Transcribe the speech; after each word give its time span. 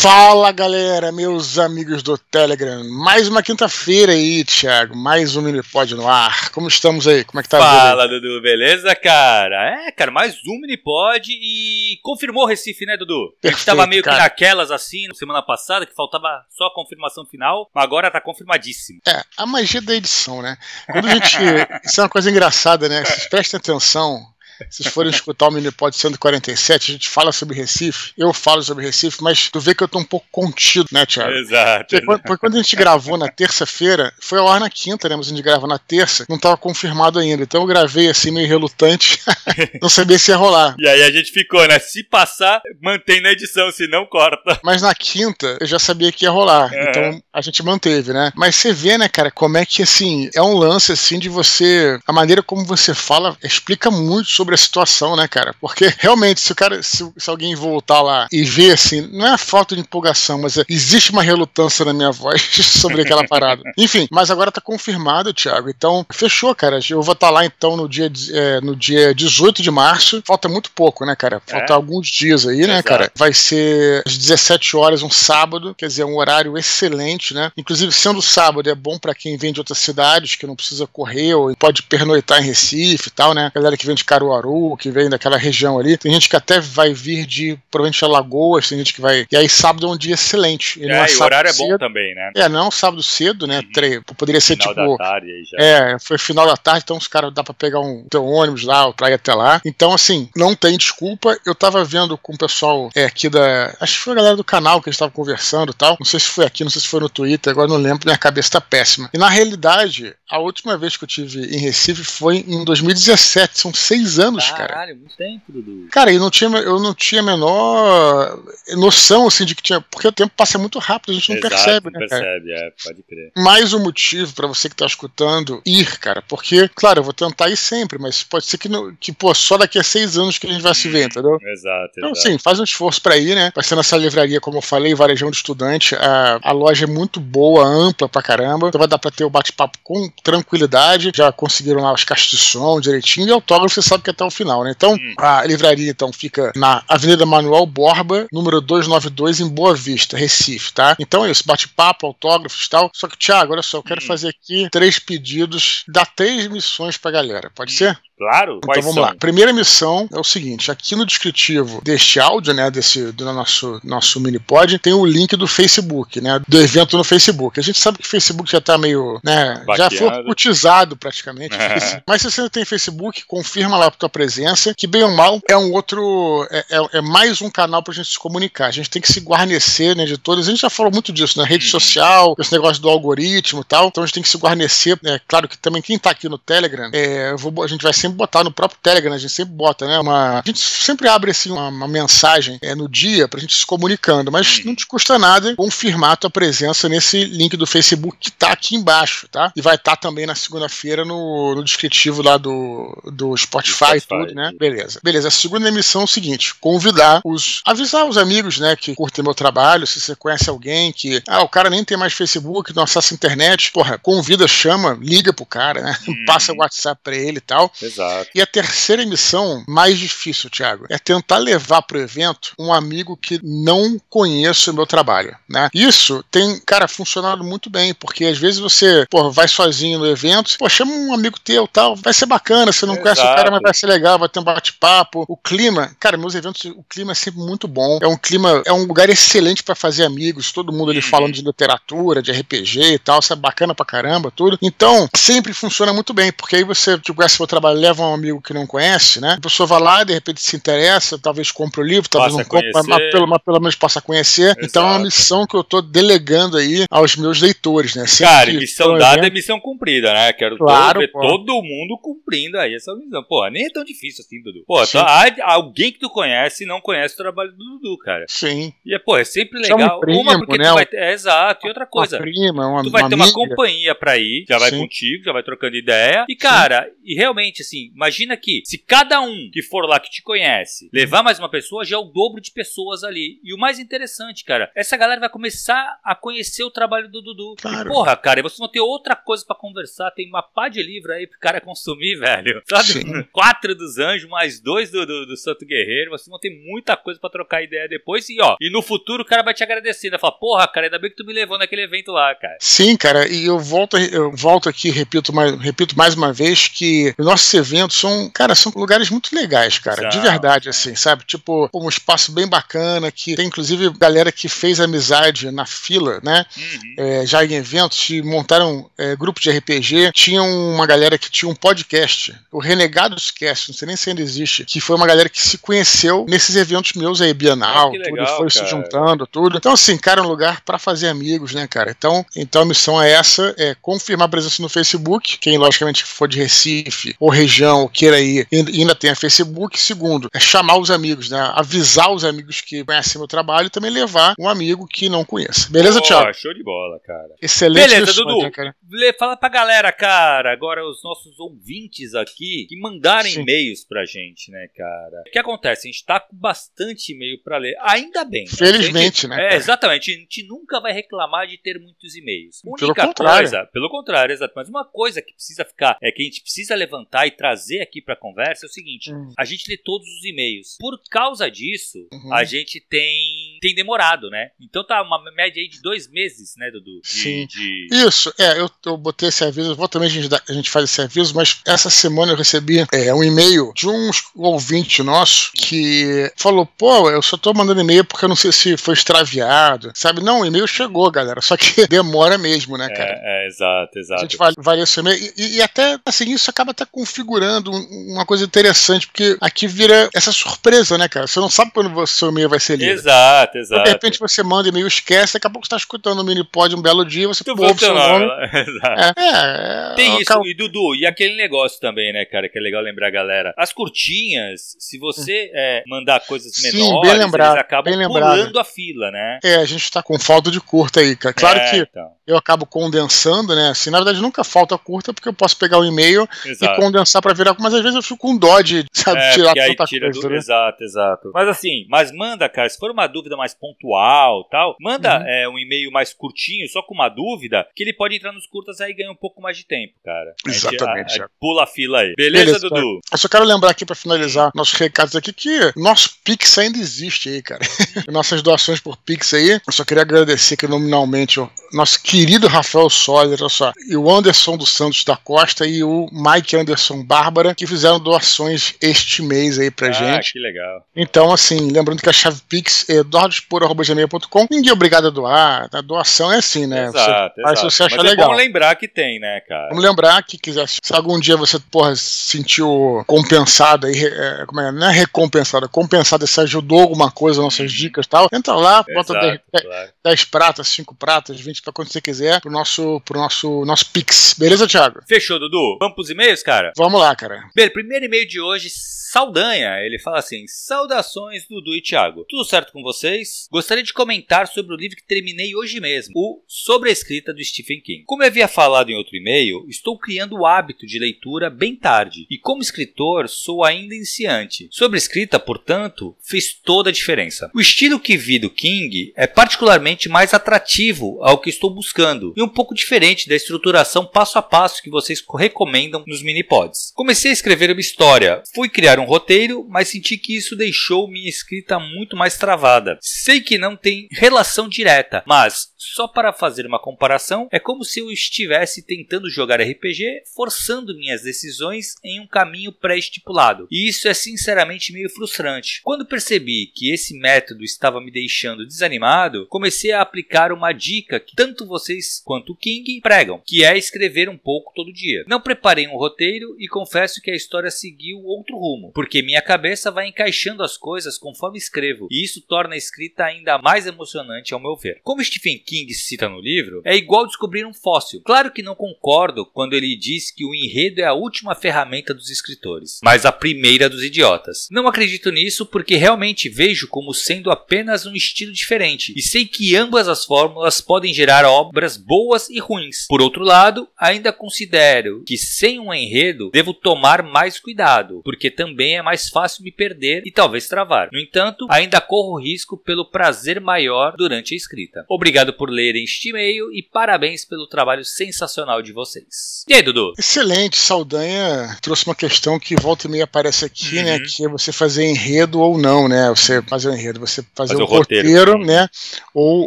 Fala 0.00 0.52
galera, 0.52 1.10
meus 1.10 1.58
amigos 1.58 2.04
do 2.04 2.16
Telegram. 2.16 2.84
Mais 2.88 3.26
uma 3.26 3.42
quinta-feira 3.42 4.12
aí, 4.12 4.44
Thiago. 4.44 4.96
Mais 4.96 5.34
um 5.34 5.42
Minipod 5.42 5.92
no 5.96 6.06
ar. 6.06 6.50
Como 6.50 6.68
estamos 6.68 7.08
aí? 7.08 7.24
Como 7.24 7.40
é 7.40 7.42
que 7.42 7.48
tá 7.48 7.58
Fala, 7.58 8.06
Dudu, 8.06 8.40
beleza, 8.40 8.94
cara? 8.94 9.88
É, 9.88 9.90
cara, 9.90 10.12
mais 10.12 10.36
um 10.46 10.60
Minipod 10.60 11.28
e 11.28 11.98
confirmou 12.00 12.44
o 12.44 12.46
Recife, 12.46 12.86
né, 12.86 12.96
Dudu? 12.96 13.32
Perfeito, 13.42 13.46
a 13.46 13.50
gente 13.50 13.66
tava 13.66 13.86
meio 13.88 14.04
cara. 14.04 14.18
que 14.18 14.22
naquelas 14.22 14.70
assim, 14.70 15.12
semana 15.14 15.42
passada, 15.42 15.84
que 15.84 15.96
faltava 15.96 16.28
só 16.48 16.66
a 16.66 16.74
confirmação 16.74 17.26
final, 17.26 17.68
mas 17.74 17.82
agora 17.82 18.08
tá 18.08 18.20
confirmadíssimo. 18.20 19.00
É, 19.04 19.24
a 19.36 19.46
magia 19.46 19.82
da 19.82 19.96
edição, 19.96 20.40
né? 20.40 20.56
Quando 20.86 21.08
a 21.08 21.14
gente. 21.14 21.38
Isso 21.84 22.00
é 22.00 22.04
uma 22.04 22.10
coisa 22.10 22.30
engraçada, 22.30 22.88
né? 22.88 23.04
Vocês 23.04 23.28
prestem 23.28 23.58
atenção. 23.58 24.24
Se 24.70 24.82
vocês 24.82 24.94
forem 24.94 25.10
escutar 25.10 25.48
o 25.48 25.50
Minipod 25.50 25.96
147, 25.96 26.90
a 26.90 26.94
gente 26.94 27.08
fala 27.08 27.32
sobre 27.32 27.56
Recife. 27.56 28.12
Eu 28.16 28.32
falo 28.32 28.62
sobre 28.62 28.84
Recife, 28.84 29.22
mas 29.22 29.48
tu 29.50 29.60
vê 29.60 29.74
que 29.74 29.82
eu 29.82 29.88
tô 29.88 29.98
um 29.98 30.04
pouco 30.04 30.26
contido, 30.30 30.86
né, 30.92 31.06
Thiago? 31.06 31.30
Exato. 31.32 31.86
Porque 31.88 32.04
quando, 32.04 32.38
quando 32.38 32.54
a 32.54 32.62
gente 32.62 32.76
gravou 32.76 33.16
na 33.16 33.28
terça-feira, 33.28 34.12
foi 34.20 34.38
ao 34.38 34.48
ar 34.48 34.60
na 34.60 34.70
quinta, 34.70 35.08
né? 35.08 35.16
Mas 35.16 35.26
a 35.26 35.30
gente 35.30 35.42
grava 35.42 35.66
na 35.66 35.78
terça, 35.78 36.26
não 36.28 36.38
tava 36.38 36.56
confirmado 36.56 37.18
ainda. 37.18 37.42
Então 37.42 37.60
eu 37.60 37.66
gravei 37.66 38.08
assim, 38.08 38.30
meio 38.30 38.48
relutante, 38.48 39.20
não 39.80 39.88
sabia 39.88 40.18
se 40.18 40.30
ia 40.30 40.36
rolar. 40.36 40.74
E 40.78 40.88
aí 40.88 41.02
a 41.02 41.10
gente 41.10 41.30
ficou, 41.30 41.66
né? 41.66 41.78
Se 41.78 42.02
passar, 42.02 42.60
mantém 42.82 43.20
na 43.20 43.30
edição, 43.30 43.70
se 43.70 43.86
não 43.88 44.06
corta. 44.06 44.58
Mas 44.62 44.82
na 44.82 44.94
quinta 44.94 45.56
eu 45.60 45.66
já 45.66 45.78
sabia 45.78 46.12
que 46.12 46.24
ia 46.24 46.30
rolar. 46.30 46.72
É. 46.72 46.90
Então 46.90 47.22
a 47.32 47.40
gente 47.40 47.62
manteve, 47.62 48.12
né? 48.12 48.32
Mas 48.34 48.56
você 48.56 48.72
vê, 48.72 48.98
né, 48.98 49.08
cara, 49.08 49.30
como 49.30 49.56
é 49.56 49.64
que 49.64 49.82
assim, 49.82 50.28
é 50.34 50.42
um 50.42 50.56
lance 50.56 50.92
assim 50.92 51.18
de 51.18 51.28
você. 51.28 51.98
A 52.06 52.12
maneira 52.12 52.42
como 52.42 52.64
você 52.64 52.94
fala 52.94 53.36
explica 53.42 53.90
muito 53.90 54.30
sobre 54.30 54.47
a 54.54 54.58
situação, 54.58 55.16
né, 55.16 55.26
cara? 55.28 55.54
Porque 55.60 55.92
realmente, 55.98 56.40
se 56.40 56.52
o 56.52 56.54
cara, 56.54 56.82
se, 56.82 57.10
se 57.16 57.30
alguém 57.30 57.54
voltar 57.54 58.02
lá 58.02 58.26
e 58.32 58.42
ver 58.44 58.72
assim, 58.72 59.00
não 59.12 59.26
é 59.26 59.30
a 59.30 59.38
falta 59.38 59.74
de 59.74 59.80
empolgação, 59.80 60.40
mas 60.40 60.56
é- 60.58 60.64
existe 60.68 61.10
uma 61.10 61.22
relutância 61.22 61.84
na 61.84 61.92
minha 61.92 62.10
voz 62.12 62.42
sobre 62.62 63.02
aquela 63.02 63.26
parada. 63.26 63.62
Enfim, 63.76 64.06
mas 64.10 64.30
agora 64.30 64.50
tá 64.52 64.60
confirmado, 64.60 65.32
Thiago. 65.32 65.68
Então, 65.70 66.04
fechou, 66.12 66.54
cara. 66.54 66.78
Eu 66.88 67.02
vou 67.02 67.12
estar 67.12 67.30
lá 67.30 67.44
então 67.44 67.76
no 67.76 67.88
dia, 67.88 68.10
é, 68.32 68.60
no 68.60 68.74
dia 68.76 69.14
18 69.14 69.62
de 69.62 69.70
março. 69.70 70.22
Falta 70.26 70.48
muito 70.48 70.70
pouco, 70.70 71.04
né, 71.04 71.14
cara? 71.16 71.40
Falta 71.46 71.72
É. 71.72 71.76
alguns 71.76 72.08
dias 72.08 72.46
aí, 72.46 72.58
né, 72.66 72.74
Exato. 72.74 72.84
cara? 72.88 73.12
Vai 73.16 73.32
ser 73.32 74.02
às 74.06 74.16
17 74.16 74.76
horas, 74.76 75.02
um 75.02 75.10
sábado, 75.10 75.74
quer 75.74 75.86
dizer, 75.88 76.04
um 76.04 76.16
horário 76.16 76.56
excelente, 76.56 77.34
né? 77.34 77.50
Inclusive, 77.56 77.92
sendo 77.92 78.22
sábado, 78.22 78.68
é 78.70 78.74
bom 78.74 78.98
pra 78.98 79.14
quem 79.14 79.36
vem 79.36 79.52
de 79.52 79.60
outras 79.60 79.78
cidades, 79.78 80.36
que 80.36 80.46
não 80.46 80.54
precisa 80.56 80.86
correr 80.86 81.34
ou 81.34 81.54
pode 81.56 81.82
pernoitar 81.82 82.40
em 82.40 82.46
Recife 82.46 83.08
e 83.08 83.10
tal, 83.10 83.34
né? 83.34 83.50
Galera 83.54 83.76
que 83.76 83.86
vem 83.86 83.94
de 83.94 84.04
Caruaru, 84.04 84.37
que 84.76 84.90
vem 84.90 85.08
daquela 85.08 85.36
região 85.36 85.78
ali. 85.78 85.96
Tem 85.96 86.12
gente 86.12 86.28
que 86.28 86.36
até 86.36 86.60
vai 86.60 86.92
vir 86.92 87.26
de, 87.26 87.58
provavelmente, 87.70 88.04
Alagoas, 88.04 88.68
tem 88.68 88.78
gente 88.78 88.92
que 88.94 89.00
vai. 89.00 89.26
E 89.30 89.36
aí, 89.36 89.48
sábado 89.48 89.86
é 89.86 89.90
um 89.90 89.96
dia 89.96 90.14
excelente. 90.14 90.78
não 90.80 90.94
É, 90.94 91.10
e 91.10 91.16
o 91.16 91.22
horário 91.22 91.50
é 91.50 91.52
bom 91.54 91.66
cedo. 91.66 91.78
também, 91.78 92.14
né? 92.14 92.30
É, 92.36 92.48
não 92.48 92.64
é 92.64 92.68
um 92.68 92.70
sábado 92.70 93.02
cedo, 93.02 93.46
né? 93.46 93.62
Tre- 93.72 94.00
Poderia 94.16 94.40
ser 94.40 94.56
Final 94.56 94.74
tipo. 94.74 94.96
da 94.98 95.04
tarde 95.04 95.26
aí 95.30 95.44
já. 95.44 95.64
É, 95.64 95.98
foi 95.98 96.18
final 96.18 96.46
da 96.46 96.56
tarde, 96.56 96.82
então 96.84 96.96
os 96.96 97.06
caras 97.08 97.32
dá 97.32 97.42
pra 97.44 97.54
pegar 97.54 97.80
um 97.80 98.04
teu 98.10 98.24
ônibus 98.24 98.64
lá, 98.64 98.92
pra 98.92 99.10
ir 99.10 99.14
até 99.14 99.34
lá. 99.34 99.60
Então, 99.64 99.92
assim, 99.92 100.28
não 100.36 100.54
tem 100.54 100.76
desculpa. 100.76 101.36
Eu 101.46 101.54
tava 101.54 101.84
vendo 101.84 102.16
com 102.18 102.34
o 102.34 102.38
pessoal 102.38 102.90
é, 102.94 103.04
aqui 103.04 103.28
da. 103.28 103.74
Acho 103.80 103.94
que 103.98 104.04
foi 104.04 104.12
a 104.12 104.16
galera 104.16 104.36
do 104.36 104.44
canal 104.44 104.80
que 104.82 104.88
a 104.88 104.92
gente 104.92 104.98
tava 105.00 105.10
conversando 105.12 105.72
e 105.72 105.74
tal. 105.74 105.96
Não 105.98 106.06
sei 106.06 106.20
se 106.20 106.26
foi 106.26 106.44
aqui, 106.46 106.64
não 106.64 106.70
sei 106.70 106.80
se 106.82 106.88
foi 106.88 107.00
no 107.00 107.08
Twitter, 107.08 107.50
agora 107.52 107.68
não 107.68 107.76
lembro, 107.76 108.02
minha 108.06 108.18
cabeça 108.18 108.50
tá 108.50 108.60
péssima. 108.60 109.08
E 109.12 109.18
na 109.18 109.28
realidade, 109.28 110.14
a 110.30 110.38
última 110.38 110.76
vez 110.76 110.96
que 110.96 111.04
eu 111.04 111.08
tive 111.08 111.44
em 111.54 111.58
Recife 111.58 112.04
foi 112.04 112.44
em 112.46 112.64
2017. 112.64 113.58
São 113.58 113.72
seis 113.72 114.18
anos, 114.18 114.50
cara. 114.50 114.68
Caralho, 114.68 114.96
muito 114.96 115.16
tempo, 115.16 115.42
Dudu. 115.48 115.88
Cara, 115.90 116.12
eu 116.12 116.20
não 116.20 116.30
tinha, 116.30 116.50
eu 116.58 116.78
não 116.80 116.94
tinha 116.94 117.20
a 117.20 117.24
menor 117.24 118.38
noção, 118.76 119.26
assim, 119.26 119.44
de 119.44 119.54
que 119.54 119.62
tinha. 119.62 119.80
Porque 119.80 120.06
o 120.08 120.12
tempo 120.12 120.32
passa 120.36 120.58
muito 120.58 120.78
rápido, 120.78 121.10
a 121.12 121.14
gente 121.14 121.28
não 121.30 121.36
Exato, 121.38 121.54
percebe, 121.54 121.90
não 121.90 122.00
né, 122.00 122.06
cara? 122.08 122.22
percebe, 122.22 122.52
é, 122.52 122.72
pode 122.84 123.02
crer. 123.02 123.32
mais 123.36 123.72
um 123.72 123.78
motivo 123.82 124.32
pra 124.34 124.46
você 124.46 124.68
que 124.68 124.76
tá 124.76 124.86
escutando 124.86 125.62
ir, 125.64 125.98
cara. 125.98 126.22
Porque, 126.28 126.68
claro, 126.74 127.00
eu 127.00 127.04
vou 127.04 127.12
tentar 127.12 127.48
ir 127.48 127.56
sempre, 127.56 127.98
mas 127.98 128.22
pode 128.22 128.44
ser 128.46 128.58
que, 128.58 128.68
que 129.00 129.12
pô, 129.12 129.34
só 129.34 129.56
daqui 129.56 129.78
a 129.78 129.82
seis 129.82 130.16
anos 130.18 130.38
que 130.38 130.46
a 130.46 130.50
gente 130.52 130.62
vai 130.62 130.74
se 130.74 130.88
ver, 130.88 131.06
entendeu? 131.06 131.38
Exato, 131.40 131.92
Então, 131.96 132.10
exato. 132.10 132.28
sim, 132.28 132.38
faz 132.38 132.60
um 132.60 132.64
esforço 132.64 133.00
pra 133.00 133.16
ir, 133.16 133.34
né? 133.34 133.50
Vai 133.54 133.64
ser 133.64 133.76
nessa 133.76 133.96
livraria, 133.96 134.40
como 134.40 134.58
eu 134.58 134.62
falei, 134.62 134.94
Varejão 134.94 135.30
do 135.30 135.34
Estudante. 135.34 135.94
A, 135.94 136.38
a 136.42 136.52
loja 136.52 136.84
é 136.84 136.88
muito 136.88 137.18
boa, 137.20 137.64
ampla 137.64 138.08
pra 138.08 138.22
caramba. 138.22 138.68
Então 138.68 138.78
vai 138.78 138.88
dar 138.88 138.98
pra 138.98 139.10
ter 139.10 139.24
o 139.24 139.30
bate-papo 139.30 139.78
com 139.82 140.10
tranquilidade. 140.22 141.12
Já 141.14 141.30
conseguiram 141.32 141.80
lá 141.82 141.92
as 141.92 142.04
caixas 142.04 142.28
de 142.30 142.38
som 142.38 142.80
direitinho. 142.80 143.28
E 143.28 143.32
autógrafo, 143.32 143.74
você 143.74 143.82
sabe 143.82 144.02
que 144.04 144.10
é 144.10 144.12
até 144.12 144.24
o 144.24 144.30
final, 144.30 144.64
né? 144.64 144.72
Então, 144.76 144.94
Hum. 144.94 145.14
a 145.18 145.44
livraria, 145.44 145.90
então, 145.90 146.12
fica 146.12 146.52
na 146.56 146.82
Avenida 146.88 147.24
Manuel 147.26 147.66
Borba, 147.66 148.26
número 148.32 148.60
292, 148.60 149.40
em 149.40 149.48
Boa 149.48 149.74
Vista, 149.74 150.16
Recife, 150.16 150.72
tá? 150.72 150.96
Então 150.98 151.24
é 151.24 151.30
isso, 151.30 151.42
bate-papo, 151.46 152.06
autógrafos 152.06 152.64
e 152.64 152.68
tal. 152.70 152.90
Só 152.94 153.06
que, 153.08 153.16
Thiago, 153.18 153.52
olha 153.52 153.62
só, 153.62 153.78
eu 153.78 153.82
quero 153.82 154.02
Hum. 154.02 154.06
fazer 154.06 154.28
aqui 154.28 154.68
três 154.70 154.98
pedidos, 154.98 155.84
dá 155.88 156.04
três 156.04 156.46
missões 156.48 156.96
pra 156.96 157.10
galera. 157.10 157.50
Pode 157.54 157.72
ser? 157.72 157.98
Claro, 158.18 158.56
Então 158.56 158.66
quais 158.66 158.80
vamos 158.84 158.94
são? 158.96 159.04
lá. 159.04 159.14
Primeira 159.14 159.52
missão 159.52 160.08
é 160.12 160.18
o 160.18 160.24
seguinte: 160.24 160.72
aqui 160.72 160.96
no 160.96 161.06
descritivo 161.06 161.80
deste 161.84 162.18
áudio, 162.18 162.52
né, 162.52 162.68
desse 162.68 163.12
do 163.12 163.24
nosso 163.32 163.80
nosso 163.84 164.18
mini 164.18 164.40
pod, 164.40 164.76
tem 164.80 164.92
o 164.92 165.06
link 165.06 165.36
do 165.36 165.46
Facebook, 165.46 166.20
né, 166.20 166.40
do 166.48 166.60
evento 166.60 166.96
no 166.96 167.04
Facebook. 167.04 167.60
A 167.60 167.62
gente 167.62 167.78
sabe 167.78 167.98
que 167.98 168.04
o 168.04 168.08
Facebook 168.08 168.50
já 168.50 168.60
tá 168.60 168.76
meio, 168.76 169.20
né, 169.22 169.62
já 169.76 169.88
foi 169.88 170.07
Cotizado 170.24 170.96
praticamente. 170.96 171.56
Facebook. 171.56 172.02
Mas 172.06 172.22
se 172.22 172.30
você 172.30 172.50
tem 172.50 172.64
Facebook, 172.64 173.24
confirma 173.26 173.76
lá 173.76 173.86
a 173.86 173.90
tua 173.90 174.08
presença, 174.08 174.74
que 174.74 174.86
bem 174.86 175.02
ou 175.02 175.10
mal 175.14 175.40
é 175.48 175.56
um 175.56 175.72
outro, 175.72 176.46
é, 176.50 176.64
é- 176.70 176.98
é 176.98 177.00
mais 177.00 177.40
um 177.42 177.50
canal 177.50 177.82
pra 177.82 177.94
gente 177.94 178.08
se 178.10 178.18
comunicar. 178.18 178.66
A 178.66 178.70
gente 178.70 178.90
tem 178.90 179.00
que 179.02 179.12
se 179.12 179.20
guarnecer, 179.20 179.96
né, 179.96 180.04
de 180.04 180.16
todos. 180.18 180.46
A 180.46 180.50
gente 180.50 180.60
já 180.60 180.70
falou 180.70 180.92
muito 180.92 181.12
disso 181.12 181.38
na 181.38 181.44
rede 181.44 181.64
Uhum. 181.66 181.70
social, 181.70 182.34
esse 182.38 182.52
negócio 182.52 182.82
do 182.82 182.88
algoritmo 182.88 183.60
e 183.60 183.64
tal. 183.64 183.88
Então 183.88 184.02
a 184.02 184.06
gente 184.06 184.14
tem 184.14 184.22
que 184.22 184.28
se 184.28 184.36
guarnecer. 184.38 184.98
É 185.04 185.20
claro 185.26 185.48
que 185.48 185.56
também 185.58 185.82
quem 185.82 185.98
tá 185.98 186.10
aqui 186.10 186.28
no 186.28 186.38
Telegram, 186.38 186.90
é, 186.92 187.30
eu 187.32 187.38
vou, 187.38 187.62
a 187.62 187.66
gente 187.66 187.82
vai 187.82 187.92
sempre 187.92 188.16
botar 188.16 188.44
no 188.44 188.50
próprio 188.50 188.78
Telegram, 188.82 189.10
né, 189.10 189.16
a 189.16 189.20
gente 189.20 189.32
sempre 189.32 189.54
bota, 189.54 189.86
né? 189.86 189.98
Uma, 189.98 190.38
a 190.38 190.42
gente 190.44 190.58
sempre 190.60 191.08
abre 191.08 191.30
assim 191.30 191.50
uma, 191.50 191.68
uma 191.68 191.88
mensagem 191.88 192.58
é, 192.62 192.74
no 192.74 192.88
dia 192.88 193.28
pra 193.28 193.40
gente 193.40 193.56
se 193.56 193.66
comunicando, 193.66 194.30
mas 194.32 194.64
não 194.64 194.74
te 194.74 194.86
custa 194.86 195.18
nada 195.18 195.54
confirmar 195.56 196.12
a 196.12 196.16
tua 196.16 196.30
presença 196.30 196.88
nesse 196.88 197.24
link 197.24 197.56
do 197.56 197.66
Facebook 197.66 198.16
que 198.20 198.30
tá 198.30 198.52
aqui 198.52 198.74
embaixo, 198.76 199.28
tá? 199.28 199.52
E 199.56 199.60
vai 199.60 199.74
estar 199.74 199.96
também 200.00 200.26
na 200.26 200.34
segunda-feira 200.34 201.04
no, 201.04 201.54
no 201.54 201.64
descritivo 201.64 202.22
lá 202.22 202.36
do, 202.36 202.96
do 203.12 203.36
Spotify, 203.36 203.96
e 203.96 204.00
tudo, 204.00 204.34
né? 204.34 204.52
Beleza. 204.58 205.00
Beleza. 205.02 205.28
A 205.28 205.30
segunda 205.30 205.68
emissão 205.68 206.02
é 206.02 206.04
o 206.04 206.08
seguinte: 206.08 206.54
convidar 206.54 207.20
os. 207.24 207.62
avisar 207.64 208.06
os 208.06 208.16
amigos, 208.16 208.58
né, 208.58 208.76
que 208.76 208.94
curtem 208.94 209.24
meu 209.24 209.34
trabalho. 209.34 209.86
Se 209.86 210.00
você 210.00 210.14
conhece 210.14 210.48
alguém 210.48 210.92
que. 210.92 211.22
Ah, 211.26 211.42
o 211.42 211.48
cara 211.48 211.70
nem 211.70 211.84
tem 211.84 211.96
mais 211.96 212.12
Facebook, 212.12 212.74
não 212.74 212.82
acessa 212.82 213.14
a 213.14 213.16
internet. 213.16 213.72
Porra, 213.72 213.98
convida, 213.98 214.46
chama, 214.46 214.98
liga 215.00 215.32
pro 215.32 215.46
cara, 215.46 215.82
né? 215.82 215.98
Uhum. 216.06 216.24
Passa 216.26 216.52
o 216.52 216.56
WhatsApp 216.58 217.00
pra 217.02 217.16
ele 217.16 217.38
e 217.38 217.42
tal. 217.42 217.70
Exato. 217.80 218.30
E 218.34 218.40
a 218.40 218.46
terceira 218.46 219.02
emissão, 219.02 219.64
mais 219.66 219.98
difícil, 219.98 220.50
Thiago, 220.50 220.86
é 220.90 220.98
tentar 220.98 221.38
levar 221.38 221.82
pro 221.82 222.00
evento 222.00 222.52
um 222.58 222.72
amigo 222.72 223.16
que 223.16 223.40
não 223.42 224.00
conheça 224.08 224.70
o 224.70 224.74
meu 224.74 224.86
trabalho, 224.86 225.36
né? 225.48 225.68
Isso 225.72 226.24
tem, 226.30 226.60
cara, 226.60 226.88
funcionado 226.88 227.44
muito 227.44 227.70
bem, 227.70 227.94
porque 227.94 228.24
às 228.24 228.38
vezes 228.38 228.58
você, 228.58 229.06
pô, 229.10 229.30
vai 229.30 229.48
sozinho 229.48 229.87
no 229.96 230.06
evento, 230.06 230.56
pô, 230.58 230.68
chama 230.68 230.92
um 230.92 231.14
amigo 231.14 231.38
teu 231.40 231.66
tal, 231.66 231.96
vai 231.96 232.12
ser 232.12 232.26
bacana, 232.26 232.72
você 232.72 232.84
não 232.86 232.96
conhece 232.96 233.20
o 233.20 233.24
cara, 233.24 233.40
Exato. 233.40 233.52
mas 233.52 233.60
vai 233.62 233.74
ser 233.74 233.86
legal, 233.86 234.18
vai 234.18 234.28
ter 234.28 234.40
um 234.40 234.44
bate-papo. 234.44 235.24
O 235.28 235.36
clima, 235.36 235.90
cara, 235.98 236.16
meus 236.16 236.34
eventos, 236.34 236.64
o 236.64 236.82
clima 236.88 237.12
é 237.12 237.14
sempre 237.14 237.40
muito 237.40 237.66
bom. 237.68 237.98
É 238.02 238.06
um 238.06 238.16
clima, 238.16 238.62
é 238.66 238.72
um 238.72 238.84
lugar 238.84 239.08
excelente 239.08 239.62
pra 239.62 239.74
fazer 239.74 240.04
amigos, 240.04 240.52
todo 240.52 240.72
mundo 240.72 240.90
ali 240.90 240.98
Uhum. 241.00 241.06
falando 241.06 241.32
de 241.32 241.42
literatura, 241.42 242.20
de 242.22 242.32
RPG 242.32 242.94
e 242.94 242.98
tal, 242.98 243.20
isso 243.20 243.32
é 243.32 243.36
bacana 243.36 243.74
pra 243.74 243.86
caramba, 243.86 244.30
tudo. 244.34 244.58
Então, 244.60 245.08
sempre 245.16 245.52
funciona 245.52 245.92
muito 245.92 246.12
bem, 246.12 246.32
porque 246.32 246.56
aí 246.56 246.64
você, 246.64 246.98
tipo, 246.98 247.14
conhece 247.14 247.42
o 247.42 247.46
trabalho, 247.46 247.78
leva 247.78 248.02
um 248.04 248.14
amigo 248.14 248.40
que 248.42 248.52
não 248.52 248.66
conhece, 248.66 249.20
né? 249.20 249.34
A 249.38 249.40
pessoa 249.40 249.66
vai 249.66 249.80
lá, 249.80 250.04
de 250.04 250.12
repente 250.12 250.40
se 250.42 250.56
interessa, 250.56 251.18
talvez 251.18 251.50
compre 251.50 251.80
o 251.80 251.84
livro, 251.84 252.08
talvez 252.08 252.32
Passa 252.32 252.42
não 252.44 252.48
compre, 252.48 252.70
mas, 252.74 252.86
mas 252.86 253.10
pelo, 253.12 253.26
mas 253.26 253.42
pelo 253.42 253.60
menos 253.60 253.74
possa 253.74 254.00
conhecer. 254.00 254.56
Então 254.62 254.82
é 254.82 254.86
uma 254.86 254.92
Exato. 254.92 255.04
missão 255.04 255.46
que 255.46 255.56
eu 255.56 255.64
tô 255.64 255.80
delegando 255.80 256.56
aí 256.56 256.84
aos 256.90 257.16
meus 257.16 257.40
leitores, 257.40 257.94
né? 257.94 258.06
Sempre 258.06 258.32
Cara, 258.34 258.52
missão 258.52 258.98
dada 258.98 259.26
é 259.26 259.30
missão 259.30 259.58
cumprida, 259.60 259.77
né? 259.78 260.32
Quero 260.32 260.56
Claro, 260.58 261.00
ver 261.00 261.08
pô. 261.08 261.20
todo 261.20 261.62
mundo 261.62 261.98
cumprindo 262.00 262.58
aí 262.58 262.74
essa 262.74 262.94
missão. 262.94 263.22
Pô, 263.24 263.46
nem 263.48 263.66
é 263.66 263.70
tão 263.70 263.84
difícil 263.84 264.24
assim, 264.24 264.42
Dudu. 264.42 264.64
Pô, 264.66 264.84
Sim. 264.84 264.98
tá, 264.98 265.34
alguém 265.42 265.92
que 265.92 265.98
tu 265.98 266.10
conhece 266.10 266.64
não 266.66 266.80
conhece 266.80 267.14
o 267.14 267.18
trabalho 267.18 267.52
do 267.52 267.58
Dudu, 267.78 267.96
cara. 267.98 268.24
Sim. 268.28 268.72
E 268.84 268.94
é, 268.94 268.98
pô, 268.98 269.16
é 269.16 269.24
sempre 269.24 269.64
Chama 269.64 269.76
um 269.76 269.84
legal. 269.84 270.00
primo, 270.00 270.20
uma 270.22 270.38
porque 270.38 270.58
né? 270.58 270.68
tu 270.68 270.74
vai 270.74 270.86
ter. 270.86 270.96
É, 270.98 271.12
exato. 271.12 271.66
E 271.66 271.68
outra 271.68 271.86
coisa. 271.86 272.16
Uma 272.16 272.22
prima, 272.22 272.66
uma, 272.66 272.82
Tu 272.82 272.90
vai 272.90 273.02
uma 273.02 273.08
ter 273.08 273.14
uma 273.14 273.24
amiga. 273.24 273.38
companhia 273.48 273.94
pra 273.94 274.16
ir, 274.18 274.44
já 274.48 274.58
vai 274.58 274.70
Sim. 274.70 274.78
contigo, 274.80 275.24
já 275.24 275.32
vai 275.32 275.42
trocando 275.42 275.76
ideia. 275.76 276.24
E, 276.28 276.34
cara, 276.36 276.90
e 277.04 277.14
realmente, 277.14 277.62
assim, 277.62 277.90
imagina 277.94 278.36
que 278.36 278.62
se 278.64 278.78
cada 278.78 279.20
um 279.20 279.48
que 279.52 279.62
for 279.62 279.86
lá 279.86 279.98
que 280.00 280.10
te 280.10 280.22
conhece 280.22 280.88
levar 280.92 281.22
mais 281.22 281.38
uma 281.38 281.50
pessoa, 281.50 281.84
já 281.84 281.96
é 281.96 281.98
o 281.98 282.04
dobro 282.04 282.40
de 282.40 282.50
pessoas 282.52 283.04
ali. 283.04 283.40
E 283.44 283.54
o 283.54 283.58
mais 283.58 283.78
interessante, 283.78 284.44
cara, 284.44 284.70
essa 284.74 284.96
galera 284.96 285.20
vai 285.20 285.28
começar 285.28 285.98
a 286.04 286.14
conhecer 286.14 286.64
o 286.64 286.70
trabalho 286.70 287.08
do 287.10 287.22
Dudu. 287.22 287.54
Claro. 287.60 287.88
E, 287.88 287.92
porra, 287.92 288.16
cara, 288.16 288.40
e 288.40 288.42
vocês 288.42 288.58
vão 288.58 288.68
ter 288.68 288.80
outra 288.80 289.14
coisa 289.16 289.44
pra 289.46 289.56
conversar, 289.56 289.67
tem 290.14 290.28
uma 290.28 290.42
pá 290.42 290.68
de 290.68 290.82
livro 290.82 291.12
aí 291.12 291.26
pro 291.26 291.38
cara 291.38 291.60
consumir, 291.60 292.16
velho. 292.16 292.62
Sabe? 292.68 292.84
Sim. 292.84 293.22
Quatro 293.32 293.74
dos 293.74 293.98
anjos, 293.98 294.28
mais 294.28 294.60
dois 294.60 294.90
do, 294.90 295.04
do, 295.06 295.26
do 295.26 295.36
Santo 295.36 295.66
Guerreiro. 295.66 296.10
Vocês 296.10 296.28
vão 296.28 296.38
ter 296.38 296.50
muita 296.50 296.96
coisa 296.96 297.18
para 297.20 297.30
trocar 297.30 297.62
ideia 297.62 297.88
depois. 297.88 298.28
E 298.28 298.40
ó, 298.40 298.56
e 298.60 298.70
no 298.70 298.82
futuro 298.82 299.22
o 299.22 299.26
cara 299.26 299.42
vai 299.42 299.54
te 299.54 299.62
agradecer, 299.62 300.10
né? 300.10 300.18
Fala, 300.18 300.38
porra, 300.38 300.68
cara, 300.68 300.86
ainda 300.86 300.98
bem 300.98 301.10
que 301.10 301.16
tu 301.16 301.24
me 301.24 301.32
levou 301.32 301.58
naquele 301.58 301.82
evento 301.82 302.12
lá, 302.12 302.34
cara. 302.34 302.56
Sim, 302.60 302.96
cara, 302.96 303.28
e 303.28 303.44
eu 303.44 303.58
volto, 303.58 303.96
eu 303.96 304.30
volto 304.32 304.68
aqui, 304.68 304.90
repito 304.90 305.32
mais, 305.32 305.58
repito 305.60 305.96
mais 305.96 306.14
uma 306.14 306.32
vez 306.32 306.68
que 306.68 307.14
os 307.18 307.26
nossos 307.26 307.52
eventos 307.54 307.96
são, 307.96 308.30
cara, 308.30 308.54
são 308.54 308.72
lugares 308.74 309.10
muito 309.10 309.34
legais, 309.34 309.78
cara. 309.78 310.00
Exato. 310.00 310.16
De 310.16 310.22
verdade, 310.22 310.68
assim, 310.68 310.94
sabe? 310.94 311.24
Tipo, 311.24 311.68
um 311.74 311.88
espaço 311.88 312.32
bem 312.32 312.48
bacana, 312.48 313.10
que 313.10 313.36
tem 313.36 313.46
inclusive 313.46 313.90
galera 313.98 314.32
que 314.32 314.48
fez 314.48 314.80
amizade 314.80 315.50
na 315.50 315.66
fila, 315.66 316.20
né? 316.22 316.44
Uhum. 316.56 316.94
É, 316.98 317.26
já 317.26 317.44
em 317.44 317.54
eventos, 317.54 318.08
montaram 318.24 318.90
é, 318.96 319.16
grupo 319.16 319.40
de 319.40 319.47
RPG. 319.50 320.12
Tinha 320.12 320.42
uma 320.42 320.86
galera 320.86 321.18
que 321.18 321.30
tinha 321.30 321.50
um 321.50 321.54
podcast, 321.54 322.34
o 322.52 322.58
Renegados 322.58 323.30
Cast, 323.30 323.70
não 323.70 323.76
sei 323.76 323.86
nem 323.86 323.96
se 323.96 324.10
ainda 324.10 324.22
existe, 324.22 324.64
que 324.64 324.80
foi 324.80 324.96
uma 324.96 325.06
galera 325.06 325.28
que 325.28 325.40
se 325.40 325.58
conheceu 325.58 326.26
nesses 326.28 326.56
eventos 326.56 326.92
meus 326.94 327.20
aí, 327.20 327.32
Bienal, 327.32 327.88
ah, 327.88 327.92
tudo, 327.92 328.26
foi 328.36 328.50
cara. 328.50 328.50
se 328.50 328.66
juntando, 328.66 329.26
tudo. 329.26 329.58
Então, 329.58 329.72
assim, 329.72 329.96
cara, 329.96 330.20
é 330.20 330.24
um 330.24 330.28
lugar 330.28 330.60
para 330.62 330.78
fazer 330.78 331.08
amigos, 331.08 331.54
né, 331.54 331.66
cara? 331.66 331.90
Então, 331.90 332.24
então 332.36 332.62
a 332.62 332.64
missão 332.64 333.00
é 333.00 333.10
essa, 333.10 333.54
é 333.58 333.74
confirmar 333.80 334.26
a 334.26 334.30
presença 334.30 334.62
no 334.62 334.68
Facebook. 334.68 335.38
Quem, 335.38 335.58
logicamente, 335.58 336.04
for 336.04 336.28
de 336.28 336.38
Recife 336.38 337.14
ou 337.18 337.30
região, 337.30 337.82
ou 337.82 337.88
queira 337.88 338.20
ir, 338.20 338.46
ainda 338.52 338.94
tem 338.94 339.10
a 339.10 339.16
Facebook. 339.16 339.78
Segundo, 339.78 340.28
é 340.34 340.40
chamar 340.40 340.78
os 340.78 340.90
amigos, 340.90 341.30
né? 341.30 341.52
Avisar 341.54 342.12
os 342.12 342.24
amigos 342.24 342.60
que 342.60 342.84
conhecem 342.84 343.18
meu 343.18 343.28
trabalho 343.28 343.66
e 343.66 343.70
também 343.70 343.90
levar 343.90 344.34
um 344.38 344.48
amigo 344.48 344.86
que 344.86 345.08
não 345.08 345.24
conheça. 345.24 345.68
Beleza, 345.70 345.98
oh, 345.98 346.02
Thiago? 346.02 346.34
Show 346.34 346.54
de 346.54 346.62
bola, 346.62 346.98
cara. 347.00 347.30
Excelente. 347.40 347.88
Beleza, 347.88 348.12
Dudu. 348.12 348.42
Né, 348.42 348.50
cara? 348.50 348.74
Fala 349.18 349.36
pra 349.38 349.48
galera, 349.48 349.92
cara, 349.92 350.52
agora 350.52 350.84
os 350.84 351.02
nossos 351.02 351.38
ouvintes 351.38 352.14
aqui, 352.14 352.66
que 352.68 352.78
mandaram 352.78 353.28
e-mails 353.28 353.84
pra 353.84 354.04
gente, 354.04 354.50
né, 354.50 354.68
cara? 354.76 355.22
O 355.26 355.30
que 355.30 355.38
acontece? 355.38 355.88
A 355.88 355.90
gente 355.90 356.04
tá 356.04 356.20
com 356.20 356.36
bastante 356.36 357.12
e-mail 357.12 357.42
pra 357.42 357.58
ler. 357.58 357.76
Ainda 357.80 358.24
bem. 358.24 358.46
Felizmente, 358.46 359.22
gente, 359.22 359.28
né? 359.28 359.54
É, 359.54 359.56
exatamente. 359.56 360.10
A 360.10 360.14
gente 360.14 360.46
nunca 360.46 360.80
vai 360.80 360.92
reclamar 360.92 361.46
de 361.46 361.58
ter 361.58 361.78
muitos 361.78 362.14
e-mails. 362.16 362.60
Única 362.64 362.94
pelo 362.94 362.94
contrário. 362.94 363.38
coisa, 363.38 363.66
pelo 363.72 363.90
contrário, 363.90 364.32
exato. 364.32 364.52
Mas 364.56 364.68
uma 364.68 364.84
coisa 364.84 365.22
que 365.22 365.32
precisa 365.32 365.64
ficar, 365.64 365.96
é 366.02 366.10
que 366.10 366.22
a 366.22 366.24
gente 366.24 366.42
precisa 366.42 366.74
levantar 366.74 367.26
e 367.26 367.30
trazer 367.30 367.80
aqui 367.80 368.02
pra 368.02 368.16
conversa 368.16 368.66
é 368.66 368.68
o 368.68 368.72
seguinte: 368.72 369.12
hum. 369.12 369.32
a 369.36 369.44
gente 369.44 369.70
lê 369.70 369.76
todos 369.76 370.08
os 370.08 370.24
e-mails. 370.24 370.76
Por 370.78 370.98
causa 371.10 371.50
disso, 371.50 372.06
uhum. 372.12 372.32
a 372.32 372.44
gente 372.44 372.80
tem, 372.80 373.37
tem 373.60 373.74
demorado, 373.74 374.30
né? 374.30 374.50
Então 374.60 374.84
tá 374.84 375.02
uma 375.02 375.18
média 375.32 375.60
aí 375.60 375.68
de 375.68 375.80
dois 375.80 376.10
meses, 376.10 376.54
né, 376.56 376.70
Dudu? 376.70 377.00
De, 377.02 377.08
Sim. 377.08 377.46
De... 377.46 377.88
Isso, 377.90 378.32
é, 378.38 378.60
eu, 378.60 378.70
eu 378.86 378.96
botei 378.96 379.28
esse 379.28 379.44
aviso, 379.44 379.74
vou 379.74 379.88
também 379.88 380.08
a 380.08 380.12
gente, 380.12 380.28
a 380.48 380.52
gente 380.52 380.70
faz 380.70 380.84
esse 380.84 381.00
aviso, 381.00 381.34
mas 381.34 381.60
essa 381.66 381.90
semana 381.90 382.32
eu 382.32 382.36
recebi 382.36 382.86
é, 382.92 383.14
um 383.14 383.22
e-mail 383.22 383.72
de 383.74 383.88
um 383.88 384.10
ouvinte 384.36 385.02
nosso 385.02 385.52
que 385.54 386.30
falou: 386.36 386.66
pô, 386.66 387.10
eu 387.10 387.22
só 387.22 387.36
tô 387.36 387.52
mandando 387.52 387.80
e-mail 387.80 388.04
porque 388.04 388.24
eu 388.24 388.28
não 388.28 388.36
sei 388.36 388.52
se 388.52 388.76
foi 388.76 388.94
extraviado, 388.94 389.92
sabe? 389.94 390.22
Não, 390.22 390.40
o 390.40 390.46
e-mail 390.46 390.66
chegou, 390.66 391.10
galera, 391.10 391.40
só 391.40 391.56
que 391.56 391.86
demora 391.88 392.38
mesmo, 392.38 392.76
né, 392.76 392.88
cara? 392.88 393.18
É, 393.22 393.44
é 393.44 393.46
exato, 393.48 393.98
exato. 393.98 394.20
A 394.20 394.24
gente 394.24 394.36
varia 394.58 394.84
esse 394.84 395.00
e-mail 395.00 395.18
e, 395.36 395.56
e, 395.56 395.62
até, 395.62 395.98
assim, 396.04 396.30
isso 396.30 396.50
acaba 396.50 396.70
até 396.72 396.84
configurando 396.84 397.70
uma 397.70 398.24
coisa 398.24 398.44
interessante, 398.44 399.06
porque 399.06 399.36
aqui 399.40 399.66
vira 399.66 400.08
essa 400.14 400.32
surpresa, 400.32 400.96
né, 400.98 401.08
cara? 401.08 401.26
Você 401.26 401.40
não 401.40 401.50
sabe 401.50 401.72
quando 401.72 401.94
o 401.96 402.06
seu 402.06 402.30
e-mail 402.30 402.48
vai 402.48 402.60
ser 402.60 402.76
lido. 402.76 402.90
Exato, 402.90 403.37
exato. 403.44 403.80
Então, 403.80 403.84
de 403.84 403.90
repente 403.90 404.18
você 404.18 404.42
manda 404.42 404.68
e-mail, 404.68 404.86
esquece, 404.86 405.34
daqui 405.34 405.46
a 405.46 405.50
pouco 405.50 405.66
você 405.66 405.70
tá 405.70 405.76
escutando 405.76 406.20
o 406.20 406.24
Minipod 406.24 406.74
um 406.74 406.82
belo 406.82 407.04
dia, 407.04 407.26
você 407.26 407.42
o 407.42 407.78
seu 407.78 407.94
nome. 407.94 408.24
Exato. 408.52 409.20
É, 409.20 409.92
é, 409.92 409.94
Tem 409.94 410.20
isso, 410.20 410.40
e 410.44 410.54
Dudu, 410.54 410.94
e 410.94 411.06
aquele 411.06 411.36
negócio 411.36 411.80
também, 411.80 412.12
né, 412.12 412.24
cara, 412.24 412.48
que 412.48 412.58
é 412.58 412.62
legal 412.62 412.82
lembrar 412.82 413.08
a 413.08 413.10
galera. 413.10 413.54
As 413.56 413.72
curtinhas, 413.72 414.76
se 414.78 414.98
você 414.98 415.50
é, 415.54 415.82
mandar 415.86 416.20
coisas 416.20 416.52
Sim, 416.54 416.78
menores, 416.78 417.10
bem 417.10 417.18
lembrado, 417.18 417.52
eles 417.52 417.60
acabam 417.60 417.96
bem 417.96 418.06
pulando 418.06 418.58
a 418.58 418.64
fila, 418.64 419.10
né? 419.10 419.38
É, 419.42 419.56
a 419.56 419.64
gente 419.64 419.90
tá 419.90 420.02
com 420.02 420.18
falta 420.18 420.50
de 420.50 420.60
curta 420.60 421.00
aí, 421.00 421.16
cara. 421.16 421.34
Claro 421.34 421.58
é, 421.60 421.70
que 421.70 421.76
então. 421.78 422.10
eu 422.26 422.36
acabo 422.36 422.66
condensando, 422.66 423.54
né? 423.54 423.70
Assim, 423.70 423.90
na 423.90 423.98
verdade, 423.98 424.20
nunca 424.20 424.44
falta 424.44 424.76
curta, 424.78 425.12
porque 425.12 425.28
eu 425.28 425.32
posso 425.32 425.56
pegar 425.56 425.78
o 425.78 425.84
e-mail 425.84 426.28
e 426.44 426.76
condensar 426.76 427.22
pra 427.22 427.34
virar, 427.34 427.54
mas 427.58 427.74
às 427.74 427.82
vezes 427.82 427.96
eu 427.96 428.02
fico 428.02 428.18
com 428.18 428.36
dó 428.36 428.60
de, 428.60 428.84
sabe, 428.92 429.20
é, 429.20 429.32
tirar 429.32 429.54
tanta 429.54 429.84
tira 429.84 430.06
coisa. 430.06 430.20
Do... 430.20 430.30
Né? 430.30 430.36
Exato, 430.36 430.84
exato. 430.84 431.30
Mas 431.32 431.48
assim, 431.48 431.86
mas 431.88 432.12
manda, 432.12 432.48
cara, 432.48 432.68
se 432.68 432.78
for 432.78 432.90
uma 432.90 433.06
dúvida 433.18 433.36
mais 433.36 433.54
pontual 433.54 434.44
tal, 434.50 434.76
manda 434.80 435.18
uhum. 435.18 435.26
é, 435.26 435.48
um 435.48 435.58
e-mail 435.58 435.90
mais 435.90 436.12
curtinho, 436.12 436.68
só 436.68 436.82
com 436.82 436.94
uma 436.94 437.08
dúvida, 437.08 437.66
que 437.74 437.82
ele 437.82 437.92
pode 437.92 438.16
entrar 438.16 438.32
nos 438.32 438.46
curtas 438.46 438.80
aí 438.80 438.92
e 438.92 438.94
ganha 438.94 439.10
um 439.10 439.16
pouco 439.16 439.40
mais 439.40 439.56
de 439.56 439.66
tempo, 439.66 439.94
cara. 440.04 440.34
Exatamente. 440.46 441.20
A, 441.20 441.26
a, 441.26 441.28
pula 441.40 441.64
a 441.64 441.66
fila 441.66 442.00
aí. 442.00 442.14
Beleza, 442.16 442.46
Beleza 442.46 442.68
Dudu? 442.68 443.00
Eu 443.10 443.18
só 443.18 443.28
quero 443.28 443.44
lembrar 443.44 443.70
aqui 443.70 443.84
pra 443.84 443.96
finalizar 443.96 444.50
nossos 444.54 444.74
recados 444.74 445.16
aqui 445.16 445.32
que 445.32 445.72
nosso 445.76 446.10
Pix 446.24 446.56
ainda 446.58 446.78
existe 446.78 447.28
aí, 447.28 447.42
cara. 447.42 447.60
Nossas 448.08 448.42
doações 448.42 448.80
por 448.80 448.96
Pix 448.96 449.34
aí. 449.34 449.60
Eu 449.66 449.72
só 449.72 449.84
queria 449.84 450.02
agradecer 450.02 450.54
aqui 450.54 450.66
nominalmente 450.66 451.40
o 451.40 451.50
nosso 451.72 452.02
querido 452.02 452.46
Rafael 452.46 452.88
Soller, 452.88 453.38
olha 453.40 453.48
só, 453.48 453.72
e 453.88 453.96
o 453.96 454.10
Anderson 454.10 454.56
dos 454.56 454.70
Santos 454.70 455.04
da 455.04 455.16
Costa 455.16 455.66
e 455.66 455.82
o 455.82 456.08
Mike 456.12 456.56
Anderson 456.56 457.04
Bárbara, 457.04 457.54
que 457.54 457.66
fizeram 457.66 458.00
doações 458.00 458.74
este 458.80 459.22
mês 459.22 459.58
aí 459.58 459.70
pra 459.70 459.88
ah, 459.88 459.92
gente. 459.92 460.32
que 460.32 460.38
legal. 460.38 460.84
Então, 460.94 461.32
assim, 461.32 461.70
lembrando 461.70 462.02
que 462.02 462.08
a 462.08 462.12
chave 462.12 462.40
Pix 462.48 462.88
é 462.88 463.02
dordospor.gmail.com. 463.08 464.46
Ninguém 464.50 464.70
é 464.70 464.72
obrigado 464.72 465.08
a 465.08 465.10
doar. 465.10 465.68
A 465.72 465.80
doação 465.80 466.32
é 466.32 466.36
assim, 466.36 466.66
né? 466.66 466.86
Exato, 466.86 467.34
você, 467.34 467.40
exato. 467.40 467.70
você 467.70 467.82
acha 467.84 467.96
Mas 467.96 468.04
legal. 468.04 468.26
É 468.26 468.30
bom 468.30 468.36
lembrar 468.36 468.74
que 468.76 468.88
tem, 468.88 469.18
né, 469.18 469.40
cara? 469.40 469.68
Vamos 469.68 469.84
lembrar 469.84 470.22
que 470.22 470.38
quiser, 470.38 470.68
se 470.68 470.80
algum 470.92 471.18
dia 471.18 471.36
você, 471.36 471.58
porra, 471.58 471.94
se 471.96 472.38
sentiu 472.38 473.02
compensado 473.06 473.86
aí, 473.86 474.04
é, 474.04 474.44
como 474.46 474.60
é, 474.60 474.70
não 474.72 474.88
é 474.88 474.92
recompensado, 474.92 475.68
compensado, 475.68 476.26
você 476.26 476.40
ajudou 476.42 476.80
alguma 476.80 477.10
coisa, 477.10 477.42
nossas 477.42 477.72
dicas 477.72 478.06
e 478.06 478.08
tal, 478.08 478.28
entra 478.32 478.54
lá, 478.54 478.84
bota 478.94 479.14
10, 479.14 479.40
claro. 479.62 479.92
10 480.04 480.24
pratas, 480.24 480.68
5 480.68 480.94
pratas, 480.94 481.40
20 481.40 481.62
pra 481.62 481.72
quando 481.72 481.88
você 481.92 482.00
quiser, 482.00 482.40
pro 482.40 482.50
nosso, 482.50 483.00
pro 483.04 483.18
nosso, 483.18 483.64
nosso 483.64 483.90
Pix. 483.90 484.34
Beleza, 484.38 484.66
Thiago? 484.66 485.00
Fechou, 485.08 485.38
Dudu. 485.38 485.78
Vamos 485.80 485.94
pros 485.94 486.10
e-mails, 486.10 486.42
cara? 486.42 486.72
Vamos 486.76 487.00
lá, 487.00 487.14
cara. 487.14 487.44
Primeiro 487.72 488.04
e-mail 488.04 488.26
de 488.26 488.40
hoje, 488.40 488.68
Saldanha. 489.10 489.80
Ele 489.80 489.98
fala 489.98 490.18
assim: 490.18 490.46
Saudações, 490.46 491.46
Dudu 491.48 491.74
e 491.74 491.82
Thiago. 491.82 492.26
Tudo 492.28 492.44
certo 492.44 492.72
com 492.72 492.82
vocês? 492.82 493.48
Gostaria 493.50 493.82
de 493.82 493.92
comentar 493.92 494.46
sobre 494.46 494.74
o 494.74 494.76
livro 494.76 494.96
que 494.96 495.06
terminei 495.06 495.54
hoje 495.56 495.80
mesmo, 495.80 496.12
o 496.14 496.42
Sobre 496.46 496.90
a 496.90 496.92
Escrita 496.92 497.32
do 497.32 497.42
Stephen 497.42 497.80
King. 497.80 498.04
Como 498.04 498.22
eu 498.22 498.26
havia 498.26 498.46
falado 498.46 498.90
em 498.90 498.96
outro 498.96 499.16
e-mail, 499.16 499.64
estou 499.68 499.98
criando 499.98 500.36
o 500.36 500.46
hábito 500.46 500.86
de 500.86 500.98
leitura 500.98 501.48
bem 501.48 501.74
tarde, 501.74 502.26
e 502.30 502.38
como 502.38 502.60
escritor, 502.60 503.28
sou 503.28 503.64
ainda 503.64 503.94
iniciante. 503.94 504.68
Sobre 504.70 504.96
a 504.96 504.98
escrita, 504.98 505.38
portanto, 505.38 506.14
fez 506.22 506.52
toda 506.52 506.90
a 506.90 506.92
diferença. 506.92 507.50
O 507.54 507.60
estilo 507.60 508.00
que 508.00 508.16
vi 508.16 508.38
do 508.38 508.50
King 508.50 509.12
é 509.16 509.26
particularmente 509.26 510.08
mais 510.08 510.34
atrativo 510.34 511.18
ao 511.22 511.38
que 511.38 511.50
estou 511.50 511.70
buscando, 511.70 512.34
e 512.36 512.42
um 512.42 512.48
pouco 512.48 512.74
diferente 512.74 513.28
da 513.28 513.36
estruturação 513.36 514.04
passo 514.04 514.38
a 514.38 514.42
passo 514.42 514.82
que 514.82 514.90
vocês 514.90 515.24
recomendam 515.36 516.04
nos 516.06 516.22
mini-pods. 516.22 516.92
Comecei 516.94 517.30
a 517.30 517.34
escrever 517.34 517.70
uma 517.70 517.80
história, 517.80 518.42
fui 518.54 518.68
criar 518.68 518.97
um 518.98 519.04
roteiro, 519.04 519.66
mas 519.68 519.88
senti 519.88 520.16
que 520.16 520.36
isso 520.36 520.56
deixou 520.56 521.08
minha 521.08 521.28
escrita 521.28 521.78
muito 521.78 522.16
mais 522.16 522.36
travada. 522.36 522.98
Sei 523.00 523.40
que 523.40 523.58
não 523.58 523.76
tem 523.76 524.08
relação 524.12 524.68
direta, 524.68 525.22
mas 525.26 525.72
só 525.76 526.08
para 526.08 526.32
fazer 526.32 526.66
uma 526.66 526.80
comparação, 526.80 527.48
é 527.52 527.58
como 527.58 527.84
se 527.84 528.00
eu 528.00 528.10
estivesse 528.10 528.84
tentando 528.84 529.30
jogar 529.30 529.60
RPG, 529.60 530.22
forçando 530.34 530.96
minhas 530.96 531.22
decisões 531.22 531.94
em 532.04 532.20
um 532.20 532.26
caminho 532.26 532.72
pré-estipulado. 532.72 533.68
E 533.70 533.88
isso 533.88 534.08
é 534.08 534.14
sinceramente 534.14 534.92
meio 534.92 535.08
frustrante. 535.10 535.80
Quando 535.82 536.06
percebi 536.06 536.70
que 536.74 536.92
esse 536.92 537.18
método 537.18 537.62
estava 537.64 538.00
me 538.00 538.10
deixando 538.10 538.66
desanimado, 538.66 539.46
comecei 539.46 539.92
a 539.92 540.02
aplicar 540.02 540.52
uma 540.52 540.72
dica 540.72 541.20
que 541.20 541.36
tanto 541.36 541.66
vocês 541.66 542.20
quanto 542.24 542.52
o 542.52 542.56
King 542.56 543.00
pregam, 543.00 543.40
que 543.44 543.64
é 543.64 543.76
escrever 543.76 544.28
um 544.28 544.36
pouco 544.36 544.72
todo 544.74 544.92
dia. 544.92 545.24
Não 545.26 545.40
preparei 545.40 545.86
um 545.86 545.96
roteiro 545.96 546.56
e 546.58 546.66
confesso 546.68 547.20
que 547.20 547.30
a 547.30 547.36
história 547.36 547.70
seguiu 547.70 548.18
outro 548.24 548.56
rumo, 548.56 548.87
porque 548.94 549.22
minha 549.22 549.42
cabeça 549.42 549.90
vai 549.90 550.08
encaixando 550.08 550.62
as 550.62 550.76
coisas 550.76 551.18
conforme 551.18 551.58
escrevo, 551.58 552.08
e 552.10 552.24
isso 552.24 552.40
torna 552.40 552.74
a 552.74 552.78
escrita 552.78 553.24
ainda 553.24 553.58
mais 553.58 553.86
emocionante 553.86 554.54
ao 554.54 554.60
meu 554.60 554.76
ver. 554.76 555.00
Como 555.02 555.22
Stephen 555.24 555.58
King 555.58 555.92
cita 555.94 556.28
no 556.28 556.40
livro, 556.40 556.82
é 556.84 556.96
igual 556.96 557.26
descobrir 557.26 557.66
um 557.66 557.74
fóssil. 557.74 558.22
Claro 558.24 558.50
que 558.50 558.62
não 558.62 558.74
concordo 558.74 559.46
quando 559.46 559.74
ele 559.74 559.96
diz 559.96 560.30
que 560.30 560.44
o 560.44 560.54
enredo 560.54 561.00
é 561.00 561.04
a 561.04 561.14
última 561.14 561.54
ferramenta 561.54 562.14
dos 562.14 562.30
escritores, 562.30 563.00
mas 563.02 563.24
a 563.24 563.32
primeira 563.32 563.88
dos 563.88 564.02
idiotas. 564.02 564.68
Não 564.70 564.86
acredito 564.86 565.30
nisso 565.30 565.66
porque 565.66 565.96
realmente 565.96 566.48
vejo 566.48 566.88
como 566.88 567.12
sendo 567.12 567.50
apenas 567.50 568.06
um 568.06 568.14
estilo 568.14 568.52
diferente 568.52 569.12
e 569.16 569.22
sei 569.22 569.46
que 569.46 569.76
ambas 569.76 570.08
as 570.08 570.24
fórmulas 570.24 570.80
podem 570.80 571.12
gerar 571.12 571.44
obras 571.44 571.96
boas 571.96 572.48
e 572.48 572.58
ruins. 572.58 573.06
Por 573.08 573.20
outro 573.20 573.44
lado, 573.44 573.88
ainda 573.98 574.32
considero 574.32 575.22
que 575.24 575.36
sem 575.36 575.78
um 575.78 575.92
enredo 575.92 576.50
devo 576.50 576.72
tomar 576.72 577.22
mais 577.22 577.58
cuidado, 577.58 578.20
porque 578.24 578.50
também 578.50 578.77
é 578.84 579.02
mais 579.02 579.28
fácil 579.28 579.64
me 579.64 579.72
perder 579.72 580.22
e 580.24 580.30
talvez 580.30 580.68
travar. 580.68 581.08
No 581.12 581.18
entanto, 581.18 581.66
ainda 581.70 582.00
corro 582.00 582.40
risco 582.40 582.76
pelo 582.76 583.10
prazer 583.10 583.60
maior 583.60 584.14
durante 584.16 584.54
a 584.54 584.56
escrita. 584.56 585.04
Obrigado 585.08 585.52
por 585.52 585.70
lerem 585.70 586.04
este 586.04 586.30
e-mail 586.30 586.72
e 586.72 586.82
parabéns 586.82 587.44
pelo 587.44 587.66
trabalho 587.66 588.04
sensacional 588.04 588.82
de 588.82 588.92
vocês. 588.92 589.64
E 589.68 589.74
aí, 589.74 589.82
Dudu? 589.82 590.12
Excelente, 590.18 590.76
Saldanha 590.76 591.76
trouxe 591.80 592.06
uma 592.06 592.14
questão 592.14 592.58
que 592.58 592.76
volta 592.76 593.06
e 593.06 593.10
meia 593.10 593.24
aparece 593.24 593.64
aqui, 593.64 593.96
né, 593.96 594.14
uhum. 594.14 594.18
né? 594.18 594.24
Que 594.26 594.44
é 594.44 594.48
você 594.48 594.72
fazer 594.72 595.04
enredo 595.04 595.60
ou 595.60 595.78
não, 595.78 596.08
né? 596.08 596.28
Você 596.30 596.62
fazer 596.62 596.88
o 596.88 596.94
enredo, 596.94 597.20
você 597.20 597.42
fazer, 597.54 597.74
fazer 597.74 597.82
o, 597.82 597.86
o 597.86 597.88
roteiro, 597.88 598.28
roteiro 598.28 598.64
né? 598.64 598.88
Ou, 599.34 599.66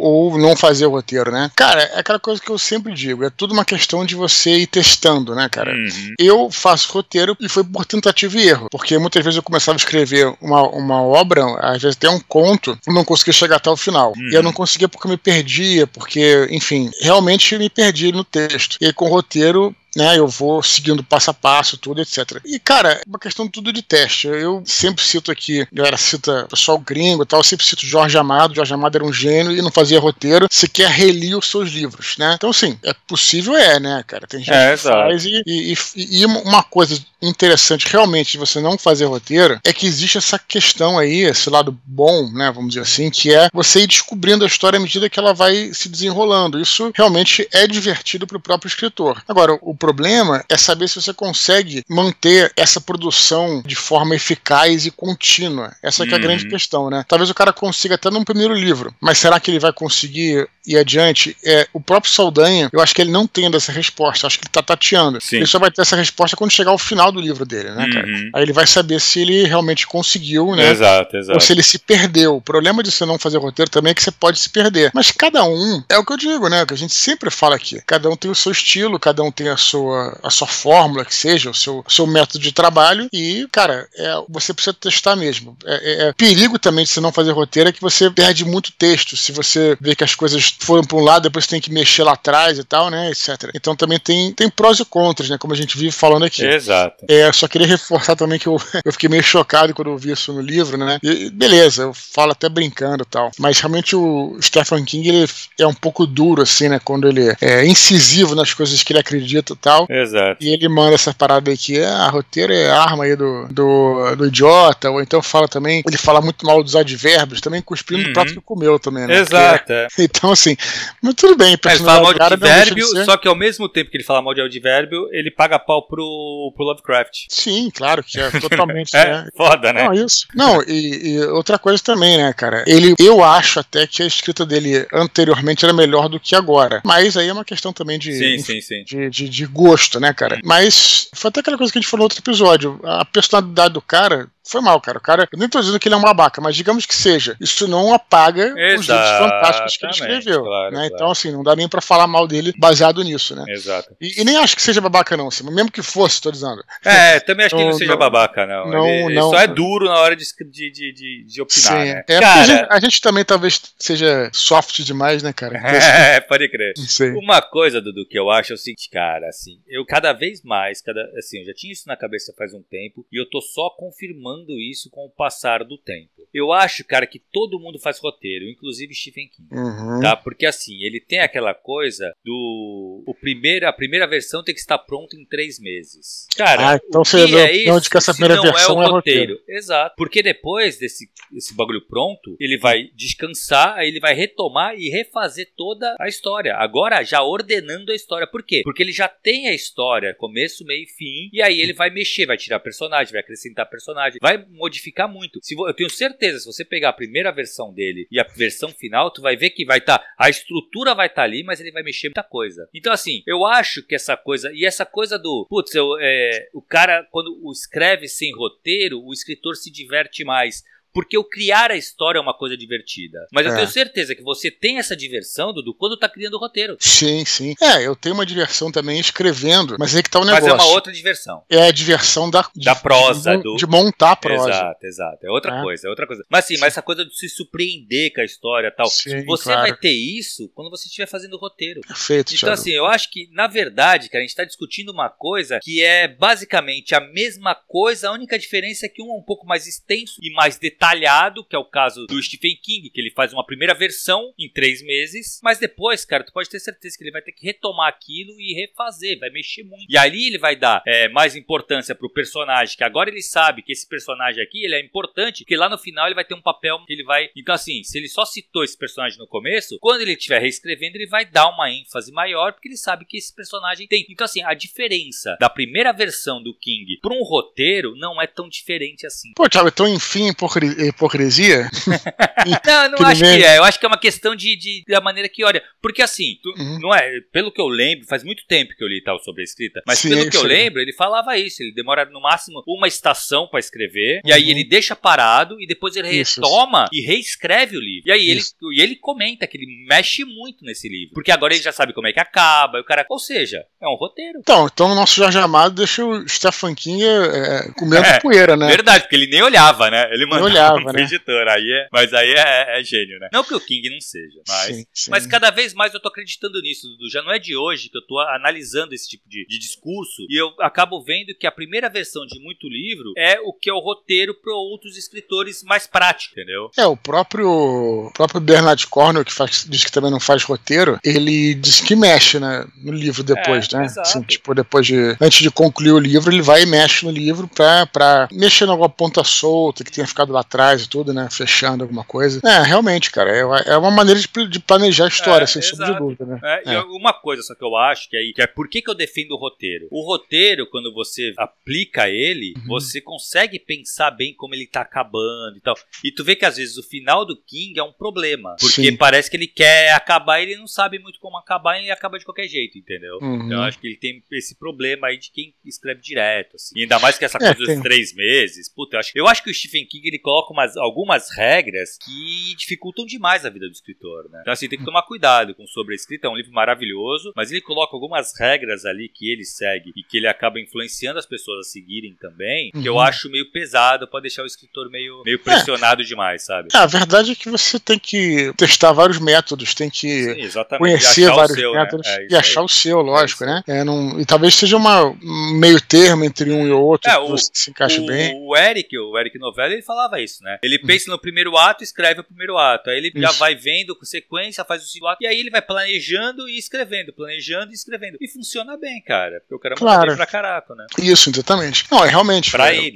ou 0.00 0.38
não 0.38 0.56
fazer 0.56 0.86
o 0.86 0.90
roteiro, 0.90 1.30
né? 1.30 1.50
Cara, 1.56 1.82
é 1.82 1.98
aquela 1.98 2.18
coisa 2.18 2.40
que 2.40 2.50
eu 2.50 2.58
sempre 2.58 2.92
digo, 2.92 3.24
é 3.24 3.30
tudo 3.30 3.52
uma 3.52 3.64
questão 3.64 4.04
de 4.04 4.14
você 4.14 4.58
ir 4.58 4.66
testando, 4.66 5.34
né, 5.34 5.48
cara? 5.48 5.72
Uhum. 5.72 6.14
Eu 6.18 6.50
faço 6.50 6.92
roteiro 6.92 7.36
e 7.40 7.48
foi 7.48 7.64
por 7.64 7.84
tentativa 7.84 8.38
e 8.38 8.48
erro, 8.48 8.68
porque 8.70 8.98
muitas 9.02 9.22
vezes 9.22 9.36
eu 9.36 9.42
começava 9.42 9.76
a 9.76 9.80
escrever 9.80 10.34
uma, 10.40 10.62
uma 10.68 11.02
obra, 11.02 11.44
às 11.60 11.82
vezes 11.82 11.96
até 11.96 12.08
um 12.08 12.20
conto, 12.20 12.78
e 12.86 12.92
não 12.92 13.04
conseguia 13.04 13.32
chegar 13.32 13.56
até 13.56 13.68
o 13.68 13.76
final. 13.76 14.12
Uhum. 14.16 14.30
E 14.30 14.34
eu 14.34 14.42
não 14.42 14.52
conseguia 14.52 14.88
porque 14.88 15.06
eu 15.06 15.10
me 15.10 15.16
perdia, 15.16 15.86
porque, 15.86 16.48
enfim, 16.50 16.90
realmente 17.00 17.58
me 17.58 17.68
perdi 17.68 18.12
no 18.12 18.24
texto. 18.24 18.76
E 18.80 18.86
aí, 18.86 18.92
com 18.92 19.06
o 19.06 19.10
roteiro, 19.10 19.74
né? 19.96 20.18
Eu 20.18 20.26
vou 20.26 20.62
seguindo 20.62 21.02
passo 21.04 21.30
a 21.30 21.34
passo, 21.34 21.76
tudo, 21.76 22.00
etc. 22.00 22.40
E, 22.44 22.58
cara, 22.58 22.92
é 22.92 23.02
uma 23.06 23.18
questão 23.18 23.48
tudo 23.48 23.72
de 23.72 23.82
teste. 23.82 24.28
Eu 24.28 24.62
sempre 24.66 25.04
cito 25.04 25.30
aqui, 25.30 25.66
galera 25.72 25.96
cita 25.96 26.46
pessoal 26.48 26.78
gringo 26.78 27.22
e 27.22 27.26
tal, 27.26 27.40
eu 27.40 27.44
sempre 27.44 27.66
cito 27.66 27.86
Jorge 27.86 28.16
Amado. 28.16 28.54
Jorge 28.54 28.74
Amado 28.74 28.96
era 28.96 29.04
um 29.04 29.12
gênio 29.12 29.52
e 29.52 29.62
não 29.62 29.70
fazia 29.70 30.00
roteiro, 30.00 30.46
sequer 30.50 30.90
relia 30.90 31.38
os 31.38 31.48
seus 31.48 31.70
livros, 31.70 32.16
né? 32.18 32.34
Então, 32.34 32.50
assim, 32.50 32.78
é 32.82 32.94
possível, 33.06 33.56
é, 33.56 33.78
né, 33.78 34.02
cara? 34.06 34.26
Tem 34.26 34.40
gente 34.40 34.52
é, 34.52 34.76
que 34.76 34.82
faz 34.82 35.24
e, 35.24 35.42
e, 35.46 35.74
e, 35.96 36.26
uma 36.26 36.62
coisa 36.62 36.98
interessante 37.20 37.86
realmente 37.88 38.32
de 38.32 38.38
você 38.38 38.60
não 38.60 38.76
fazer 38.76 39.04
roteiro 39.04 39.60
é 39.64 39.72
que 39.72 39.86
existe 39.86 40.18
essa 40.18 40.38
questão 40.38 40.98
aí, 40.98 41.20
esse 41.20 41.48
lado 41.48 41.78
bom, 41.84 42.28
né, 42.32 42.50
vamos 42.50 42.70
dizer 42.70 42.80
assim, 42.80 43.10
que 43.10 43.32
é 43.32 43.48
você 43.52 43.82
ir 43.82 43.86
descobrindo 43.86 44.44
a 44.44 44.46
história 44.46 44.76
à 44.76 44.80
medida 44.80 45.08
que 45.08 45.18
ela 45.18 45.32
vai 45.32 45.70
se 45.72 45.88
desenrolando. 45.88 46.60
Isso 46.60 46.90
realmente 46.94 47.46
é 47.52 47.66
divertido 47.66 48.26
para 48.26 48.36
o 48.36 48.40
próprio 48.40 48.68
escritor. 48.68 49.22
Agora, 49.28 49.56
o 49.62 49.74
problema 49.82 50.44
é 50.48 50.56
saber 50.56 50.86
se 50.86 51.02
você 51.02 51.12
consegue 51.12 51.82
manter 51.88 52.52
essa 52.56 52.80
produção 52.80 53.60
de 53.66 53.74
forma 53.74 54.14
eficaz 54.14 54.86
e 54.86 54.92
contínua. 54.92 55.74
Essa 55.82 56.04
é, 56.04 56.08
é 56.08 56.14
a 56.14 56.18
grande 56.18 56.44
uhum. 56.44 56.50
questão, 56.50 56.88
né? 56.88 57.04
Talvez 57.08 57.28
o 57.28 57.34
cara 57.34 57.52
consiga 57.52 57.96
até 57.96 58.08
no 58.08 58.24
primeiro 58.24 58.54
livro, 58.54 58.94
mas 59.00 59.18
será 59.18 59.40
que 59.40 59.50
ele 59.50 59.58
vai 59.58 59.72
conseguir 59.72 60.48
ir 60.66 60.78
adiante? 60.78 61.36
É, 61.44 61.66
o 61.72 61.80
próprio 61.80 62.12
Saldanha, 62.12 62.68
eu 62.72 62.80
acho 62.80 62.94
que 62.94 63.02
ele 63.02 63.10
não 63.10 63.26
tem 63.26 63.50
essa 63.54 63.72
resposta, 63.72 64.26
acho 64.26 64.38
que 64.38 64.44
ele 64.44 64.52
tá 64.52 64.62
tateando. 64.62 65.20
Sim. 65.20 65.36
Ele 65.36 65.46
só 65.46 65.58
vai 65.58 65.70
ter 65.70 65.82
essa 65.82 65.96
resposta 65.96 66.36
quando 66.36 66.50
chegar 66.50 66.70
ao 66.70 66.78
final 66.78 67.10
do 67.10 67.20
livro 67.20 67.44
dele, 67.44 67.70
né, 67.70 67.88
cara? 67.92 68.06
Uhum. 68.06 68.30
Aí 68.34 68.42
ele 68.42 68.52
vai 68.52 68.66
saber 68.66 69.00
se 69.00 69.20
ele 69.20 69.44
realmente 69.44 69.86
conseguiu, 69.86 70.54
né? 70.54 70.70
Exato, 70.70 71.16
exato. 71.16 71.34
Ou 71.34 71.40
se 71.40 71.52
ele 71.52 71.62
se 71.62 71.78
perdeu. 71.78 72.36
O 72.36 72.40
problema 72.40 72.82
de 72.82 72.90
você 72.90 73.04
não 73.04 73.18
fazer 73.18 73.38
roteiro 73.38 73.70
também 73.70 73.90
é 73.90 73.94
que 73.94 74.02
você 74.02 74.10
pode 74.10 74.38
se 74.38 74.48
perder. 74.48 74.90
Mas 74.94 75.10
cada 75.10 75.44
um, 75.44 75.82
é 75.88 75.98
o 75.98 76.04
que 76.04 76.12
eu 76.12 76.16
digo, 76.16 76.48
né? 76.48 76.62
O 76.62 76.66
que 76.66 76.74
a 76.74 76.78
gente 76.78 76.94
sempre 76.94 77.30
fala 77.30 77.56
aqui. 77.56 77.80
Cada 77.86 78.08
um 78.08 78.16
tem 78.16 78.30
o 78.30 78.34
seu 78.34 78.52
estilo, 78.52 78.98
cada 78.98 79.22
um 79.22 79.30
tem 79.30 79.48
a 79.48 79.56
sua, 79.56 80.18
a 80.22 80.30
sua 80.30 80.46
fórmula, 80.46 81.04
que 81.04 81.14
seja, 81.14 81.50
o 81.50 81.54
seu, 81.54 81.84
seu 81.88 82.06
método 82.06 82.38
de 82.38 82.52
trabalho, 82.52 83.08
e, 83.12 83.46
cara, 83.50 83.88
é, 83.96 84.14
você 84.28 84.52
precisa 84.54 84.74
testar 84.74 85.16
mesmo. 85.16 85.56
É, 85.64 85.74
é, 85.74 86.08
é 86.08 86.12
perigo 86.12 86.58
também 86.58 86.84
de 86.84 86.90
você 86.90 87.00
não 87.00 87.12
fazer 87.12 87.32
roteiro 87.32 87.68
é 87.68 87.72
que 87.72 87.80
você 87.80 88.10
perde 88.10 88.44
muito 88.44 88.72
texto. 88.72 89.16
Se 89.16 89.32
você 89.32 89.76
vê 89.80 89.94
que 89.94 90.04
as 90.04 90.14
coisas 90.14 90.51
foram 90.58 90.82
para 90.84 90.96
um 90.96 91.02
lado, 91.02 91.24
depois 91.24 91.46
tem 91.46 91.60
que 91.60 91.72
mexer 91.72 92.02
lá 92.02 92.12
atrás 92.12 92.58
e 92.58 92.64
tal, 92.64 92.90
né? 92.90 93.10
Etc. 93.10 93.50
Então 93.54 93.74
também 93.74 93.98
tem, 93.98 94.32
tem 94.32 94.48
prós 94.48 94.78
e 94.80 94.84
contras, 94.84 95.28
né? 95.28 95.38
Como 95.38 95.52
a 95.52 95.56
gente 95.56 95.76
vive 95.76 95.90
falando 95.90 96.24
aqui. 96.24 96.44
Exato. 96.44 97.04
É, 97.08 97.30
só 97.32 97.48
queria 97.48 97.66
reforçar 97.68 98.16
também 98.16 98.38
que 98.38 98.46
eu, 98.46 98.60
eu 98.84 98.92
fiquei 98.92 99.08
meio 99.08 99.22
chocado 99.22 99.74
quando 99.74 99.90
eu 99.90 99.98
vi 99.98 100.12
isso 100.12 100.32
no 100.32 100.40
livro, 100.40 100.76
né? 100.76 100.98
E, 101.02 101.30
beleza, 101.30 101.82
eu 101.82 101.94
falo 101.94 102.32
até 102.32 102.48
brincando 102.48 103.02
e 103.02 103.06
tal. 103.06 103.30
Mas 103.38 103.58
realmente 103.58 103.96
o 103.96 104.36
Stephen 104.40 104.84
King 104.84 105.08
ele 105.08 105.28
é 105.58 105.66
um 105.66 105.74
pouco 105.74 106.06
duro, 106.06 106.42
assim, 106.42 106.68
né? 106.68 106.80
Quando 106.82 107.08
ele 107.08 107.34
é 107.40 107.64
incisivo 107.66 108.34
nas 108.34 108.52
coisas 108.52 108.82
que 108.82 108.92
ele 108.92 109.00
acredita 109.00 109.52
e 109.54 109.56
tal. 109.56 109.86
É. 109.88 110.02
Exato. 110.02 110.44
E 110.44 110.48
ele 110.50 110.68
manda 110.68 110.94
essa 110.94 111.14
parada 111.14 111.50
aí 111.50 111.56
que 111.56 111.80
ah, 111.80 112.08
roteiro 112.08 112.52
é 112.52 112.70
arma 112.70 113.04
aí 113.04 113.16
do, 113.16 113.46
do, 113.48 114.16
do, 114.16 114.26
idiota, 114.26 114.90
ou 114.90 115.00
então 115.00 115.22
fala 115.22 115.48
também, 115.48 115.82
ele 115.86 115.96
fala 115.96 116.20
muito 116.20 116.44
mal 116.44 116.62
dos 116.62 116.76
advérbios, 116.76 117.40
também 117.40 117.62
cuspindo 117.62 118.02
uhum. 118.02 118.08
no 118.08 118.12
prato 118.12 118.34
que 118.34 118.40
comeu 118.40 118.78
também, 118.78 119.06
né? 119.06 119.20
Exato. 119.20 119.72
É, 119.72 119.88
então, 119.98 120.30
assim, 120.42 120.56
mas 121.00 121.14
tudo 121.14 121.36
bem. 121.36 121.56
Ele 121.64 121.78
fala 121.78 122.02
mal 122.02 122.14
de 122.14 122.22
advérbio, 122.22 122.86
de 122.94 123.04
só 123.04 123.16
que 123.16 123.28
ao 123.28 123.36
mesmo 123.36 123.68
tempo 123.68 123.90
que 123.90 123.96
ele 123.96 124.04
fala 124.04 124.20
mal 124.20 124.34
de 124.34 124.40
advérbio, 124.40 125.08
ele 125.12 125.30
paga 125.30 125.58
pau 125.58 125.86
pro, 125.86 126.52
pro 126.56 126.64
Lovecraft. 126.64 127.26
Sim, 127.28 127.70
claro 127.70 128.02
que 128.02 128.20
é, 128.20 128.30
totalmente. 128.40 128.94
é, 128.96 129.04
né? 129.04 129.28
foda, 129.36 129.72
né? 129.72 129.84
Não, 129.84 129.94
isso. 129.94 130.26
Não, 130.34 130.62
e, 130.62 131.14
e, 131.14 131.20
outra 131.26 131.58
coisa 131.58 131.82
também, 131.82 132.18
né, 132.18 132.32
cara? 132.32 132.64
Ele, 132.66 132.94
eu 132.98 133.22
acho 133.22 133.60
até 133.60 133.86
que 133.86 134.02
a 134.02 134.06
escrita 134.06 134.44
dele 134.44 134.86
anteriormente 134.92 135.64
era 135.64 135.72
melhor 135.72 136.08
do 136.08 136.20
que 136.20 136.34
agora. 136.34 136.80
Mas 136.84 137.16
aí 137.16 137.28
é 137.28 137.32
uma 137.32 137.44
questão 137.44 137.72
também 137.72 137.98
de, 137.98 138.12
sim, 138.12 138.38
sim, 138.38 138.60
sim. 138.60 138.84
de, 138.84 139.10
de, 139.10 139.28
de 139.28 139.46
gosto, 139.46 140.00
né, 140.00 140.12
cara? 140.12 140.38
Mas 140.44 141.08
foi 141.14 141.28
até 141.28 141.40
aquela 141.40 141.58
coisa 141.58 141.72
que 141.72 141.78
a 141.78 141.80
gente 141.80 141.90
falou 141.90 142.02
no 142.02 142.04
outro 142.04 142.18
episódio. 142.18 142.80
A 142.82 143.04
personalidade 143.04 143.74
do 143.74 143.82
cara 143.82 144.28
foi 144.44 144.60
mal, 144.60 144.80
cara. 144.80 144.98
O 144.98 145.00
cara, 145.00 145.28
eu 145.32 145.38
nem 145.38 145.48
tô 145.48 145.60
dizendo 145.60 145.78
que 145.78 145.88
ele 145.88 145.94
é 145.94 145.98
um 145.98 146.02
babaca, 146.02 146.40
mas 146.40 146.56
digamos 146.56 146.84
que 146.84 146.94
seja. 146.94 147.36
Isso 147.40 147.68
não 147.68 147.94
apaga 147.94 148.54
os 148.76 148.86
livros 148.86 148.86
fantásticos 148.86 149.76
que 149.76 149.84
ele 149.84 149.92
escreveu. 149.92 150.42
Claro, 150.42 150.74
né? 150.74 150.80
claro. 150.80 150.94
Então, 150.94 151.10
assim, 151.10 151.30
não 151.30 151.42
dá 151.42 151.54
nem 151.54 151.68
para 151.68 151.80
falar 151.80 152.06
mal 152.06 152.26
dele 152.26 152.52
baseado 152.58 153.02
nisso, 153.04 153.36
né? 153.36 153.44
Exato. 153.48 153.96
E, 154.00 154.20
e, 154.20 154.24
nem 154.24 154.36
acho 154.36 154.56
que 154.56 154.62
seja 154.62 154.80
babaca, 154.80 155.16
não, 155.16 155.28
assim, 155.28 155.44
mesmo 155.44 155.70
que 155.70 155.82
fosse, 155.82 156.20
tô 156.20 156.30
dizendo. 156.30 156.62
É, 156.84 157.20
também 157.20 157.46
acho 157.46 157.54
que 157.54 157.60
ele 157.60 157.70
não 157.70 157.78
seja 157.78 157.96
babaca, 157.96 158.46
não. 158.46 158.68
Não, 158.68 158.86
ele, 158.86 159.02
não. 159.02 159.10
Ele 159.10 159.20
só 159.20 159.38
é 159.38 159.46
duro 159.46 159.86
na 159.86 159.98
hora 159.98 160.16
de, 160.16 160.24
de, 160.50 160.72
de, 160.72 161.24
de 161.24 161.42
opinar, 161.42 161.72
Sim. 161.72 161.92
né? 161.92 162.04
É, 162.08 162.20
cara... 162.20 162.40
a 162.40 162.44
gente, 162.44 162.66
a, 162.70 162.80
gente, 162.80 163.00
também 163.00 163.24
talvez 163.24 163.60
seja 163.78 164.28
soft 164.32 164.80
demais, 164.82 165.22
né, 165.22 165.32
cara? 165.32 165.62
É, 166.02 166.20
pode 166.20 166.48
crer. 166.48 166.74
Uma 167.16 167.40
coisa, 167.40 167.80
Dudu, 167.80 168.06
que 168.06 168.18
eu 168.18 168.30
acho 168.30 168.52
é 168.52 168.54
o 168.54 168.58
seguinte, 168.58 168.88
cara, 168.90 169.28
assim, 169.28 169.60
eu 169.68 169.84
cada 169.84 170.12
vez 170.12 170.42
mais, 170.42 170.80
cada, 170.80 171.00
assim, 171.16 171.40
eu 171.40 171.46
já 171.46 171.54
tinha 171.54 171.72
isso 171.72 171.86
na 171.86 171.96
cabeça 171.96 172.34
faz 172.36 172.52
um 172.54 172.62
tempo, 172.62 173.06
e 173.12 173.20
eu 173.20 173.28
tô 173.28 173.40
só 173.40 173.70
confirmando 173.70 174.31
isso 174.58 174.90
com 174.90 175.06
o 175.06 175.10
passar 175.10 175.64
do 175.64 175.78
tempo. 175.78 176.10
Eu 176.32 176.52
acho, 176.52 176.84
cara, 176.84 177.06
que 177.06 177.18
todo 177.18 177.58
mundo 177.58 177.78
faz 177.78 177.98
roteiro, 177.98 178.48
inclusive 178.48 178.94
Stephen 178.94 179.28
King. 179.28 179.48
Uhum. 179.52 180.00
Tá? 180.00 180.16
Porque 180.16 180.46
assim, 180.46 180.82
ele 180.82 181.00
tem 181.00 181.20
aquela 181.20 181.54
coisa 181.54 182.12
do. 182.24 183.04
O 183.06 183.14
primeiro, 183.14 183.68
a 183.68 183.72
primeira 183.72 184.06
versão 184.06 184.42
tem 184.42 184.54
que 184.54 184.60
estar 184.60 184.78
pronta 184.78 185.16
em 185.16 185.26
três 185.26 185.60
meses. 185.60 186.26
Cara, 186.36 186.72
ah, 186.72 186.80
então 186.82 187.04
você 187.04 187.26
que 187.26 187.36
é 187.36 187.56
isso, 187.56 187.80
de 187.80 187.90
que 187.90 187.98
essa 187.98 188.14
primeira 188.14 188.36
não 188.36 188.44
versão 188.44 188.82
é 188.82 188.86
o 188.86 188.88
é 188.88 188.90
roteiro. 188.90 189.34
roteiro. 189.34 189.42
Exato. 189.48 189.94
Porque 189.96 190.22
depois 190.22 190.78
desse 190.78 191.10
esse 191.34 191.54
bagulho 191.54 191.86
pronto, 191.86 192.36
ele 192.38 192.58
vai 192.58 192.84
descansar, 192.94 193.76
aí 193.76 193.88
ele 193.88 194.00
vai 194.00 194.14
retomar 194.14 194.74
e 194.76 194.88
refazer 194.88 195.52
toda 195.56 195.94
a 196.00 196.08
história. 196.08 196.56
Agora 196.56 197.02
já 197.02 197.22
ordenando 197.22 197.92
a 197.92 197.94
história. 197.94 198.26
Por 198.26 198.42
quê? 198.42 198.62
Porque 198.64 198.82
ele 198.82 198.92
já 198.92 199.08
tem 199.08 199.48
a 199.48 199.54
história, 199.54 200.14
começo, 200.14 200.64
meio 200.64 200.84
e 200.84 200.86
fim, 200.86 201.30
e 201.32 201.42
aí 201.42 201.60
ele 201.60 201.72
vai 201.72 201.90
mexer, 201.90 202.26
vai 202.26 202.36
tirar 202.36 202.60
personagem, 202.60 203.12
vai 203.12 203.20
acrescentar 203.20 203.68
personagem, 203.68 204.18
vai 204.22 204.46
modificar 204.50 205.12
muito. 205.12 205.40
Se, 205.42 205.56
eu 205.58 205.74
tenho 205.74 205.90
certeza, 205.90 206.38
se 206.38 206.46
você 206.46 206.64
pegar 206.64 206.90
a 206.90 206.92
primeira 206.92 207.32
versão 207.32 207.74
dele 207.74 208.06
e 208.08 208.20
a 208.20 208.22
versão 208.22 208.68
final, 208.68 209.10
tu 209.10 209.20
vai 209.20 209.36
ver 209.36 209.50
que 209.50 209.64
vai 209.64 209.78
estar. 209.78 209.98
Tá, 209.98 210.14
a 210.16 210.30
estrutura 210.30 210.94
vai 210.94 211.08
estar 211.08 211.22
tá 211.22 211.24
ali, 211.24 211.42
mas 211.42 211.60
ele 211.60 211.72
vai 211.72 211.82
mexer 211.82 212.06
muita 212.06 212.22
coisa. 212.22 212.68
Então, 212.72 212.92
assim, 212.92 213.24
eu 213.26 213.44
acho 213.44 213.84
que 213.84 213.96
essa 213.96 214.16
coisa. 214.16 214.52
E 214.54 214.64
essa 214.64 214.86
coisa 214.86 215.18
do. 215.18 215.44
Putz, 215.50 215.74
eu, 215.74 215.98
é, 216.00 216.48
o 216.54 216.62
cara, 216.62 217.04
quando 217.10 217.36
escreve 217.50 218.06
sem 218.06 218.32
roteiro, 218.32 219.02
o 219.02 219.12
escritor 219.12 219.56
se 219.56 219.72
diverte 219.72 220.24
mais 220.24 220.62
porque 220.92 221.16
o 221.16 221.24
criar 221.24 221.70
a 221.70 221.76
história 221.76 222.18
é 222.18 222.22
uma 222.22 222.36
coisa 222.36 222.56
divertida. 222.56 223.26
Mas 223.32 223.46
eu 223.46 223.52
é. 223.52 223.56
tenho 223.56 223.68
certeza 223.68 224.14
que 224.14 224.22
você 224.22 224.50
tem 224.50 224.78
essa 224.78 224.96
diversão, 224.96 225.52
Dudu, 225.52 225.74
quando 225.74 225.96
tá 225.96 226.08
criando 226.08 226.34
o 226.34 226.38
roteiro. 226.38 226.76
Sim, 226.78 227.24
sim. 227.24 227.54
É, 227.60 227.86
eu 227.86 227.96
tenho 227.96 228.14
uma 228.14 228.26
diversão 228.26 228.70
também 228.70 229.00
escrevendo, 229.00 229.76
mas 229.78 229.94
aí 229.94 230.02
que 230.02 230.10
tá 230.10 230.20
o 230.20 230.24
negócio. 230.24 230.48
Mas 230.48 230.60
é 230.60 230.64
uma 230.64 230.72
outra 230.72 230.92
diversão. 230.92 231.42
É 231.48 231.68
a 231.68 231.72
diversão 231.72 232.30
da, 232.30 232.48
da 232.56 232.74
prosa. 232.74 233.36
De, 233.36 233.42
do... 233.42 233.56
de 233.56 233.66
montar 233.66 234.12
a 234.12 234.16
prosa. 234.16 234.50
Exato, 234.50 234.86
exato. 234.86 235.26
É 235.26 235.30
outra 235.30 235.58
é. 235.58 235.62
coisa, 235.62 235.86
é 235.86 235.90
outra 235.90 236.06
coisa. 236.06 236.24
Mas 236.28 236.44
sim, 236.44 236.54
sim, 236.54 236.60
mas 236.60 236.74
essa 236.74 236.82
coisa 236.82 237.04
de 237.04 237.16
se 237.16 237.28
surpreender 237.28 238.12
com 238.12 238.20
a 238.20 238.24
história 238.24 238.68
e 238.68 238.70
tal. 238.70 238.86
Sim, 238.86 239.24
você 239.24 239.44
claro. 239.44 239.62
vai 239.62 239.76
ter 239.76 239.92
isso 239.92 240.50
quando 240.54 240.70
você 240.70 240.86
estiver 240.86 241.06
fazendo 241.06 241.34
o 241.34 241.38
roteiro. 241.38 241.80
Perfeito, 241.80 242.34
Então, 242.34 242.48
Thiago. 242.48 242.52
assim, 242.60 242.70
eu 242.70 242.86
acho 242.86 243.10
que, 243.10 243.28
na 243.32 243.46
verdade, 243.46 244.08
cara, 244.08 244.22
a 244.22 244.26
gente 244.26 244.36
tá 244.36 244.44
discutindo 244.44 244.90
uma 244.90 245.08
coisa 245.08 245.58
que 245.62 245.82
é 245.82 246.06
basicamente 246.06 246.94
a 246.94 247.00
mesma 247.00 247.54
coisa, 247.54 248.08
a 248.08 248.12
única 248.12 248.38
diferença 248.38 248.86
é 248.86 248.88
que 248.88 249.02
um 249.02 249.10
é 249.10 249.18
um 249.18 249.22
pouco 249.22 249.46
mais 249.46 249.66
extenso 249.66 250.20
e 250.22 250.30
mais 250.32 250.56
detalhado 250.58 250.81
detalhado, 250.82 251.44
que 251.44 251.54
é 251.54 251.58
o 251.58 251.64
caso 251.64 252.06
do 252.06 252.20
Stephen 252.20 252.58
King, 252.60 252.90
que 252.90 253.00
ele 253.00 253.12
faz 253.12 253.32
uma 253.32 253.46
primeira 253.46 253.72
versão 253.72 254.34
em 254.36 254.48
três 254.48 254.82
meses, 254.82 255.38
mas 255.42 255.58
depois, 255.58 256.04
cara, 256.04 256.24
tu 256.24 256.32
pode 256.32 256.50
ter 256.50 256.58
certeza 256.58 256.98
que 256.98 257.04
ele 257.04 257.12
vai 257.12 257.22
ter 257.22 257.30
que 257.30 257.46
retomar 257.46 257.88
aquilo 257.88 258.32
e 258.40 258.54
refazer, 258.54 259.18
vai 259.20 259.30
mexer 259.30 259.62
muito. 259.62 259.86
E 259.88 259.96
ali 259.96 260.26
ele 260.26 260.38
vai 260.38 260.56
dar 260.56 260.82
é, 260.84 261.08
mais 261.08 261.36
importância 261.36 261.94
pro 261.94 262.12
personagem, 262.12 262.76
que 262.76 262.82
agora 262.82 263.10
ele 263.10 263.22
sabe 263.22 263.62
que 263.62 263.70
esse 263.70 263.88
personagem 263.88 264.42
aqui, 264.42 264.64
ele 264.64 264.74
é 264.74 264.80
importante, 264.80 265.44
que 265.44 265.56
lá 265.56 265.68
no 265.68 265.78
final 265.78 266.06
ele 266.06 266.16
vai 266.16 266.24
ter 266.24 266.34
um 266.34 266.42
papel 266.42 266.84
que 266.84 266.92
ele 266.92 267.04
vai... 267.04 267.30
Então 267.36 267.54
assim, 267.54 267.84
se 267.84 267.96
ele 267.98 268.08
só 268.08 268.24
citou 268.24 268.64
esse 268.64 268.76
personagem 268.76 269.18
no 269.18 269.28
começo, 269.28 269.78
quando 269.80 270.00
ele 270.00 270.14
estiver 270.14 270.40
reescrevendo, 270.40 270.96
ele 270.96 271.06
vai 271.06 271.24
dar 271.24 271.48
uma 271.48 271.70
ênfase 271.70 272.10
maior, 272.10 272.52
porque 272.52 272.68
ele 272.68 272.76
sabe 272.76 273.04
que 273.04 273.16
esse 273.16 273.32
personagem 273.32 273.86
tem. 273.86 274.04
Então 274.10 274.24
assim, 274.24 274.42
a 274.42 274.54
diferença 274.54 275.36
da 275.38 275.48
primeira 275.48 275.92
versão 275.92 276.42
do 276.42 276.56
King 276.58 276.98
para 277.00 277.14
um 277.14 277.22
roteiro 277.22 277.94
não 277.94 278.20
é 278.20 278.26
tão 278.26 278.48
diferente 278.48 279.06
assim. 279.06 279.32
Pô, 279.36 279.48
Thiago, 279.48 279.68
então 279.68 279.86
enfim, 279.86 280.32
hipocrisia? 280.78 281.70
não, 282.90 282.98
não 282.98 283.06
acho 283.06 283.20
que 283.20 283.44
é. 283.44 283.58
Eu 283.58 283.64
acho 283.64 283.78
que 283.78 283.86
é 283.86 283.88
uma 283.88 283.98
questão 283.98 284.34
de, 284.34 284.56
de 284.56 284.84
da 284.88 285.00
maneira 285.00 285.28
que, 285.28 285.44
olha, 285.44 285.62
porque 285.80 286.02
assim, 286.02 286.38
tu, 286.42 286.50
uhum. 286.50 286.78
não 286.80 286.94
é, 286.94 287.20
pelo 287.32 287.52
que 287.52 287.60
eu 287.60 287.68
lembro, 287.68 288.06
faz 288.06 288.22
muito 288.24 288.44
tempo 288.46 288.74
que 288.76 288.82
eu 288.82 288.88
li 288.88 289.02
tal 289.02 289.18
sobre 289.20 289.42
a 289.42 289.44
escrita, 289.44 289.80
mas 289.86 289.98
Sim, 289.98 290.10
pelo 290.10 290.30
que 290.30 290.36
eu 290.36 290.44
lembro, 290.44 290.80
ele 290.80 290.92
falava 290.92 291.36
isso, 291.36 291.62
ele 291.62 291.72
demora 291.72 292.04
no 292.06 292.20
máximo 292.20 292.62
uma 292.66 292.88
estação 292.88 293.46
para 293.48 293.60
escrever, 293.60 294.20
uhum. 294.24 294.30
e 294.30 294.32
aí 294.32 294.44
uhum. 294.44 294.50
ele 294.50 294.64
deixa 294.64 294.96
parado 294.96 295.60
e 295.60 295.66
depois 295.66 295.96
ele 295.96 296.08
isso, 296.10 296.40
retoma 296.40 296.88
isso. 296.92 297.02
e 297.02 297.06
reescreve 297.06 297.76
o 297.76 297.80
livro. 297.80 298.08
E 298.08 298.12
aí 298.12 298.30
ele, 298.30 298.40
e 298.74 298.80
ele 298.80 298.96
comenta 298.96 299.46
que 299.46 299.56
ele 299.56 299.86
mexe 299.88 300.24
muito 300.24 300.64
nesse 300.64 300.88
livro, 300.88 301.14
porque 301.14 301.30
agora 301.30 301.54
ele 301.54 301.62
já 301.62 301.72
sabe 301.72 301.92
como 301.92 302.06
é 302.06 302.12
que 302.12 302.20
acaba, 302.20 302.80
o 302.80 302.84
cara, 302.84 303.06
ou 303.08 303.18
seja, 303.18 303.64
é 303.80 303.86
um 303.86 303.94
roteiro. 303.94 304.38
Então, 304.40 304.68
então 304.72 304.92
o 304.92 304.94
nosso 304.94 305.16
Jorge 305.16 305.38
Amado 305.38 305.74
deixa 305.74 306.04
o 306.04 306.28
Stephen 306.28 306.74
King 306.74 307.02
é, 307.04 307.70
comendo 307.76 308.04
é, 308.06 308.20
poeira, 308.20 308.56
né? 308.56 308.66
Verdade, 308.68 309.04
porque 309.04 309.16
ele 309.16 309.26
nem 309.26 309.42
olhava, 309.42 309.90
né? 309.90 310.08
Ele 310.12 310.26
mandava 310.26 310.61
pro 310.70 310.92
né? 310.92 311.02
editor, 311.02 311.48
aí 311.48 311.70
é, 311.72 311.88
mas 311.92 312.12
aí 312.12 312.30
é, 312.30 312.80
é, 312.80 312.84
gênio, 312.84 313.18
né? 313.18 313.28
Não 313.32 313.44
que 313.44 313.54
o 313.54 313.60
King 313.60 313.90
não 313.90 314.00
seja, 314.00 314.40
mas, 314.46 314.76
sim, 314.76 314.86
sim. 314.92 315.10
mas 315.10 315.26
cada 315.26 315.50
vez 315.50 315.74
mais 315.74 315.92
eu 315.94 316.00
tô 316.00 316.08
acreditando 316.08 316.60
nisso, 316.60 316.88
Dudu. 316.88 317.10
Já 317.10 317.22
não 317.22 317.32
é 317.32 317.38
de 317.38 317.56
hoje 317.56 317.88
que 317.88 317.98
eu 317.98 318.06
tô 318.06 318.18
analisando 318.20 318.94
esse 318.94 319.08
tipo 319.08 319.28
de, 319.28 319.46
de 319.46 319.58
discurso 319.58 320.26
e 320.28 320.40
eu 320.40 320.48
acabo 320.60 321.02
vendo 321.02 321.34
que 321.34 321.46
a 321.46 321.52
primeira 321.52 321.88
versão 321.88 322.26
de 322.26 322.38
muito 322.40 322.68
livro 322.68 323.12
é 323.16 323.40
o 323.40 323.52
que 323.52 323.70
é 323.70 323.72
o 323.72 323.80
roteiro 323.80 324.34
para 324.34 324.54
outros 324.54 324.96
escritores 324.96 325.62
mais 325.62 325.86
práticos, 325.86 326.32
entendeu? 326.32 326.70
É, 326.76 326.86
o 326.86 326.96
próprio, 326.96 327.48
o 327.48 328.12
próprio 328.12 328.40
Bernard 328.40 328.86
Cornwell, 328.86 329.24
que 329.24 329.32
faz, 329.32 329.66
diz 329.68 329.84
que 329.84 329.92
também 329.92 330.10
não 330.10 330.20
faz 330.20 330.42
roteiro, 330.42 330.98
ele 331.04 331.54
diz 331.54 331.80
que 331.80 331.94
mexe 331.96 332.38
né, 332.38 332.66
no 332.76 332.92
livro 332.92 333.22
depois, 333.22 333.68
é, 333.72 333.78
né? 333.78 333.86
Assim, 333.98 334.22
tipo, 334.22 334.54
depois 334.54 334.86
de. 334.86 335.16
Antes 335.20 335.40
de 335.40 335.50
concluir 335.50 335.92
o 335.92 335.98
livro, 335.98 336.32
ele 336.32 336.42
vai 336.42 336.62
e 336.62 336.66
mexe 336.66 337.04
no 337.04 337.10
livro 337.10 337.48
pra, 337.48 337.86
pra 337.86 338.28
mexer 338.32 338.66
em 338.66 338.70
alguma 338.70 338.88
ponta 338.88 339.24
solta 339.24 339.84
que 339.84 339.92
tenha 339.92 340.06
ficado 340.06 340.32
lá 340.32 340.42
atrás 340.52 340.84
e 340.84 340.88
tudo, 340.88 341.14
né? 341.14 341.28
Fechando 341.30 341.82
alguma 341.82 342.04
coisa. 342.04 342.40
É, 342.44 342.62
realmente, 342.62 343.10
cara, 343.10 343.30
é, 343.30 343.72
é 343.72 343.76
uma 343.76 343.90
maneira 343.90 344.20
de, 344.20 344.60
planejar 344.60 345.06
a 345.06 345.08
história, 345.08 345.44
é, 345.44 345.46
sem 345.46 345.60
exato. 345.60 345.76
sombra 345.76 345.92
de 345.94 345.98
dúvida, 345.98 346.26
né? 346.26 346.40
É, 346.42 346.70
e 346.70 346.74
é. 346.74 346.80
uma 346.82 347.12
coisa 347.12 347.42
só 347.42 347.54
que 347.54 347.64
eu 347.64 347.74
acho 347.76 348.08
que, 348.10 348.16
aí, 348.16 348.32
que 348.34 348.42
é 348.42 348.46
por 348.46 348.68
que, 348.68 348.82
que 348.82 348.90
eu 348.90 348.94
defendo 348.94 349.32
o 349.32 349.38
roteiro? 349.38 349.88
O 349.90 350.06
roteiro, 350.06 350.66
quando 350.68 350.92
você 350.92 351.32
aplica 351.38 352.08
ele, 352.08 352.54
uhum. 352.56 352.66
você 352.68 353.00
consegue 353.00 353.58
pensar 353.58 354.10
bem 354.10 354.34
como 354.34 354.54
ele 354.54 354.66
tá 354.66 354.82
acabando 354.82 355.56
e 355.56 355.60
tal. 355.60 355.74
E 356.04 356.12
tu 356.12 356.22
vê 356.22 356.36
que 356.36 356.44
às 356.44 356.56
vezes 356.56 356.76
o 356.76 356.82
final 356.82 357.24
do 357.24 357.36
King 357.36 357.78
é 357.78 357.82
um 357.82 357.92
problema. 357.92 358.56
Porque 358.60 358.90
Sim. 358.90 358.96
parece 358.96 359.30
que 359.30 359.36
ele 359.36 359.46
quer 359.46 359.92
acabar 359.94 360.40
e 360.40 360.42
ele 360.42 360.56
não 360.56 360.66
sabe 360.66 360.98
muito 360.98 361.18
como 361.18 361.38
acabar 361.38 361.78
e 361.78 361.82
ele 361.82 361.90
acaba 361.90 362.18
de 362.18 362.24
qualquer 362.24 362.46
jeito, 362.46 362.76
entendeu? 362.76 363.18
Uhum. 363.22 363.46
Então 363.46 363.58
eu 363.58 363.62
acho 363.62 363.78
que 363.78 363.86
ele 363.86 363.96
tem 363.96 364.22
esse 364.32 364.54
problema 364.56 365.08
aí 365.08 365.18
de 365.18 365.30
quem 365.30 365.54
escreve 365.64 366.00
direto, 366.00 366.56
assim. 366.56 366.78
E 366.78 366.82
ainda 366.82 366.98
mais 366.98 367.16
que 367.16 367.24
essa 367.24 367.38
é, 367.38 367.54
coisa 367.54 367.72
é, 367.72 367.74
dos 367.74 367.82
três 367.82 368.14
meses. 368.14 368.68
Puta, 368.68 368.96
eu 368.96 369.00
acho, 369.00 369.12
eu 369.14 369.26
acho 369.26 369.42
que 369.42 369.50
o 369.50 369.54
Stephen 369.54 369.86
King 369.86 370.08
ele 370.08 370.18
coloca 370.18 370.41
umas, 370.50 370.76
algumas 370.76 371.30
regras 371.30 371.98
que 371.98 372.54
dificultam 372.56 373.04
demais 373.04 373.44
a 373.44 373.50
vida 373.50 373.66
do 373.66 373.72
escritor, 373.72 374.28
né? 374.30 374.40
Então 374.42 374.52
assim, 374.52 374.68
tem 374.68 374.78
que 374.78 374.84
tomar 374.84 375.02
cuidado 375.02 375.54
com 375.54 375.66
sobre 375.66 375.94
a 375.94 375.96
escrita. 375.96 376.26
É 376.26 376.30
um 376.30 376.36
livro 376.36 376.52
maravilhoso, 376.52 377.32
mas 377.36 377.50
ele 377.50 377.60
coloca 377.60 377.94
algumas 377.94 378.32
regras 378.38 378.84
ali 378.84 379.08
que 379.08 379.30
ele 379.30 379.44
segue 379.44 379.92
e 379.96 380.02
que 380.02 380.16
ele 380.16 380.26
acaba 380.26 380.60
influenciando 380.60 381.18
as 381.18 381.26
pessoas 381.26 381.66
a 381.66 381.70
seguirem 381.70 382.14
também, 382.20 382.70
uhum. 382.74 382.82
que 382.82 382.88
eu 382.88 382.94
uhum. 382.94 383.00
acho 383.00 383.30
meio 383.30 383.50
pesado 383.50 384.06
para 384.06 384.20
deixar 384.20 384.42
o 384.42 384.46
escritor 384.46 384.90
meio, 384.90 385.22
meio 385.24 385.36
é. 385.36 385.38
pressionado 385.38 386.02
é. 386.02 386.04
demais, 386.04 386.44
sabe? 386.44 386.68
É, 386.72 386.78
a 386.78 386.86
verdade 386.86 387.32
é 387.32 387.34
que 387.34 387.50
você 387.50 387.78
tem 387.78 387.98
que 387.98 388.52
testar 388.56 388.92
vários 388.92 389.18
métodos, 389.18 389.74
tem 389.74 389.90
que 389.90 390.34
Sim, 390.34 390.78
conhecer 390.78 391.30
vários 391.30 391.56
seu, 391.56 391.72
né? 391.72 391.80
métodos 391.80 392.06
né? 392.06 392.16
é, 392.16 392.26
e 392.30 392.36
achar 392.36 392.62
o 392.62 392.68
seu, 392.68 393.00
lógico, 393.00 393.44
né? 393.44 393.62
É, 393.66 393.84
não, 393.84 394.18
e 394.20 394.24
talvez 394.24 394.54
seja 394.54 394.76
uma 394.76 395.14
meio 395.58 395.80
termo 395.80 396.24
entre 396.24 396.50
um 396.50 396.66
e 396.66 396.72
outro, 396.72 397.10
é, 397.10 397.14
que 397.14 397.32
o, 397.32 397.36
se 397.38 397.70
encaixe 397.70 398.00
o, 398.00 398.06
bem. 398.06 398.34
O 398.42 398.56
Eric, 398.56 398.96
o 398.98 399.18
Eric 399.18 399.38
Novelli, 399.38 399.74
ele 399.74 399.82
falava 399.82 400.20
isso, 400.20 400.31
né? 400.40 400.58
Ele 400.62 400.78
pensa 400.78 401.10
no 401.10 401.18
primeiro 401.18 401.56
ato, 401.56 401.82
escreve 401.82 402.20
o 402.20 402.24
primeiro 402.24 402.56
ato. 402.56 402.90
Aí 402.90 402.98
ele 402.98 403.08
isso. 403.08 403.20
já 403.20 403.32
vai 403.32 403.54
vendo 403.54 403.96
com 403.96 404.04
sequência, 404.04 404.64
faz 404.64 404.84
o 404.84 404.86
segundo 404.86 405.08
ato, 405.08 405.22
e 405.22 405.26
aí 405.26 405.38
ele 405.38 405.50
vai 405.50 405.62
planejando 405.62 406.48
e 406.48 406.58
escrevendo, 406.58 407.12
planejando 407.12 407.72
e 407.72 407.74
escrevendo. 407.74 408.18
E 408.20 408.28
funciona 408.28 408.76
bem, 408.76 409.02
cara. 409.02 409.40
Porque 409.40 409.54
o 409.54 409.58
cara 409.58 409.74
claro. 409.74 410.16
pra 410.16 410.26
caraca, 410.26 410.74
né? 410.74 410.86
Isso, 410.98 411.30
exatamente. 411.30 411.86
Não, 411.90 412.04
é 412.04 412.08
realmente. 412.08 412.50
Pra 412.50 412.72
ele, 412.72 412.94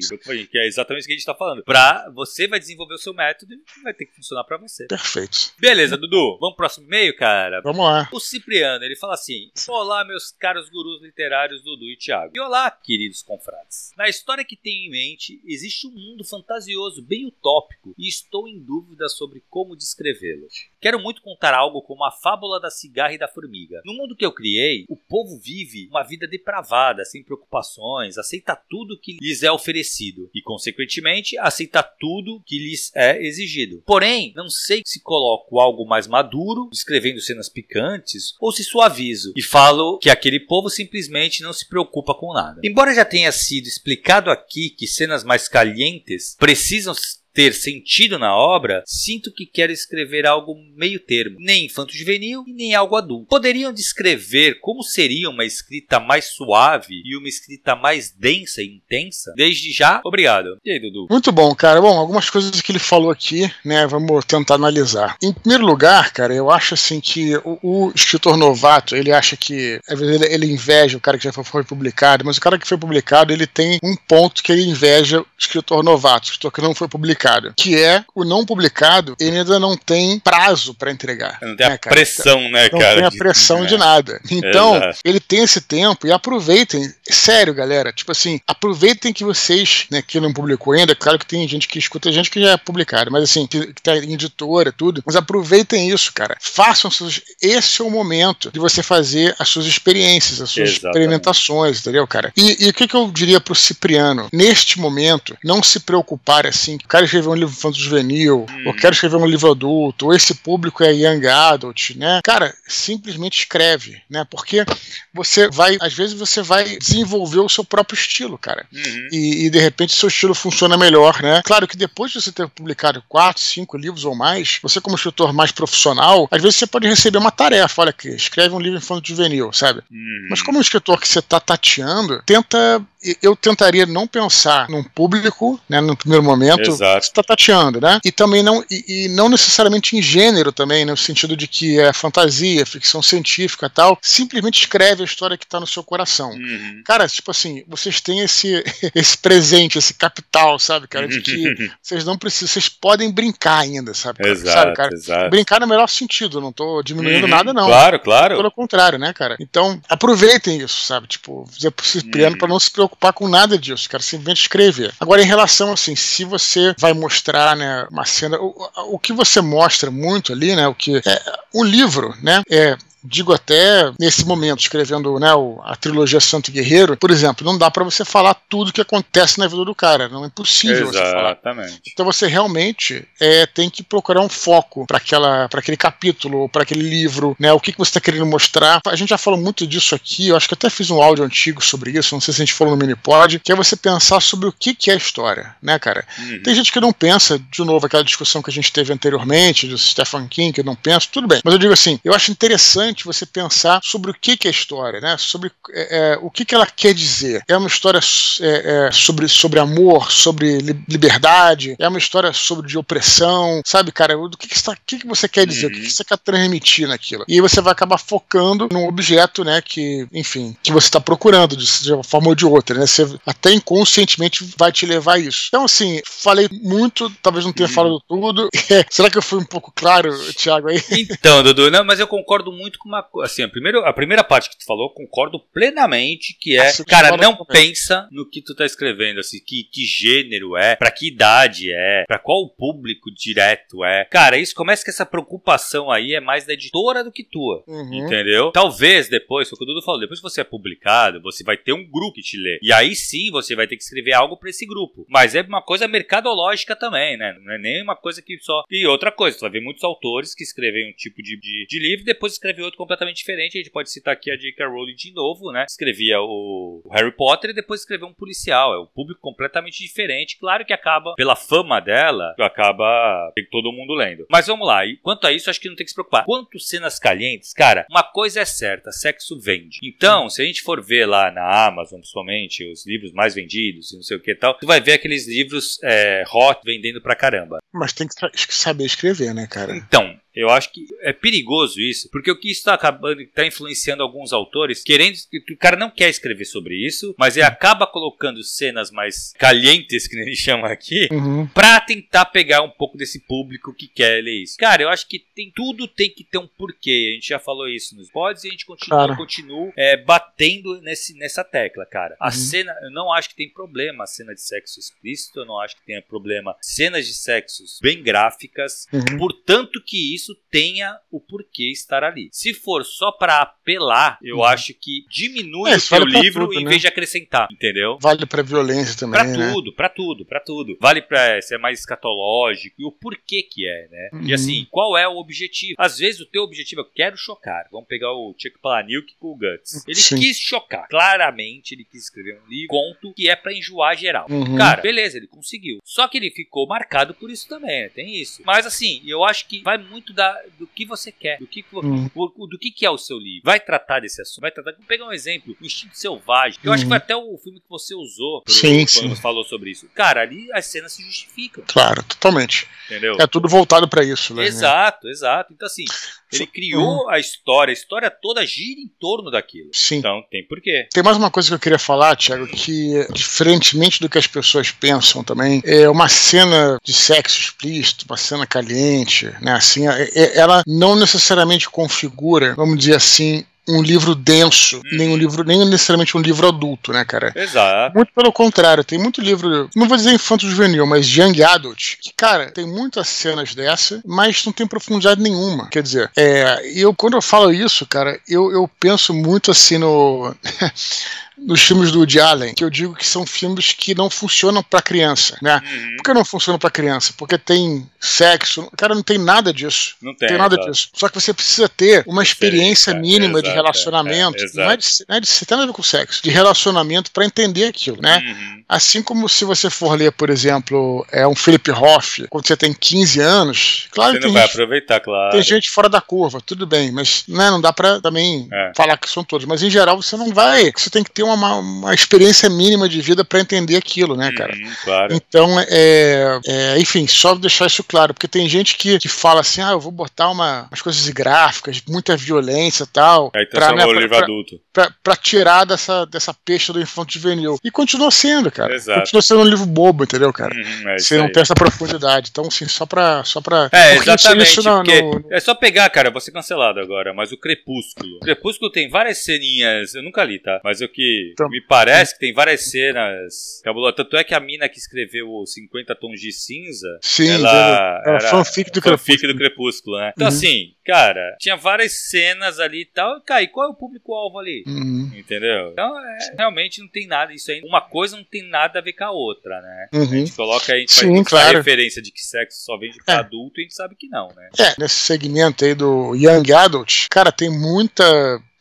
que 0.51 0.59
é 0.59 0.67
exatamente 0.67 1.05
o 1.05 1.07
que 1.07 1.13
a 1.13 1.17
gente 1.17 1.27
tá 1.27 1.35
falando. 1.35 1.65
Pra 1.65 2.11
você 2.15 2.47
vai 2.47 2.59
desenvolver 2.59 2.95
o 2.95 2.99
seu 2.99 3.15
método 3.15 3.55
e 3.55 3.83
vai 3.83 3.95
ter 3.95 4.07
que 4.07 4.15
funcionar 4.15 4.45
pra 4.45 4.57
você. 4.57 4.87
Perfeito. 4.87 5.53
Beleza, 5.59 5.97
Dudu. 5.97 6.39
Vamos 6.39 6.57
pro 6.57 6.67
próximo 6.67 6.87
e-mail, 6.87 7.17
cara? 7.17 7.61
Vamos 7.63 7.85
lá. 7.85 8.09
O 8.13 8.21
Cipriano, 8.21 8.85
ele 8.85 8.97
fala 8.97 9.15
assim: 9.15 9.51
Olá, 9.69 10.05
meus 10.05 10.33
caros 10.33 10.69
gurus 10.69 11.03
literários 11.03 11.63
Dudu 11.63 11.85
e 11.85 11.97
Thiago. 11.97 12.33
E 12.35 12.41
olá, 12.41 12.71
queridos 12.71 13.23
confrades. 13.23 13.93
Na 13.97 14.09
história 14.09 14.45
que 14.45 14.57
tenho 14.57 14.87
em 14.87 14.91
mente, 14.91 15.41
existe 15.47 15.87
um 15.87 15.93
mundo 15.93 16.25
fantasioso, 16.25 17.03
bem 17.03 17.16
utópico, 17.25 17.95
e 17.97 18.09
estou 18.09 18.47
em 18.49 18.61
dúvida 18.61 19.09
sobre 19.09 19.43
como 19.49 19.77
descrevê-lo. 19.77 20.49
Quero 20.81 21.01
muito 21.01 21.23
contar 21.23 21.55
algo 21.55 21.83
como 21.83 22.05
a 22.05 22.11
fábula 22.11 22.61
da 22.61 22.71
cigarra 22.71 23.15
e 23.15 23.19
da 23.19 23.29
formiga. 23.29 23.81
No 23.85 23.95
mundo 23.95 24.17
que 24.17 24.25
eu 24.25 24.33
criei, 24.33 24.85
o 24.89 24.97
povo 24.97 25.39
vive 25.39 25.89
uma 25.89 26.03
vida 26.03 26.27
depravada, 26.27 27.05
sem 27.05 27.23
preocupações, 27.25 28.19
aceita 28.19 28.57
tudo 28.69 28.99
que 29.01 29.17
lhes 29.21 29.43
é 29.43 29.51
oferecido 29.51 30.31
e, 30.35 30.43
consequentemente, 30.43 31.39
aceita 31.39 31.83
tudo 31.83 32.43
que 32.45 32.59
lhes 32.59 32.91
é 32.95 33.23
exigido. 33.23 33.83
Porém, 33.87 34.33
não 34.37 34.49
sei 34.49 34.83
se 34.85 35.01
coloco 35.03 35.59
algo 35.59 35.87
mais 35.87 36.07
maduro, 36.07 36.69
descrevendo 36.71 37.21
cenas 37.21 37.49
picantes, 37.49 38.35
ou 38.41 38.53
se 38.53 38.63
suavizo 38.65 39.33
e 39.37 39.43
falo 39.43 39.99
que 39.99 40.11
aquele 40.11 40.41
povo 40.41 40.69
simplesmente 40.69 41.43
não 41.43 41.53
se 41.53 41.69
preocupa 41.69 42.15
com 42.15 42.33
nada. 42.33 42.61
Embora 42.65 42.95
já 42.95 43.05
tenha 43.05 43.33
sido 43.33 43.67
explicado 43.67 44.31
aqui 44.31 44.71
que 44.71 44.87
cenas 44.87 45.25
mais 45.25 45.49
calientes 45.49 46.37
precisam 46.39 46.95
ter 47.37 47.53
sentido 47.53 48.19
na 48.19 48.35
obra, 48.35 48.83
sinto 48.87 49.31
que 49.31 49.45
quero 49.45 49.71
escrever 49.71 50.27
algo 50.27 50.55
meio 50.75 50.99
termo, 50.99 51.37
nem 51.39 51.67
infanto-juvenil 51.67 52.43
e 52.47 52.53
nem 52.55 52.75
algo 52.75 52.97
adulto. 52.97 53.27
Poderiam 53.29 53.75
descrever 53.75 54.59
como 54.63 54.83
seria 54.83 55.29
uma 55.29 55.45
escrita 55.45 56.01
mais 56.01 56.25
suave 56.25 57.03
e 57.05 57.15
uma 57.15 57.29
escrita 57.29 57.77
mais 57.77 58.11
densa 58.11 58.63
e 58.63 58.77
intensa? 58.77 59.35
Desde 59.37 59.71
já, 59.71 60.01
obrigado. 60.03 60.57
E 60.65 60.71
aí, 60.73 60.81
Dudu? 60.81 61.09
Muito 61.11 61.31
bom, 61.31 61.55
cara. 61.55 61.79
Bom, 61.79 61.99
algumas 61.99 62.31
coisas 62.31 62.59
que 62.63 62.73
ele 62.73 62.79
falou 62.79 63.11
aqui, 63.11 63.53
né, 63.63 63.87
vamos 63.87 64.25
tentar 64.25 64.55
analisar. 64.55 65.19
Em 65.23 65.35
primeiro 65.35 65.67
lugar, 65.67 66.13
cara, 66.15 66.35
eu 66.35 66.51
acho 66.51 66.73
assim 66.73 67.03
que 67.03 67.37
o, 67.45 67.59
o 67.63 67.93
escritor 67.95 68.39
novato, 68.39 68.97
ele 68.97 69.13
acha 69.13 69.37
que, 69.37 69.79
às 69.87 70.01
vezes 70.01 70.23
ele, 70.23 70.33
ele 70.33 70.47
inveja 70.47 70.97
o 70.97 71.01
cara 71.01 71.19
que 71.19 71.25
já 71.25 71.33
foi 71.33 71.63
publicado, 71.63 72.25
mas 72.25 72.39
o 72.39 72.41
cara 72.41 72.59
que 72.59 72.67
foi 72.67 72.79
publicado, 72.79 73.31
ele 73.31 73.47
tem 73.47 73.79
um 73.83 73.95
ponto 73.95 74.43
que 74.43 74.51
ele 74.51 74.63
inveja 74.63 75.21
o 75.21 75.27
escritor 75.39 75.85
novato, 75.85 76.29
o 76.29 76.31
escritor 76.31 76.51
que 76.51 76.63
não 76.63 76.75
foi 76.75 76.89
publicado 76.89 77.26
publicado, 77.27 77.55
que 77.57 77.77
é 77.77 78.05
o 78.15 78.25
não 78.25 78.45
publicado, 78.45 79.17
ele 79.19 79.39
ainda 79.39 79.59
não 79.59 79.77
tem 79.77 80.19
prazo 80.19 80.75
para 80.75 80.91
entregar. 80.91 81.39
Não 81.43 81.57
tem 81.57 81.69
né, 81.69 81.75
a 81.75 81.79
cara? 81.79 81.97
pressão, 81.97 82.41
né, 82.51 82.69
não 82.73 82.79
cara? 82.79 83.01
Não 83.01 83.11
tem 83.11 83.19
a 83.19 83.23
pressão 83.23 83.63
de, 83.63 83.69
de 83.69 83.79
nada. 83.79 84.21
Então, 84.31 84.77
Exato. 84.77 84.99
ele 85.05 85.21
tem 85.21 85.43
esse 85.43 85.61
tempo 85.61 86.07
e 86.07 86.13
aproveitem, 86.13 86.93
sério, 87.09 87.55
galera, 87.55 87.93
tipo 87.93 88.13
assim, 88.13 88.41
aproveitem 88.47 89.13
que 89.13 89.25
vocês, 89.25 89.87
né, 89.91 90.03
que 90.03 90.21
não 90.21 90.33
publicou 90.33 90.73
ainda, 90.73 90.95
claro 90.95 91.19
que 91.19 91.27
tem 91.27 91.47
gente 91.49 91.67
que 91.69 91.79
escuta 91.79 92.13
gente 92.13 92.31
que 92.31 92.41
já 92.41 92.53
é 92.53 92.57
publicado, 92.57 93.11
mas 93.11 93.25
assim, 93.25 93.47
que, 93.47 93.73
que 93.73 93.83
tá 93.83 93.97
em 93.97 94.13
editora, 94.13 94.73
tudo, 94.73 95.03
mas 95.05 95.17
aproveitem 95.17 95.91
isso, 95.91 96.13
cara. 96.13 96.37
Façam 96.41 96.91
seus, 96.91 97.21
esse 97.43 97.81
é 97.81 97.85
o 97.85 97.91
momento 97.91 98.51
de 98.51 98.59
você 98.59 98.83
fazer 98.83 99.35
as 99.39 99.49
suas 99.49 99.67
experiências, 99.67 100.41
as 100.41 100.51
suas 100.51 100.71
Exatamente. 100.71 100.87
experimentações, 100.87 101.81
entendeu, 101.81 102.07
cara? 102.07 102.33
E, 102.37 102.67
e 102.67 102.69
o 102.69 102.75
que, 102.75 102.87
que 102.87 102.95
eu 102.95 103.11
diria 103.11 103.41
pro 103.41 103.55
Cipriano? 103.55 104.29
Neste 104.33 104.79
momento, 104.79 105.37
não 105.43 105.63
se 105.63 105.81
preocupar 105.81 106.47
assim, 106.47 106.77
o 106.77 106.89
cara 106.89 107.07
escrever 107.17 107.29
um 107.29 107.35
livro 107.35 107.55
infanto 107.55 107.79
juvenil, 107.79 108.47
hum. 108.49 108.65
ou 108.67 108.75
quero 108.75 108.95
escrever 108.95 109.17
um 109.17 109.27
livro 109.27 109.51
adulto, 109.51 110.07
ou 110.07 110.15
esse 110.15 110.35
público 110.35 110.85
é 110.85 110.93
young 110.93 111.27
adult, 111.27 111.91
né? 111.97 112.21
Cara, 112.23 112.55
simplesmente 112.67 113.41
escreve, 113.41 114.01
né? 114.09 114.27
Porque 114.31 114.65
você 115.13 115.49
vai, 115.49 115.77
às 115.81 115.95
vezes 115.95 116.19
você 116.19 116.43
vai 116.43 116.77
desenvolver 116.79 117.41
o 117.41 117.49
seu 117.49 117.65
próprio 117.65 117.97
estilo, 117.97 118.37
cara. 118.37 118.67
Uhum. 118.73 119.09
E, 119.13 119.47
e, 119.47 119.51
de 119.51 119.59
repente 119.59 119.95
seu 119.95 120.09
estilo 120.09 120.35
funciona 120.35 120.77
melhor, 120.77 121.21
né? 121.23 121.41
Claro 121.45 121.67
que 121.67 121.77
depois 121.77 122.13
de 122.13 122.21
você 122.21 122.31
ter 122.31 122.49
publicado 122.49 123.03
quatro, 123.09 123.43
cinco 123.43 123.77
livros 123.77 124.05
ou 124.05 124.15
mais, 124.15 124.59
você 124.63 124.81
como 124.81 124.97
escritor 124.97 125.33
mais 125.33 125.53
profissional, 125.53 126.29
às 126.31 126.43
vezes 126.43 126.57
você 126.57 126.67
pode 126.67 126.87
receber 126.87 127.19
uma 127.19 127.31
tarefa, 127.31 127.83
olha 127.83 127.91
aqui, 127.91 128.09
escreve 128.09 128.55
um 128.55 128.61
livro 128.61 128.79
infanto 128.79 129.09
juvenil, 129.09 129.53
sabe? 129.53 129.83
Uhum. 129.91 130.29
Mas 130.31 130.43
como 130.43 130.59
um 130.59 130.61
escritor 130.63 131.01
que 131.01 131.09
você 131.09 131.23
tá 131.23 131.41
tateando, 131.41 132.23
tenta 132.27 132.83
eu 133.23 133.37
tentaria 133.37 133.87
não 133.87 134.07
pensar 134.07 134.69
num 134.69 134.83
público, 134.83 135.61
né, 135.69 135.81
no 135.81 135.97
primeiro 135.97 136.23
momento, 136.23 136.71
Exato 136.71 137.07
você 137.07 137.13
tá 137.13 137.23
tateando, 137.23 137.81
né? 137.81 138.01
E 138.05 138.11
também 138.11 138.43
não, 138.43 138.65
e, 138.71 139.05
e, 139.05 139.09
não 139.09 139.29
necessariamente 139.29 139.97
em 139.97 140.03
gênero 140.03 140.53
também, 140.53 140.85
no 140.85 140.97
sentido 140.97 141.37
de 141.37 141.47
que 141.47 141.79
é 141.79 141.93
fantasia, 141.93 142.67
ficção 142.67 143.03
científica 143.03 143.71
tal. 143.71 143.99
Simplesmente 144.03 144.61
escreve 144.61 145.03
a 145.03 145.05
história 145.05 145.37
que 145.37 145.47
tá 145.47 145.61
no 145.61 145.67
seu 145.67 145.83
coração. 145.83 146.31
Uhum. 146.31 146.83
Cara, 146.85 147.07
tipo 147.09 147.31
assim, 147.31 147.65
vocês 147.69 148.01
têm 148.01 148.21
esse, 148.21 148.63
esse 148.95 149.17
presente, 149.19 149.79
esse 149.79 149.95
capital, 149.95 150.59
sabe, 150.59 150.87
cara? 150.87 151.09
De 151.09 151.21
que 151.21 151.55
vocês 151.83 152.05
não 152.05 152.17
precisam, 152.17 152.49
vocês 152.49 152.69
podem 152.69 153.11
brincar 153.11 153.61
ainda, 153.61 153.95
sabe? 153.95 154.27
Exato, 154.27 154.59
sabe, 154.59 154.75
cara? 154.75 154.91
Exato. 154.93 155.31
Brincar 155.31 155.61
no 155.61 155.67
melhor 155.67 155.89
sentido, 155.89 156.41
não 156.41 156.53
tô 156.53 156.83
diminuindo 156.83 157.25
uhum. 157.25 157.31
nada, 157.31 157.53
não. 157.53 157.67
Claro, 157.67 158.01
claro. 158.01 158.37
Pelo 158.37 158.51
contrário, 158.51 158.99
né, 158.99 159.13
cara? 159.13 159.37
Então, 159.41 159.81
aproveitem 159.89 160.59
isso, 160.59 160.85
sabe? 160.85 161.07
Tipo, 161.07 161.49
pro 161.75 161.87
Cipriano 161.87 162.33
uhum. 162.33 162.39
pra 162.39 162.49
não 162.49 162.61
se 162.61 162.71
preocupar 162.71 162.96
com 163.13 163.29
nada 163.29 163.59
disso, 163.59 163.89
cara. 163.89 164.03
Simplesmente 164.03 164.43
escrever. 164.43 164.93
Agora, 164.99 165.23
em 165.23 165.27
relação, 165.27 165.73
assim, 165.73 165.95
se 165.95 166.25
você 166.25 166.75
vai 166.79 166.93
mostrar, 166.93 167.57
né, 167.57 167.87
uma 167.91 168.05
cena. 168.05 168.39
O, 168.41 168.55
o 168.93 168.99
que 168.99 169.13
você 169.13 169.41
mostra 169.41 169.91
muito 169.91 170.33
ali, 170.33 170.55
né? 170.55 170.67
O 170.69 170.75
que. 170.75 170.97
É, 170.99 171.23
o 171.53 171.63
livro, 171.63 172.15
né? 172.23 172.43
É 172.51 172.77
digo 173.07 173.33
até 173.33 173.93
nesse 173.99 174.25
momento, 174.25 174.61
escrevendo 174.61 175.19
né, 175.19 175.29
a 175.65 175.77
trilogia 175.77 176.21
Santo 176.21 176.51
Guerreiro, 176.51 176.97
por 176.97 177.11
exemplo, 177.11 177.47
não 177.47 177.57
dá 177.57 177.71
para 177.71 177.85
você 177.85 178.05
falar 178.05 178.35
tudo 178.49 178.73
que 178.73 178.81
acontece 178.81 179.39
na 179.39 179.47
vida 179.47 179.65
do 179.65 179.75
cara, 179.75 180.09
não 180.09 180.25
é 180.25 180.27
impossível 180.27 180.89
Exatamente. 180.89 181.73
Você 181.73 181.91
então 181.93 182.07
você 182.07 182.27
realmente 182.27 183.07
é, 183.21 183.47
tem 183.47 183.71
que 183.71 183.83
procurar 183.83 184.21
um 184.21 184.29
foco 184.29 184.87
para 184.87 184.99
aquele 184.99 185.77
capítulo, 185.77 186.49
para 186.49 186.63
aquele 186.63 186.83
livro, 186.83 187.37
né, 187.39 187.53
o 187.53 187.61
que, 187.61 187.73
que 187.73 187.79
você 187.79 187.91
está 187.91 188.01
querendo 188.01 188.27
mostrar. 188.27 188.81
A 188.87 188.97
gente 188.97 189.11
já 189.11 189.19
falou 189.19 189.41
muito 189.41 189.67
disso 189.67 189.95
aqui, 189.95 190.29
eu 190.29 190.37
acho 190.37 190.49
que 190.49 190.55
até 190.55 190.69
fiz 190.69 190.91
um 190.91 191.01
áudio 191.01 191.25
antigo 191.25 191.65
sobre 191.65 191.93
isso, 191.93 192.15
não 192.15 192.21
sei 192.21 192.35
se 192.35 192.43
a 192.43 192.45
gente 192.45 192.55
falou 192.55 192.75
no 192.75 192.81
Minipod, 192.81 193.39
que 193.39 193.53
é 193.53 193.55
você 193.55 193.77
pensar 193.77 194.21
sobre 194.21 194.49
o 194.49 194.53
que, 194.53 194.75
que 194.75 194.91
é 194.91 194.95
a 194.95 194.97
história, 194.97 195.55
né, 195.63 195.79
cara? 195.79 196.05
Uhum. 196.19 196.43
Tem 196.43 196.55
gente 196.55 196.73
que 196.73 196.81
não 196.81 196.93
pensa, 196.93 197.39
de 197.39 197.65
novo, 197.65 197.87
aquela 197.87 198.05
discussão 198.05 198.43
que 198.43 198.51
a 198.51 198.53
gente 198.53 198.73
teve 198.73 198.93
anteriormente, 198.93 199.67
do 199.67 199.79
Stephen 199.79 200.27
King, 200.29 200.53
que 200.53 200.63
não 200.63 200.75
pensa, 200.75 201.09
tudo 201.11 201.29
bem, 201.29 201.41
mas 201.45 201.55
eu 201.55 201.59
digo 201.59 201.73
assim, 201.73 201.99
eu 202.05 202.15
acho 202.15 202.31
interessante 202.31 202.96
interessante 202.97 203.05
você 203.05 203.27
pensar 203.27 203.81
sobre 203.83 204.11
o 204.11 204.15
que, 204.15 204.37
que 204.37 204.49
é 204.49 204.51
a 204.51 204.53
história, 204.53 205.01
né? 205.01 205.17
Sobre 205.19 205.53
é, 205.71 206.15
é, 206.15 206.19
o 206.21 206.31
que, 206.31 206.45
que 206.45 206.55
ela 206.55 206.67
quer 206.67 206.95
dizer. 206.95 207.43
É 207.47 207.57
uma 207.57 207.69
história 207.69 208.01
é, 208.41 208.87
é 208.89 208.93
sobre, 208.93 209.29
sobre 209.29 209.61
amor, 209.61 210.11
sobre 210.11 210.59
liberdade, 210.89 211.77
é 211.79 211.89
uma 211.89 211.99
história 211.99 212.33
sobre 212.33 212.67
de 212.67 212.79
opressão, 212.79 213.61
sabe, 213.65 213.93
cara? 213.93 214.17
Do 214.17 214.37
que, 214.37 214.49
que, 214.49 214.57
está, 214.57 214.75
que, 214.87 214.99
que 214.99 215.07
você 215.07 215.29
quer 215.29 215.47
dizer, 215.47 215.67
uhum. 215.67 215.73
o 215.73 215.75
que, 215.75 215.83
que, 215.83 215.91
você 215.91 216.05
quer 216.05 216.19
transmitir 216.19 216.89
naquilo. 216.89 217.25
E 217.29 217.41
você 217.41 217.61
vai 217.61 217.73
acabar 217.73 217.99
focando 217.99 218.69
num 218.73 218.87
objeto, 218.87 219.45
né, 219.45 219.61
que, 219.61 220.07
enfim, 220.13 220.57
que 220.63 220.73
você 220.73 220.89
está 220.89 221.01
procurando, 221.01 221.57
de, 221.57 221.83
de 221.83 221.93
uma 221.93 222.05
forma 222.05 222.29
ou 222.29 222.35
de 222.35 222.47
outra, 222.47 222.79
né? 222.79 222.87
Você 222.87 223.07
até 223.27 223.53
inconscientemente 223.53 224.49
vai 224.57 224.73
te 224.73 224.87
levar 224.87 225.15
a 225.15 225.19
isso. 225.19 225.47
Então, 225.49 225.65
assim, 225.65 226.01
falei 226.05 226.49
muito, 226.63 227.11
talvez 227.23 227.45
não 227.45 227.53
tenha 227.53 227.69
uhum. 227.69 227.75
falado 227.75 228.03
tudo. 228.09 228.49
Será 228.91 229.11
que 229.11 229.19
eu 229.19 229.23
fui 229.23 229.39
um 229.39 229.45
pouco 229.45 229.73
claro, 229.75 230.11
Thiago, 230.35 230.69
aí? 230.69 230.81
Então, 230.91 231.43
Dudu, 231.43 231.71
não, 231.71 231.85
mas 231.85 232.01
eu 232.01 232.07
concordo 232.07 232.53
muito 232.53 232.79
com 232.79 232.86
uma 232.87 233.07
assim, 233.23 233.43
a 233.43 233.49
primeira, 233.49 233.81
a 233.81 233.93
primeira 233.93 234.25
parte 234.25 234.49
que 234.49 234.59
tu 234.59 234.65
falou, 234.65 234.93
concordo 234.93 235.39
plenamente 235.53 236.37
que 236.41 236.57
é, 236.57 236.73
cara, 236.87 237.17
não 237.17 237.37
pensa 237.45 238.09
no 238.11 238.29
que 238.29 238.43
tu 238.43 238.55
tá 238.55 238.65
escrevendo, 238.65 239.21
assim, 239.21 239.39
que, 239.45 239.65
que 239.65 239.85
gênero 239.85 240.57
é, 240.57 240.77
para 240.77 240.91
que 240.91 241.09
idade 241.09 241.71
é, 241.73 242.05
para 242.07 242.19
qual 242.19 242.49
público 242.49 243.11
direto 243.13 243.85
é. 243.85 244.05
Cara, 244.05 244.39
isso 244.39 244.55
começa 244.55 244.85
que 244.85 244.91
essa 244.91 245.07
preocupação 245.07 245.91
aí 245.91 246.15
é 246.15 246.21
mais 246.21 246.47
da 246.47 246.53
editora 246.53 247.03
do 247.03 247.13
que 247.13 247.25
tua, 247.25 247.65
uhum. 247.67 248.07
entendeu? 248.07 248.51
Talvez 248.53 249.09
depois, 249.09 249.49
foi 249.49 249.57
o 249.57 249.59
que 249.59 249.65
o 249.65 249.67
Dudu 249.67 249.83
falou, 249.83 250.01
depois 250.01 250.21
que 250.21 250.29
você 250.29 250.41
é 250.41 250.45
publicado, 250.45 251.21
você 251.21 251.43
vai 251.45 251.57
ter 251.57 251.73
um 251.73 251.85
grupo 251.85 252.17
que 252.17 252.23
te 252.23 252.37
lê. 252.37 252.59
E 252.63 252.73
aí 252.73 252.95
sim, 252.95 253.31
você 253.31 253.55
vai 253.55 253.67
ter 253.67 253.77
que 253.77 253.83
escrever 253.83 254.13
algo 254.13 254.37
para 254.37 254.51
esse 254.51 254.67
grupo. 254.67 255.07
Mas 255.09 255.35
é 255.35 255.43
uma 255.43 255.63
coisa 255.63 255.87
mercadológica 255.89 256.75
também, 256.75 257.17
né? 257.17 257.37
Não 257.43 257.55
é 257.55 257.59
nem 257.59 257.83
uma 257.83 257.97
coisa 257.97 258.23
que 258.23 258.39
só... 258.41 258.65
E 258.71 258.87
outra 258.87 259.11
coisa, 259.11 259.37
tu 259.37 259.41
vai 259.43 259.51
ver 259.51 259.61
muitos 259.61 259.85
autores 259.85 260.35
que 260.35 260.43
escrevem 260.43 260.91
um 260.91 260.93
tipo 260.93 261.23
de, 261.23 261.39
de, 261.39 261.67
de 261.67 261.79
livro 261.79 262.03
e 262.03 262.05
depois 262.05 262.33
escrevem 262.33 262.65
outro 262.65 262.76
completamente 262.77 263.17
diferente. 263.17 263.59
A 263.59 263.63
gente 263.63 263.73
pode 263.73 263.91
citar 263.91 264.15
aqui 264.15 264.31
a 264.31 264.37
J.K. 264.37 264.67
Rowling 264.67 264.95
de 264.95 265.13
novo, 265.13 265.53
né? 265.53 265.65
Escrevia 265.69 266.21
o 266.21 266.83
Harry 266.93 267.13
Potter 267.13 267.51
e 267.51 267.55
depois 267.55 267.81
escreveu 267.81 268.09
um 268.09 268.15
policial. 268.15 268.75
É 268.75 268.81
um 268.81 268.87
público 268.87 269.21
completamente 269.21 269.83
diferente. 269.83 270.39
Claro 270.39 270.65
que 270.65 270.73
acaba, 270.73 271.15
pela 271.17 271.37
fama 271.37 271.81
dela, 271.81 272.35
acaba 272.39 273.33
todo 273.51 273.73
mundo 273.73 273.95
lendo. 273.95 274.27
Mas 274.31 274.47
vamos 274.47 274.67
lá. 274.67 274.85
E 274.87 274.97
quanto 274.99 275.27
a 275.27 275.33
isso, 275.33 275.51
acho 275.51 275.61
que 275.61 275.69
não 275.69 275.77
tem 275.77 275.85
que 275.85 275.91
se 275.91 275.95
preocupar. 275.95 276.25
Quanto 276.25 276.59
cenas 276.59 276.99
calientes, 276.99 277.53
cara, 277.53 277.87
uma 277.91 278.03
coisa 278.03 278.41
é 278.41 278.45
certa: 278.45 278.93
sexo 278.93 279.39
vende. 279.41 279.79
Então, 279.83 280.29
se 280.29 280.43
a 280.43 280.45
gente 280.45 280.63
for 280.63 280.83
ver 280.83 281.07
lá 281.07 281.31
na 281.31 281.67
Amazon, 281.67 282.01
principalmente, 282.01 282.71
os 282.71 282.87
livros 282.87 283.13
mais 283.13 283.35
vendidos 283.35 283.93
e 283.93 283.97
não 283.97 284.03
sei 284.03 284.17
o 284.17 284.21
que 284.21 284.33
e 284.33 284.37
tal, 284.37 284.55
tu 284.55 284.67
vai 284.67 284.81
ver 284.81 284.93
aqueles 284.93 285.27
livros 285.27 285.79
é, 285.83 286.25
hot 286.33 286.61
vendendo 286.65 287.01
pra 287.01 287.17
caramba. 287.17 287.59
Mas 287.73 287.93
tem 287.93 288.07
que 288.07 288.55
saber 288.55 288.85
escrever, 288.85 289.35
né, 289.35 289.47
cara? 289.47 289.77
Então, 289.77 290.19
eu 290.37 290.51
acho 290.51 290.71
que 290.73 290.87
é 291.01 291.13
perigoso 291.13 291.81
isso, 291.81 292.11
porque 292.11 292.31
o 292.31 292.39
que 292.39 292.51
está 292.51 292.75
acabando, 292.75 293.23
está 293.23 293.47
influenciando 293.47 294.03
alguns 294.03 294.33
autores, 294.33 294.83
querendo 294.83 295.17
que 295.31 295.55
o 295.55 295.57
cara 295.57 295.77
não 295.77 295.91
quer 295.91 296.09
escrever 296.09 296.45
sobre 296.45 296.75
isso, 296.87 297.15
mas 297.19 297.37
ele 297.37 297.47
acaba 297.47 297.87
colocando 297.87 298.43
cenas 298.43 298.91
mais 298.91 299.33
calientes, 299.39 300.07
que 300.07 300.17
ele 300.17 300.35
chama 300.37 300.69
aqui, 300.69 301.09
uhum. 301.11 301.47
para 301.49 301.81
tentar 301.81 302.27
pegar 302.27 302.63
um 302.63 302.71
pouco 302.71 302.99
desse 302.99 303.21
público 303.27 303.75
que 303.75 303.89
quer 303.89 304.23
ler 304.23 304.43
isso. 304.43 304.57
Cara, 304.59 304.83
eu 304.83 304.89
acho 304.89 305.09
que 305.09 305.19
tem 305.35 305.51
tudo 305.55 305.89
tem 305.89 306.11
que 306.11 306.25
ter 306.25 306.39
um 306.39 306.47
porquê. 306.47 307.11
A 307.11 307.15
gente 307.15 307.29
já 307.29 307.39
falou 307.39 307.69
isso 307.69 307.97
nos 307.97 308.11
pods 308.11 308.45
e 308.45 308.49
a 308.49 308.51
gente 308.51 308.67
continua, 308.67 309.17
continua 309.17 309.73
é, 309.77 309.97
batendo 309.97 310.81
nesse, 310.81 311.15
nessa 311.15 311.43
tecla, 311.43 311.87
cara. 311.87 312.17
A 312.21 312.27
uhum. 312.27 312.33
cena, 312.33 312.75
eu 312.83 312.91
não 312.91 313.13
acho 313.13 313.31
que 313.31 313.37
tem 313.37 313.51
problema 313.51 314.05
a 314.05 314.07
cena 314.07 314.35
de 314.35 314.41
sexo 314.41 314.79
explícito, 314.79 315.41
eu 315.41 315.47
não 315.47 315.59
acho 315.61 315.77
que 315.77 315.87
tenha 315.87 316.03
problema 316.03 316.57
cenas 316.61 317.07
de 317.07 317.15
sexos 317.15 317.79
bem 317.81 318.03
gráficas, 318.03 318.87
uhum. 318.93 319.19
portanto 319.19 319.83
que 319.85 320.15
isso 320.15 320.26
isso 320.27 320.37
tenha 320.51 320.99
o 321.11 321.21
porquê 321.21 321.71
estar 321.71 322.03
ali. 322.03 322.29
Se 322.33 322.53
for 322.53 322.85
só 322.85 323.13
para 323.13 323.43
apelar, 323.43 324.19
eu 324.23 324.39
uhum. 324.39 324.45
acho 324.45 324.75
que 324.75 325.05
diminui 325.09 325.71
é, 325.71 325.77
o 325.77 325.81
seu 325.81 326.01
vale 326.01 326.21
livro 326.21 326.49
tudo, 326.49 326.61
em 326.61 326.65
né? 326.65 326.71
vez 326.71 326.83
de 326.83 326.89
acrescentar, 326.89 327.49
entendeu? 327.51 327.99
Vale 328.01 328.27
para 328.27 328.43
violência 328.43 328.99
também, 328.99 329.21
Para 329.21 329.31
né? 329.31 329.53
tudo, 329.53 329.73
para 329.73 329.89
tudo, 329.89 330.25
para 330.27 330.41
tudo. 330.41 330.77
Vale 330.81 331.01
para 331.03 331.41
ser 331.41 331.59
mais 331.59 331.79
escatológico 331.79 332.77
e 332.79 332.85
o 332.85 332.93
porquê 332.93 333.43
que 333.43 333.67
é, 333.67 333.89
né? 333.89 334.11
Uhum. 334.13 334.29
E 334.29 334.35
assim, 334.35 334.67
qual 334.71 334.99
é 334.99 335.07
o 335.07 335.17
objetivo? 335.17 335.75
Às 335.79 335.99
vezes 335.99 336.21
o 336.21 336.27
teu 336.27 336.43
objetivo 336.43 336.81
é 336.81 336.85
eu 336.85 336.91
quero 336.95 337.17
chocar. 337.17 337.67
Vamos 337.71 337.87
pegar 337.87 338.13
o 338.13 338.35
Chuck 338.39 338.59
Palahniuk 338.61 339.15
com 339.19 339.29
o 339.29 339.37
Guts. 339.37 339.85
Ele 339.87 339.97
Sim. 339.97 340.19
quis 340.19 340.39
chocar. 340.39 340.89
Claramente 340.89 341.75
ele 341.75 341.85
quis 341.85 342.05
escrever 342.05 342.41
um 342.41 342.49
livro, 342.49 342.69
conto 342.69 343.15
que 343.15 343.29
é 343.29 343.37
para 343.37 343.53
enjoar 343.53 343.97
geral. 343.97 344.27
Uhum. 344.29 344.57
Cara, 344.57 344.83
beleza, 344.83 345.17
ele 345.17 345.27
conseguiu. 345.27 345.79
Só 345.85 346.09
que 346.09 346.19
ele 346.19 346.31
ficou 346.31 346.67
marcado 346.67 347.15
por 347.15 347.31
isso 347.31 347.49
também, 347.49 347.77
né? 347.83 347.89
Tem 347.91 348.21
isso. 348.21 348.43
Mas 348.45 348.67
assim, 348.67 349.03
eu 349.07 349.25
acho 349.25 349.47
que 349.47 349.63
vai 349.63 349.79
muito 349.79 350.13
da, 350.17 350.37
do 350.59 350.67
que 350.67 350.85
você 350.85 351.13
quer, 351.13 351.39
do 351.39 351.47
que, 351.47 351.65
hum. 351.73 352.09
o, 352.15 352.47
do 352.47 352.59
que, 352.59 352.71
que 352.71 352.85
é 352.85 352.91
o 352.91 352.99
seu 352.99 353.19
livro. 353.19 353.43
Vai 353.45 353.61
tratar 353.61 354.01
desse 354.01 354.21
assunto, 354.21 354.41
vai 354.41 354.51
tratar. 354.51 354.73
Vou 354.73 354.87
pegar 354.87 355.07
um 355.07 355.13
exemplo, 355.13 355.57
o 355.61 355.65
Instinto 355.65 355.97
Selvagem. 355.97 356.59
Eu 356.65 356.73
acho 356.73 356.83
que 356.83 356.89
foi 356.89 356.97
uhum. 356.97 357.03
até 357.03 357.15
o 357.15 357.39
filme 357.39 357.61
que 357.61 357.69
você 357.69 357.95
usou 357.95 358.43
sim, 358.49 358.79
quando 358.79 358.89
sim. 358.89 359.09
você 359.11 359.23
falou 359.23 359.45
sobre 359.45 359.71
isso. 359.71 359.89
Cara, 359.95 360.23
ali 360.23 360.51
as 360.53 360.67
cenas 360.67 360.93
se 360.93 361.05
justificam. 361.05 361.63
Claro, 361.69 362.03
totalmente. 362.03 362.67
Entendeu? 362.87 363.17
É 363.21 363.27
tudo 363.27 363.49
voltado 363.49 363.87
para 363.87 364.03
isso, 364.03 364.35
né? 364.35 364.45
Exato, 364.45 365.09
exato. 365.09 365.53
Então, 365.53 365.67
assim, 365.67 365.85
ele 366.33 366.47
criou 366.47 367.09
a 367.09 367.19
história, 367.19 367.71
a 367.71 367.75
história 367.75 368.11
toda 368.11 368.45
gira 368.47 368.81
em 368.81 368.89
torno 368.99 369.31
daquilo. 369.31 369.71
Sim. 369.73 369.97
Então, 369.99 370.25
tem 370.31 370.47
porquê. 370.47 370.89
Tem 370.93 371.03
mais 371.03 371.17
uma 371.17 371.31
coisa 371.31 371.49
que 371.49 371.55
eu 371.55 371.59
queria 371.59 371.79
falar, 371.79 372.17
Thiago, 372.17 372.47
que, 372.47 373.07
diferentemente 373.13 374.01
do 374.01 374.09
que 374.09 374.19
as 374.19 374.27
pessoas 374.27 374.71
pensam 374.71 375.23
também, 375.23 375.63
é 375.65 375.89
uma 375.89 376.09
cena 376.09 376.79
de 376.83 376.93
sexo 376.93 377.41
explícito, 377.41 378.07
uma 378.09 378.17
cena 378.17 378.47
caliente, 378.47 379.27
né? 379.41 379.53
Assim, 379.53 379.87
é, 379.89 380.06
ela 380.15 380.63
não 380.67 380.97
necessariamente 380.97 381.69
configura, 381.69 382.55
vamos 382.55 382.79
dizer 382.79 382.97
assim, 382.97 383.45
um 383.69 383.83
livro 383.83 384.15
denso, 384.15 384.79
hum. 384.79 384.83
nem 384.93 385.09
um 385.09 385.17
livro, 385.17 385.43
nem 385.45 385.65
necessariamente 385.69 386.17
um 386.17 386.21
livro 386.21 386.47
adulto, 386.47 386.93
né, 386.93 387.05
cara? 387.05 387.33
Exato. 387.35 387.97
Muito 387.97 388.13
pelo 388.15 388.33
contrário, 388.33 388.85
tem 388.85 388.99
muito 388.99 389.21
livro, 389.21 389.69
não 389.75 389.89
vou 389.89 389.97
dizer 389.97 390.13
infanto 390.13 390.49
juvenil, 390.49 390.87
mas 390.87 391.09
young 391.09 391.43
adult, 391.43 391.97
que, 392.01 392.13
cara, 392.17 392.51
tem 392.51 392.67
muitas 392.67 393.09
cenas 393.09 393.55
dessa, 393.55 394.01
mas 394.07 394.45
não 394.45 394.53
tem 394.53 394.67
profundidade 394.67 395.21
nenhuma. 395.21 395.69
Quer 395.69 395.83
dizer, 395.83 396.11
é, 396.17 396.61
eu 396.75 396.95
quando 396.95 397.15
eu 397.15 397.23
falo 397.23 397.53
isso, 397.53 397.87
cara, 397.87 398.19
eu, 398.29 398.53
eu 398.53 398.71
penso 398.79 399.13
muito 399.13 399.51
assim 399.51 399.79
no 399.79 400.35
nos 401.39 401.61
filmes 401.63 401.93
do 401.93 401.99
Woody 401.99 402.21
Allen, 402.21 402.55
que 402.55 402.65
eu 402.65 402.71
digo 402.71 402.95
que 402.95 403.07
são 403.07 403.27
filmes 403.27 403.73
que 403.73 403.95
não 403.95 404.09
funcionam 404.09 404.63
para 404.63 404.81
criança, 404.81 405.37
né? 405.43 405.61
Uhum. 405.65 405.97
Por 405.97 406.05
que 406.05 406.15
não 406.15 406.25
funcionam 406.25 406.59
para 406.59 406.71
criança? 406.71 407.13
Porque 407.17 407.37
tem 407.37 407.89
sexo, 408.01 408.71
cara, 408.77 408.95
não 408.95 409.03
tem 409.03 409.19
nada 409.19 409.53
disso. 409.53 409.97
Não 410.01 410.15
tem, 410.15 410.29
tem 410.29 410.39
nada 410.39 410.57
disso. 410.57 410.89
Só 410.95 411.09
que 411.09 411.21
você 411.21 411.35
precisa 411.35 411.69
ter 411.69 412.05
uma 412.07 412.23
experiência 412.23 412.95
mínima 412.95 413.43
de 413.43 413.51
relacionamento, 413.51 414.43
é, 414.43 414.47
é, 414.47 414.51
não, 414.55 414.71
é 414.71 414.77
de, 414.77 414.87
não 415.09 415.17
é 415.17 415.21
de, 415.21 415.29
tem 415.29 415.47
nada 415.51 415.65
a 415.65 415.67
ver 415.67 415.73
com 415.73 415.83
sexo, 415.83 416.23
de 416.23 416.31
relacionamento 416.31 417.11
para 417.11 417.25
entender 417.25 417.67
aquilo, 417.67 418.01
né? 418.01 418.19
Uhum. 418.19 418.56
Assim 418.69 419.01
como 419.03 419.29
se 419.29 419.45
você 419.45 419.71
for 419.71 419.97
ler, 419.97 420.11
por 420.11 420.29
exemplo, 420.29 421.07
é 421.13 421.27
um 421.27 421.37
Philip 421.37 421.71
Hoff, 421.71 422.27
quando 422.29 422.47
você 422.47 422.57
tem 422.57 422.73
15 422.75 423.21
anos, 423.21 423.87
claro 423.93 424.13
Você 424.13 424.19
que 424.19 424.25
não 424.25 424.33
tem 424.33 424.35
vai 424.35 424.43
gente, 424.43 424.53
aproveitar, 424.55 425.01
claro. 425.01 425.31
tem 425.33 425.43
gente 425.43 425.71
fora 425.71 425.89
da 425.89 426.01
curva, 426.01 426.41
tudo 426.45 426.67
bem, 426.67 426.91
mas 426.91 427.23
né, 427.29 427.49
não 427.51 427.61
dá 427.61 427.73
pra 427.73 428.01
também 428.01 428.49
É. 428.53 428.73
falar 428.77 428.97
que 428.97 429.09
são 429.09 429.23
todos. 429.23 429.47
Mas 429.47 429.63
em 429.63 429.71
geral 429.71 430.03
você 430.03 430.17
não 430.17 430.33
vai. 430.35 430.73
Você 430.77 430.91
tem 430.91 431.05
que 431.05 431.11
ter 431.13 431.23
uma, 431.23 431.55
uma 431.57 431.95
experiência 431.95 432.49
mínima 432.51 432.89
de 432.89 433.01
vida 433.01 433.25
pra 433.25 433.39
entender 433.41 433.77
aquilo, 433.77 434.17
né, 434.17 434.33
cara? 434.33 434.53
Uhum, 434.53 434.73
claro. 434.85 435.15
Então, 435.15 435.61
é, 435.69 436.41
é, 436.47 436.79
enfim, 436.81 437.07
só 437.07 437.35
deixar 437.37 437.67
isso 437.67 437.85
claro, 437.85 438.13
porque 438.15 438.27
tem 438.27 438.49
gente 438.49 438.77
que, 438.77 438.99
que 438.99 439.09
fala 439.09 439.43
assim, 439.43 439.61
ah, 439.61 439.71
eu 439.71 439.81
vou 439.81 439.93
botar 439.93 440.29
uma, 440.29 440.67
umas 440.71 440.83
coisas 440.83 441.09
gráficas, 441.11 441.81
muita 441.89 442.17
violência 442.17 442.83
e 442.83 442.87
tal, 442.89 443.31
Aí 443.35 443.47
pra, 443.47 443.69
transforma 443.69 443.77
né, 443.77 443.85
o 443.87 443.91
pra- 443.93 444.01
livro 444.01 444.17
pra- 444.17 444.25
adulto. 444.27 444.61
pra, 444.73 444.91
pra 445.05 445.17
tirar 445.17 445.65
dessa, 445.65 446.05
dessa 446.07 446.35
peixe 446.35 446.73
do 446.73 446.81
infanto 446.81 447.13
juvenil. 447.15 447.59
E 447.63 447.71
continua 447.71 448.11
sendo, 448.11 448.51
cara. 448.57 448.75
Exato. 448.75 449.01
Continua 449.01 449.23
sendo 449.23 449.41
um 449.41 449.45
livro 449.45 449.67
bobo, 449.67 450.05
entendeu, 450.05 450.33
cara? 450.33 450.55
Uhum, 450.55 450.89
é 450.91 450.99
Você 450.99 451.17
não 451.17 451.27
aí. 451.27 451.33
tem 451.33 451.43
essa 451.43 451.55
profundidade. 451.55 452.29
Então, 452.31 452.45
assim, 452.47 452.67
só 452.67 452.87
pra. 452.87 453.23
Só 453.25 453.41
pra 453.41 453.69
É, 453.73 453.97
exatamente. 453.97 454.55
porque 454.57 455.03
no- 455.03 455.25
É 455.31 455.41
só 455.41 455.55
pegar, 455.55 455.89
cara, 455.91 456.11
vou 456.11 456.21
ser 456.21 456.31
cancelado 456.33 456.81
agora, 456.81 457.13
mas 457.15 457.33
o 457.33 457.37
Crepúsculo. 457.37 458.17
O 458.17 458.21
Crepúsculo 458.21 458.71
tem 458.71 458.89
várias 458.89 459.19
ceninhas, 459.25 459.95
eu 459.95 460.03
nunca 460.03 460.23
li, 460.25 460.39
tá? 460.39 460.61
Mas 460.65 460.81
o 460.81 460.89
que 460.89 461.31
Então- 461.33 461.49
me 461.49 461.61
parece 461.61 462.15
que 462.15 462.21
tem 462.21 462.33
várias 462.33 462.71
cenas. 462.71 463.61
Tanto 463.97 464.17
é 464.17 464.25
que 464.25 464.35
a 464.35 464.41
mina 464.41 464.69
que 464.69 464.79
escreveu 464.79 465.27
os 465.43 465.53
50 465.53 465.95
Tons 465.95 466.21
de 466.21 466.33
Cinza, 466.33 466.99
Sim, 467.03 467.31
ela 467.31 468.03
é, 468.07 468.11
é 468.11 468.15
era 468.17 468.21
fanfic 468.31 468.71
do 468.71 468.81
fanfic 468.83 469.05
Crepúsculo. 469.19 469.33
do 469.33 469.39
Crepúsculo, 469.39 469.99
né? 469.99 470.13
Então, 470.15 470.29
Uhum. 470.29 470.35
assim, 470.35 470.73
cara, 470.87 471.37
tinha 471.41 471.57
várias 471.57 472.09
cenas 472.09 472.61
ali 472.61 472.83
e 472.83 472.87
tal. 472.87 473.21
Cara, 473.23 473.43
e 473.43 473.49
qual 473.49 473.69
é 473.69 473.71
o 473.71 473.75
público-alvo 473.75 474.39
ali? 474.39 474.63
Uhum, 474.67 475.11
Entendeu? 475.15 475.71
Então, 475.73 475.99
é, 475.99 476.35
realmente 476.39 476.81
não 476.81 476.89
tem 476.89 477.07
nada. 477.07 477.33
Isso 477.33 477.51
aí, 477.51 477.61
uma 477.65 477.81
coisa 477.81 478.17
não 478.17 478.25
tem 478.25 478.49
nada 478.49 478.79
a 478.79 478.83
ver 478.83 478.93
com 478.93 479.05
a 479.05 479.11
outra, 479.11 479.61
né? 479.61 479.89
A 479.93 479.97
uhum. 479.97 480.07
gente 480.07 480.33
coloca, 480.33 480.73
a 480.73 480.79
gente 480.79 480.93
Sim, 480.93 481.17
faz 481.17 481.29
claro. 481.29 481.49
a 481.49 481.59
referência 481.59 482.01
de 482.01 482.13
que 482.13 482.21
sexo 482.21 482.65
só 482.65 482.79
vende 482.79 482.99
pra 483.05 483.15
É. 483.15 483.19
adulto 483.19 483.59
e 483.59 483.63
a 483.63 483.65
gente 483.65 483.75
sabe 483.75 483.97
que 483.97 484.09
não, 484.09 484.29
né? 484.29 484.49
É, 484.59 484.75
nesse 484.79 484.95
segmento 484.97 485.65
aí 485.65 485.75
do 485.75 486.15
Young 486.15 486.53
Adult, 486.53 487.09
cara, 487.11 487.33
tem 487.33 487.51
muita. 487.51 488.05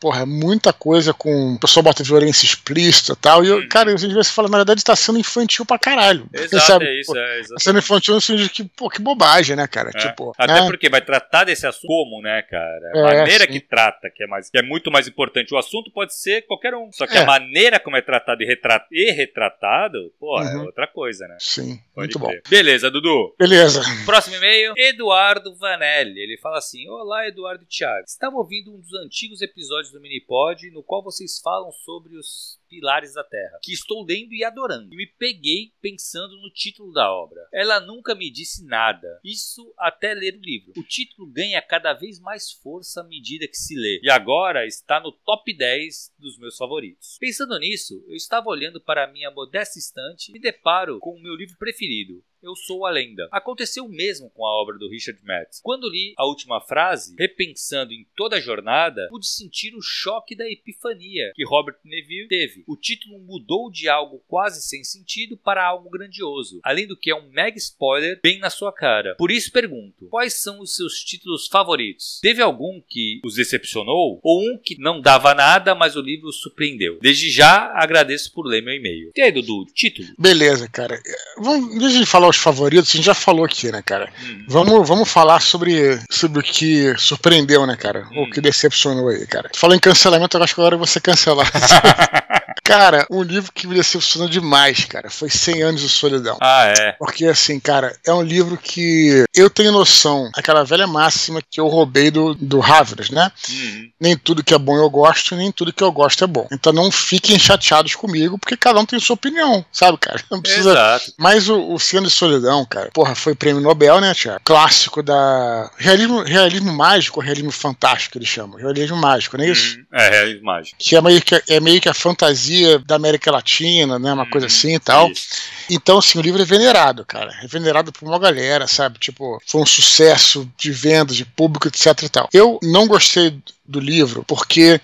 Porra, 0.06 0.24
muita 0.24 0.72
coisa 0.72 1.12
com. 1.12 1.54
O 1.54 1.58
pessoal 1.58 1.82
bota 1.82 2.04
violência 2.04 2.44
explícita 2.46 3.14
e 3.14 3.16
tal. 3.16 3.44
E, 3.44 3.48
eu, 3.48 3.56
Uhum. 3.56 3.68
cara, 3.68 3.92
às 3.92 4.00
vezes 4.00 4.16
você 4.16 4.30
fala, 4.32 4.48
na 4.48 4.58
verdade, 4.58 4.84
tá 4.84 4.94
sendo 4.94 5.18
infantil 5.18 5.66
pra 5.66 5.80
caralho. 5.80 6.28
Exato, 6.32 6.64
Sabe? 6.64 6.84
é 6.86 7.00
isso, 7.00 7.12
Pô, 7.12 7.18
é 7.18 7.40
Tá 7.42 7.56
sendo 7.58 7.78
infantil 7.80 8.14
no 8.14 8.20
sentido 8.20 8.44
de 8.44 8.50
que, 8.50 8.64
pô, 8.64 8.88
que 8.88 9.02
bobagem, 9.02 9.56
né, 9.56 9.66
cara? 9.66 9.90
É. 9.92 9.98
Tipo. 9.98 10.32
Até 10.38 10.60
né? 10.60 10.66
porque 10.68 10.88
vai 10.88 11.00
tratar 11.00 11.42
desse 11.42 11.66
assunto 11.66 11.88
como, 11.88 12.22
né, 12.22 12.40
cara? 12.42 12.90
A 12.94 12.98
É, 12.98 13.02
maneira 13.18 13.46
sim. 13.46 13.50
que 13.52 13.60
trata, 13.60 14.08
que 14.14 14.22
é, 14.22 14.28
mais, 14.28 14.48
que 14.48 14.56
é 14.58 14.62
muito 14.62 14.92
mais 14.92 15.08
importante. 15.08 15.52
O 15.52 15.58
assunto 15.58 15.90
pode 15.90 16.14
ser 16.14 16.42
qualquer 16.46 16.72
um. 16.76 16.88
Só 16.92 17.04
que 17.04 17.16
É. 17.18 17.22
a 17.22 17.26
maneira 17.26 17.80
como 17.80 17.96
é 17.96 18.00
tratado 18.00 18.40
e, 18.44 18.46
retra- 18.46 18.86
e 18.92 19.10
retratado, 19.10 20.12
pô, 20.20 20.40
é 20.40 20.54
Uhum. 20.54 20.66
outra 20.66 20.86
coisa, 20.86 21.26
né? 21.26 21.36
Sim, 21.40 21.80
Pode 21.92 22.06
muito 22.14 22.18
bom. 22.20 22.28
crer. 22.28 22.42
Beleza, 22.48 22.92
Dudu. 22.92 23.34
Beleza. 23.36 23.82
Próximo 24.04 24.36
e-mail, 24.36 24.72
Eduardo 24.76 25.52
Vanelli. 25.56 26.20
Ele 26.20 26.38
fala 26.40 26.58
assim: 26.58 26.88
Olá, 26.88 27.26
Eduardo 27.26 27.64
e 27.64 27.66
Thiago. 27.66 28.04
Estava 28.06 28.36
ouvindo 28.36 28.72
um 28.72 28.78
dos 28.80 28.94
antigos 29.04 29.42
episódios 29.42 29.90
do 29.92 29.95
Minipod, 30.00 30.70
no 30.70 30.82
qual 30.82 31.02
vocês 31.02 31.40
falam 31.40 31.70
sobre 31.72 32.16
os 32.16 32.60
pilares 32.68 33.14
da 33.14 33.24
Terra, 33.24 33.58
que 33.62 33.72
estou 33.72 34.04
lendo 34.04 34.32
e 34.32 34.44
adorando. 34.44 34.92
E 34.92 34.96
me 34.96 35.06
peguei 35.06 35.72
pensando 35.80 36.36
no 36.40 36.50
título 36.50 36.92
da 36.92 37.12
obra. 37.12 37.40
Ela 37.52 37.80
nunca 37.80 38.14
me 38.14 38.30
disse 38.30 38.64
nada. 38.64 39.20
Isso 39.24 39.72
até 39.78 40.14
ler 40.14 40.36
o 40.36 40.40
livro. 40.40 40.72
O 40.76 40.82
título 40.82 41.30
ganha 41.30 41.60
cada 41.62 41.92
vez 41.92 42.20
mais 42.20 42.52
força 42.52 43.00
à 43.00 43.04
medida 43.04 43.48
que 43.48 43.56
se 43.56 43.74
lê. 43.74 44.00
E 44.02 44.10
agora 44.10 44.66
está 44.66 45.00
no 45.00 45.12
top 45.12 45.56
10 45.56 46.14
dos 46.18 46.38
meus 46.38 46.56
favoritos. 46.56 47.16
Pensando 47.18 47.58
nisso, 47.58 48.04
eu 48.08 48.14
estava 48.14 48.48
olhando 48.48 48.80
para 48.80 49.04
a 49.04 49.12
minha 49.12 49.30
modesta 49.30 49.78
estante 49.78 50.32
e 50.34 50.40
deparo 50.40 50.98
com 51.00 51.10
o 51.10 51.22
meu 51.22 51.34
livro 51.34 51.56
preferido, 51.58 52.22
eu 52.42 52.54
Sou 52.54 52.86
a 52.86 52.90
Lenda. 52.90 53.28
Aconteceu 53.32 53.84
o 53.84 53.88
mesmo 53.88 54.30
com 54.30 54.46
a 54.46 54.62
obra 54.62 54.78
do 54.78 54.88
Richard 54.88 55.20
Metz. 55.24 55.60
Quando 55.62 55.88
li 55.88 56.14
a 56.16 56.24
última 56.24 56.60
frase, 56.60 57.14
repensando 57.18 57.92
em 57.92 58.06
toda 58.16 58.36
a 58.36 58.40
jornada, 58.40 59.08
pude 59.10 59.26
sentir 59.26 59.74
o 59.74 59.82
choque 59.82 60.36
da 60.36 60.48
epifania 60.48 61.32
que 61.34 61.44
Robert 61.44 61.78
Neville 61.84 62.28
teve. 62.28 62.55
O 62.66 62.76
título 62.76 63.18
mudou 63.18 63.70
de 63.70 63.88
algo 63.88 64.22
quase 64.28 64.62
sem 64.62 64.84
sentido 64.84 65.36
para 65.36 65.64
algo 65.64 65.90
grandioso, 65.90 66.60
além 66.62 66.86
do 66.86 66.96
que 66.96 67.10
é 67.10 67.14
um 67.14 67.30
mega 67.30 67.58
spoiler 67.58 68.20
bem 68.22 68.38
na 68.38 68.50
sua 68.50 68.72
cara. 68.72 69.14
Por 69.16 69.30
isso 69.30 69.52
pergunto, 69.52 70.08
quais 70.10 70.34
são 70.34 70.60
os 70.60 70.74
seus 70.74 71.04
títulos 71.04 71.46
favoritos? 71.46 72.20
Teve 72.22 72.42
algum 72.42 72.80
que 72.88 73.20
os 73.24 73.34
decepcionou? 73.34 74.20
Ou 74.22 74.40
um 74.42 74.58
que 74.58 74.78
não 74.78 75.00
dava 75.00 75.34
nada, 75.34 75.74
mas 75.74 75.96
o 75.96 76.00
livro 76.00 76.28
os 76.28 76.40
surpreendeu? 76.40 76.98
Desde 77.00 77.30
já 77.30 77.72
agradeço 77.74 78.32
por 78.32 78.46
ler 78.46 78.62
meu 78.62 78.74
e-mail. 78.74 79.10
E 79.14 79.20
aí, 79.20 79.32
Dudu, 79.32 79.66
título? 79.74 80.08
Beleza, 80.18 80.68
cara. 80.68 81.00
Vamos, 81.38 81.78
deixa 81.78 81.98
de 81.98 82.06
falar 82.06 82.28
os 82.28 82.36
favoritos, 82.36 82.90
a 82.90 82.96
gente 82.96 83.04
já 83.04 83.14
falou 83.14 83.44
aqui, 83.44 83.70
né, 83.70 83.82
cara? 83.82 84.12
Hum. 84.22 84.44
Vamos, 84.48 84.88
vamos 84.88 85.10
falar 85.10 85.40
sobre, 85.40 85.98
sobre 86.10 86.40
o 86.40 86.42
que 86.42 86.96
surpreendeu, 86.98 87.66
né, 87.66 87.76
cara? 87.76 88.08
Hum. 88.12 88.22
O 88.22 88.30
que 88.30 88.40
decepcionou 88.40 89.08
aí, 89.08 89.26
cara. 89.26 89.48
Tu 89.48 89.58
falou 89.58 89.76
em 89.76 89.80
cancelamento, 89.80 90.36
eu 90.36 90.42
acho 90.42 90.54
que 90.54 90.60
agora 90.60 90.74
eu 90.74 90.78
vou 90.78 90.86
ser 90.86 91.00
cancelado. 91.00 91.50
cara, 92.66 93.06
um 93.08 93.22
livro 93.22 93.52
que 93.52 93.66
me 93.66 93.76
decepcionou 93.76 94.28
demais, 94.28 94.84
cara, 94.84 95.08
foi 95.08 95.30
100 95.30 95.62
Anos 95.62 95.80
de 95.80 95.88
Solidão. 95.88 96.36
ah, 96.40 96.64
é. 96.66 96.92
Porque, 96.98 97.26
assim, 97.26 97.60
cara, 97.60 97.96
é 98.04 98.12
um 98.12 98.22
livro 98.22 98.56
que 98.56 99.24
eu 99.32 99.48
tenho 99.48 99.70
noção, 99.70 100.28
aquela 100.34 100.64
velha 100.64 100.86
máxima 100.86 101.40
que 101.48 101.60
eu 101.60 101.68
roubei 101.68 102.10
do, 102.10 102.34
do 102.34 102.60
Havres, 102.60 103.10
né? 103.10 103.30
Uhum. 103.48 103.90
Nem 104.00 104.16
tudo 104.16 104.42
que 104.42 104.52
é 104.52 104.58
bom 104.58 104.76
eu 104.76 104.90
gosto, 104.90 105.36
nem 105.36 105.52
tudo 105.52 105.72
que 105.72 105.82
eu 105.82 105.92
gosto 105.92 106.24
é 106.24 106.26
bom. 106.26 106.46
Então 106.50 106.72
não 106.72 106.90
fiquem 106.90 107.38
chateados 107.38 107.94
comigo, 107.94 108.38
porque 108.38 108.56
cada 108.56 108.80
um 108.80 108.86
tem 108.86 108.98
sua 108.98 109.14
opinião, 109.14 109.64
sabe, 109.70 109.98
cara? 109.98 110.20
Não 110.30 110.42
precisa. 110.42 110.70
Exato. 110.70 111.12
Mas 111.16 111.48
o, 111.48 111.72
o 111.72 111.78
Cena 111.78 112.08
de 112.08 112.12
Solidão, 112.12 112.64
cara, 112.64 112.90
porra, 112.92 113.14
foi 113.14 113.34
prêmio 113.34 113.62
Nobel, 113.62 114.00
né, 114.00 114.12
Tiago? 114.12 114.40
Clássico 114.44 115.02
da. 115.02 115.70
Realismo, 115.76 116.22
realismo 116.22 116.72
mágico 116.72 117.20
ou 117.20 117.24
realismo 117.24 117.52
fantástico, 117.52 118.18
eles 118.18 118.28
chamam. 118.28 118.58
Realismo 118.58 118.96
mágico, 118.96 119.36
não 119.36 119.44
é 119.44 119.50
isso? 119.50 119.78
Uhum. 119.78 119.84
É, 119.92 120.10
realismo 120.10 120.44
mágico. 120.44 120.76
Que 120.78 120.96
é 120.96 121.00
meio 121.00 121.22
que, 121.22 121.42
é 121.48 121.60
meio 121.60 121.80
que 121.80 121.88
a 121.88 121.94
fantasia 121.94 122.55
da 122.86 122.96
América 122.96 123.30
Latina, 123.30 123.98
né? 123.98 124.12
Uma 124.12 124.28
coisa 124.28 124.46
Uhum. 124.46 124.52
assim 124.52 124.74
e 124.74 124.78
tal. 124.80 125.10
Isso. 125.10 125.26
Então, 125.70 125.98
assim, 125.98 126.18
o 126.18 126.22
livro 126.22 126.40
é 126.40 126.44
venerado, 126.44 127.04
cara. 127.04 127.32
É 127.42 127.46
venerado 127.46 127.92
por 127.92 128.06
uma 128.06 128.18
galera, 128.18 128.66
sabe? 128.66 128.98
Tipo, 128.98 129.40
foi 129.46 129.60
um 129.60 129.66
sucesso 129.66 130.48
de 130.56 130.70
vendas, 130.70 131.16
de 131.16 131.24
público, 131.24 131.68
etc 131.68 132.02
e 132.02 132.08
tal. 132.08 132.28
Eu 132.32 132.58
não 132.62 132.86
gostei 132.86 133.38
do 133.64 133.80
livro 133.80 134.24
porque 134.26 134.80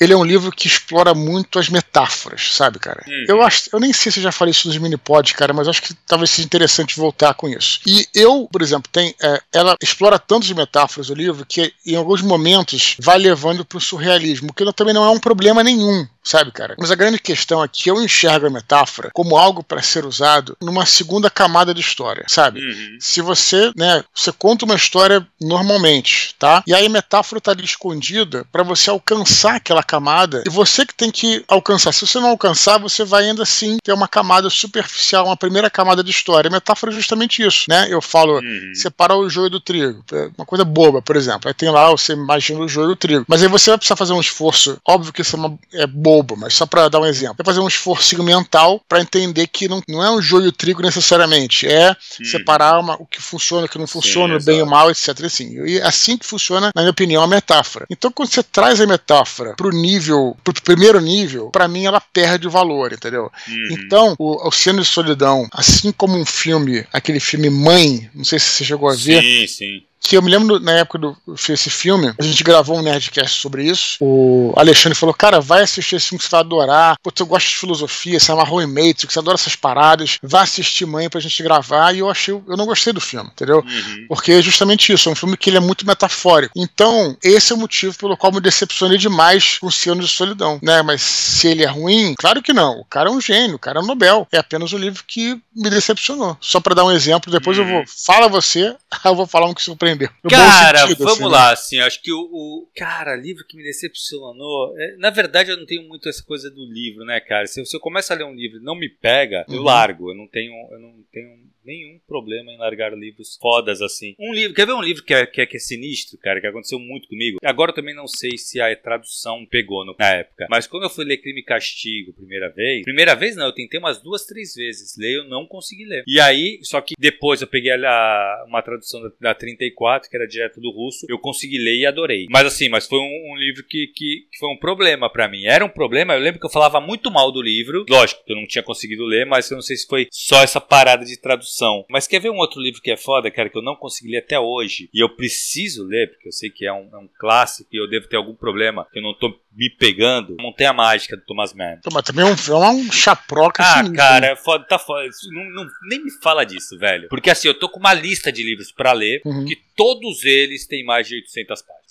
ele 0.00 0.12
é 0.12 0.16
um 0.16 0.24
livro 0.24 0.52
que 0.52 0.66
explora 0.66 1.14
muito 1.14 1.58
as 1.58 1.68
metáforas, 1.68 2.54
sabe, 2.54 2.78
cara? 2.78 3.02
Uhum. 3.06 3.24
Eu 3.28 3.42
acho, 3.42 3.68
eu 3.72 3.80
nem 3.80 3.92
sei 3.92 4.12
se 4.12 4.18
eu 4.18 4.22
já 4.22 4.32
falei 4.32 4.52
isso 4.52 4.68
nos 4.68 4.78
minipods, 4.78 5.32
cara, 5.32 5.52
mas 5.52 5.68
acho 5.68 5.82
que 5.82 5.94
talvez 6.06 6.30
seja 6.30 6.46
interessante 6.46 6.96
voltar 6.96 7.34
com 7.34 7.48
isso. 7.48 7.80
E 7.86 8.06
eu, 8.14 8.48
por 8.50 8.62
exemplo, 8.62 8.90
tem, 8.92 9.14
é, 9.22 9.40
ela 9.52 9.76
explora 9.82 10.18
tantas 10.18 10.50
metáforas 10.50 11.10
o 11.10 11.14
livro 11.14 11.44
que 11.46 11.72
em 11.84 11.96
alguns 11.96 12.22
momentos 12.22 12.96
vai 12.98 13.18
levando 13.18 13.64
para 13.64 13.78
o 13.78 13.80
surrealismo, 13.80 14.52
que 14.52 14.68
também 14.72 14.94
não 14.94 15.04
é 15.04 15.10
um 15.10 15.18
problema 15.18 15.64
nenhum, 15.64 16.06
sabe, 16.22 16.52
cara? 16.52 16.74
Mas 16.78 16.90
a 16.90 16.94
grande 16.94 17.18
questão 17.18 17.64
é 17.64 17.68
que 17.68 17.90
eu 17.90 18.02
enxergo 18.02 18.46
a 18.46 18.50
metáfora 18.50 19.10
como 19.14 19.36
algo 19.36 19.62
para 19.62 19.82
ser 19.82 20.04
usado 20.04 20.56
numa 20.60 20.84
segunda 20.84 21.30
camada 21.30 21.72
de 21.72 21.80
história, 21.80 22.24
sabe? 22.28 22.60
Uhum. 22.60 22.98
Se 23.00 23.20
você, 23.22 23.72
né, 23.74 24.04
você 24.14 24.30
conta 24.30 24.64
uma 24.64 24.74
história 24.74 25.26
normalmente, 25.40 26.34
tá? 26.38 26.62
E 26.66 26.74
aí 26.74 26.86
a 26.86 26.90
metáfora 26.90 27.40
tá 27.40 27.52
ali 27.52 27.64
escondida 27.64 28.46
para 28.52 28.62
você 28.62 28.90
alcançar 28.90 29.56
aquela 29.56 29.82
camada 29.88 30.42
e 30.46 30.50
você 30.50 30.84
que 30.84 30.94
tem 30.94 31.10
que 31.10 31.42
alcançar. 31.48 31.92
Se 31.92 32.06
você 32.06 32.20
não 32.20 32.28
alcançar, 32.28 32.78
você 32.78 33.04
vai 33.04 33.24
ainda 33.24 33.42
assim 33.42 33.78
ter 33.82 33.92
uma 33.92 34.06
camada 34.06 34.50
superficial, 34.50 35.24
uma 35.26 35.36
primeira 35.36 35.70
camada 35.70 36.04
de 36.04 36.10
história. 36.10 36.48
A 36.48 36.52
metáfora 36.52 36.92
é 36.92 36.94
justamente 36.94 37.42
isso, 37.42 37.64
né? 37.68 37.86
Eu 37.90 38.00
falo 38.02 38.34
Uhum. 38.38 38.72
separar 38.74 39.16
o 39.16 39.28
joio 39.28 39.48
do 39.50 39.58
trigo. 39.60 40.04
É 40.12 40.28
uma 40.36 40.44
coisa 40.46 40.64
boba, 40.64 41.00
por 41.00 41.16
exemplo. 41.16 41.48
Aí 41.48 41.54
tem 41.54 41.70
lá, 41.70 41.90
você 41.90 42.12
imagina 42.12 42.60
o 42.60 42.68
joio 42.68 42.88
do 42.88 42.96
trigo. 42.96 43.24
Mas 43.26 43.42
aí 43.42 43.48
você 43.48 43.70
vai 43.70 43.78
precisar 43.78 43.96
fazer 43.96 44.12
um 44.12 44.20
esforço. 44.20 44.78
Óbvio 44.86 45.12
que 45.12 45.22
isso 45.22 45.36
é, 45.36 45.38
uma- 45.38 45.58
é 45.72 45.86
bobo, 45.86 46.36
mas 46.36 46.54
só 46.54 46.66
para 46.66 46.88
dar 46.88 47.00
um 47.00 47.06
exemplo. 47.06 47.36
Vai 47.38 47.46
fazer 47.46 47.60
um 47.60 47.68
esforço 47.68 48.22
mental 48.22 48.80
para 48.88 49.00
entender 49.00 49.46
que 49.46 49.68
não, 49.68 49.82
não 49.88 50.02
é 50.04 50.10
um 50.10 50.20
joio 50.20 50.46
e 50.46 50.48
o 50.48 50.52
trigo 50.52 50.82
necessariamente. 50.82 51.66
É 51.66 51.88
Uhum. 51.90 52.26
separar 52.26 52.78
uma- 52.78 52.96
o 53.00 53.06
que 53.06 53.20
funciona, 53.22 53.66
o 53.66 53.68
que 53.68 53.78
não 53.78 53.86
funciona, 53.86 54.36
o 54.36 54.42
bem 54.42 54.58
e 54.58 54.62
o 54.62 54.66
mal, 54.66 54.90
etc. 54.90 55.24
Assim. 55.24 55.64
E 55.66 55.78
é 55.78 55.82
assim 55.86 56.16
que 56.16 56.26
funciona, 56.26 56.70
na 56.74 56.82
minha 56.82 56.90
opinião, 56.90 57.22
a 57.22 57.26
metáfora. 57.26 57.86
Então, 57.90 58.10
quando 58.10 58.28
você 58.30 58.42
traz 58.42 58.80
a 58.80 58.86
metáfora 58.86 59.54
pro 59.56 59.70
nível, 59.80 60.36
pro 60.44 60.52
primeiro 60.62 61.00
nível, 61.00 61.50
para 61.50 61.68
mim 61.68 61.84
ela 61.84 62.00
perde 62.00 62.46
o 62.46 62.50
valor, 62.50 62.92
entendeu? 62.92 63.30
Uhum. 63.48 63.68
Então, 63.72 64.14
o 64.18 64.46
Oceano 64.46 64.82
de 64.82 64.88
Solidão, 64.88 65.48
assim 65.52 65.92
como 65.92 66.18
um 66.18 66.26
filme, 66.26 66.84
aquele 66.92 67.20
filme 67.20 67.48
Mãe, 67.48 68.10
não 68.14 68.24
sei 68.24 68.38
se 68.38 68.46
você 68.46 68.64
chegou 68.64 68.88
a 68.88 68.94
ver, 68.94 69.22
Sim, 69.22 69.46
sim. 69.46 69.82
Que 70.00 70.16
eu 70.16 70.22
me 70.22 70.30
lembro 70.30 70.58
na 70.60 70.72
época 70.72 70.98
do 70.98 71.16
esse 71.48 71.70
filme, 71.70 72.12
a 72.18 72.22
gente 72.22 72.42
gravou 72.44 72.78
um 72.78 72.82
Nerdcast 72.82 73.40
sobre 73.40 73.64
isso. 73.64 73.96
O 74.00 74.52
Alexandre 74.56 74.98
falou: 74.98 75.14
Cara, 75.14 75.40
vai 75.40 75.62
assistir 75.62 75.96
esse 75.96 76.08
filme 76.08 76.18
que 76.18 76.24
você 76.24 76.30
vai 76.30 76.40
adorar. 76.40 76.96
Pô, 77.02 77.10
tu 77.10 77.26
gosta 77.26 77.48
de 77.48 77.56
filosofia, 77.56 78.18
você 78.18 78.32
amarrou 78.32 78.62
em 78.62 78.66
Matrix, 78.66 79.12
você 79.12 79.18
adora 79.18 79.36
essas 79.36 79.56
paradas. 79.56 80.18
Vai 80.22 80.42
assistir 80.42 80.86
mãe 80.86 81.08
pra 81.08 81.20
gente 81.20 81.42
gravar. 81.42 81.94
E 81.94 81.98
eu 81.98 82.10
achei, 82.10 82.34
eu 82.34 82.56
não 82.56 82.66
gostei 82.66 82.92
do 82.92 83.00
filme, 83.00 83.30
entendeu? 83.30 83.58
Uhum. 83.58 84.06
Porque 84.08 84.32
é 84.32 84.42
justamente 84.42 84.92
isso, 84.92 85.08
é 85.08 85.12
um 85.12 85.16
filme 85.16 85.36
que 85.36 85.50
ele 85.50 85.56
é 85.56 85.60
muito 85.60 85.86
metafórico. 85.86 86.52
Então, 86.56 87.16
esse 87.22 87.52
é 87.52 87.56
o 87.56 87.58
motivo 87.58 87.96
pelo 87.96 88.16
qual 88.16 88.32
me 88.32 88.40
decepcionei 88.40 88.98
demais 88.98 89.58
com 89.58 89.66
o 89.66 89.68
Oceano 89.68 90.02
de 90.02 90.08
Solidão, 90.08 90.58
né? 90.62 90.82
Mas 90.82 91.02
se 91.02 91.48
ele 91.48 91.62
é 91.62 91.68
ruim, 91.68 92.14
claro 92.18 92.42
que 92.42 92.52
não. 92.52 92.80
O 92.80 92.84
cara 92.84 93.08
é 93.08 93.12
um 93.12 93.20
gênio, 93.20 93.56
o 93.56 93.58
cara 93.58 93.80
é 93.80 93.82
um 93.82 93.86
Nobel. 93.86 94.26
É 94.32 94.38
apenas 94.38 94.72
um 94.72 94.78
livro 94.78 95.02
que 95.06 95.40
me 95.54 95.70
decepcionou. 95.70 96.36
Só 96.40 96.60
para 96.60 96.74
dar 96.74 96.84
um 96.84 96.92
exemplo, 96.92 97.32
depois 97.32 97.58
uhum. 97.58 97.64
eu 97.64 97.70
vou. 97.70 97.84
Fala 98.06 98.28
você, 98.28 98.74
eu 99.04 99.14
vou 99.14 99.26
falar 99.26 99.46
um 99.46 99.54
que 99.54 99.62
surpreendeu. 99.62 99.87
Cara, 100.28 100.78
sentido, 100.80 101.04
vamos 101.04 101.20
assim, 101.20 101.32
lá, 101.32 101.46
né? 101.46 101.52
assim, 101.52 101.80
acho 101.80 102.02
que 102.02 102.12
o, 102.12 102.20
o, 102.20 102.68
Cara, 102.76 103.16
livro 103.16 103.44
que 103.46 103.56
me 103.56 103.62
decepcionou. 103.62 104.74
É, 104.76 104.96
na 104.96 105.10
verdade, 105.10 105.50
eu 105.50 105.56
não 105.56 105.66
tenho 105.66 105.86
muito 105.88 106.08
essa 106.08 106.22
coisa 106.22 106.50
do 106.50 106.64
livro, 106.64 107.04
né, 107.04 107.20
cara? 107.20 107.46
Se, 107.46 107.64
se 107.64 107.76
eu 107.76 107.80
começo 107.80 108.12
a 108.12 108.16
ler 108.16 108.24
um 108.24 108.34
livro 108.34 108.58
e 108.58 108.62
não 108.62 108.74
me 108.74 108.88
pega, 108.88 109.44
uhum. 109.48 109.56
eu 109.56 109.62
largo. 109.62 110.10
Eu 110.10 110.14
não 110.14 110.26
tenho. 110.26 110.52
Eu 110.70 110.78
não 110.78 110.94
tenho 111.12 111.48
nenhum 111.68 112.00
problema 112.08 112.50
em 112.50 112.56
largar 112.56 112.96
livros 112.96 113.36
fodas 113.40 113.82
assim. 113.82 114.14
Um 114.18 114.32
livro, 114.32 114.54
quer 114.54 114.66
ver 114.66 114.72
um 114.72 114.80
livro 114.80 115.04
que 115.04 115.12
é, 115.12 115.26
que 115.26 115.42
é, 115.42 115.46
que 115.46 115.56
é 115.56 115.60
sinistro, 115.60 116.18
cara, 116.18 116.40
que 116.40 116.46
aconteceu 116.46 116.78
muito 116.78 117.08
comigo? 117.08 117.38
Agora 117.44 117.70
eu 117.70 117.74
também 117.74 117.94
não 117.94 118.08
sei 118.08 118.38
se 118.38 118.58
a 118.58 118.74
tradução 118.74 119.44
pegou 119.44 119.84
no, 119.84 119.94
na 119.98 120.14
época, 120.14 120.46
mas 120.50 120.66
quando 120.66 120.84
eu 120.84 120.90
fui 120.90 121.04
ler 121.04 121.18
Crime 121.18 121.40
e 121.40 121.44
Castigo 121.44 122.14
primeira 122.14 122.48
vez, 122.48 122.82
primeira 122.84 123.14
vez 123.14 123.36
não, 123.36 123.46
eu 123.46 123.52
tentei 123.52 123.78
umas 123.78 124.00
duas, 124.00 124.24
três 124.24 124.54
vezes 124.54 124.96
ler, 124.96 125.18
eu 125.18 125.24
não 125.24 125.46
consegui 125.46 125.84
ler. 125.84 126.04
E 126.06 126.18
aí, 126.18 126.58
só 126.62 126.80
que 126.80 126.94
depois 126.98 127.42
eu 127.42 127.46
peguei 127.46 127.72
a, 127.72 128.44
uma 128.46 128.62
tradução 128.62 129.02
da, 129.02 129.10
da 129.20 129.34
34, 129.34 130.08
que 130.08 130.16
era 130.16 130.26
direto 130.26 130.60
do 130.60 130.70
russo, 130.70 131.06
eu 131.08 131.18
consegui 131.18 131.58
ler 131.58 131.76
e 131.76 131.86
adorei. 131.86 132.26
Mas 132.30 132.46
assim, 132.46 132.68
mas 132.68 132.86
foi 132.86 132.98
um, 132.98 133.32
um 133.32 133.36
livro 133.36 133.62
que, 133.64 133.88
que, 133.88 134.26
que, 134.30 134.38
foi 134.38 134.48
um 134.48 134.58
problema 134.58 135.10
para 135.10 135.28
mim. 135.28 135.44
Era 135.44 135.64
um 135.64 135.68
problema, 135.68 136.14
eu 136.14 136.20
lembro 136.20 136.40
que 136.40 136.46
eu 136.46 136.50
falava 136.50 136.80
muito 136.80 137.10
mal 137.10 137.30
do 137.30 137.42
livro, 137.42 137.84
lógico 137.88 138.24
que 138.24 138.32
eu 138.32 138.36
não 138.36 138.46
tinha 138.46 138.62
conseguido 138.62 139.04
ler, 139.04 139.26
mas 139.26 139.50
eu 139.50 139.56
não 139.56 139.62
sei 139.62 139.76
se 139.76 139.86
foi 139.86 140.08
só 140.10 140.42
essa 140.42 140.60
parada 140.60 141.04
de 141.04 141.20
tradução 141.20 141.57
mas 141.90 142.06
quer 142.06 142.20
ver 142.20 142.30
um 142.30 142.36
outro 142.36 142.60
livro 142.60 142.80
que 142.80 142.90
é 142.90 142.96
foda, 142.96 143.30
cara, 143.30 143.48
que 143.48 143.58
eu 143.58 143.62
não 143.62 143.76
consegui 143.76 144.12
ler 144.12 144.18
até 144.18 144.38
hoje, 144.38 144.88
e 144.92 145.00
eu 145.02 145.08
preciso 145.08 145.84
ler, 145.84 146.10
porque 146.10 146.28
eu 146.28 146.32
sei 146.32 146.50
que 146.50 146.66
é 146.66 146.72
um, 146.72 146.88
é 146.92 146.98
um 146.98 147.08
clássico 147.18 147.68
e 147.72 147.76
eu 147.76 147.88
devo 147.88 148.08
ter 148.08 148.16
algum 148.16 148.34
problema, 148.34 148.86
que 148.92 148.98
eu 148.98 149.02
não 149.02 149.14
tô 149.14 149.28
me 149.52 149.70
pegando. 149.70 150.36
Montanha 150.40 150.72
Mágica 150.72 151.16
do 151.16 151.24
Thomas 151.24 151.52
Mann. 151.52 151.78
Mas 151.92 152.04
também 152.04 152.24
é 152.24 152.28
um, 152.28 152.62
é 152.62 152.70
um 152.70 152.92
chaproca 152.92 153.62
Ah, 153.62 153.76
sinistro, 153.78 153.96
cara, 153.96 154.26
é 154.28 154.36
foda, 154.36 154.64
tá 154.64 154.78
foda. 154.78 155.08
Não, 155.32 155.50
não, 155.50 155.70
nem 155.88 156.04
me 156.04 156.10
fala 156.22 156.44
disso, 156.44 156.78
velho. 156.78 157.08
Porque 157.08 157.30
assim, 157.30 157.48
eu 157.48 157.58
tô 157.58 157.68
com 157.68 157.80
uma 157.80 157.92
lista 157.92 158.30
de 158.30 158.42
livros 158.42 158.70
para 158.70 158.92
ler, 158.92 159.20
uhum. 159.24 159.44
que 159.44 159.56
todos 159.76 160.24
eles 160.24 160.66
têm 160.66 160.84
mais 160.84 161.08
de 161.08 161.16
800 161.16 161.62
páginas. 161.62 161.88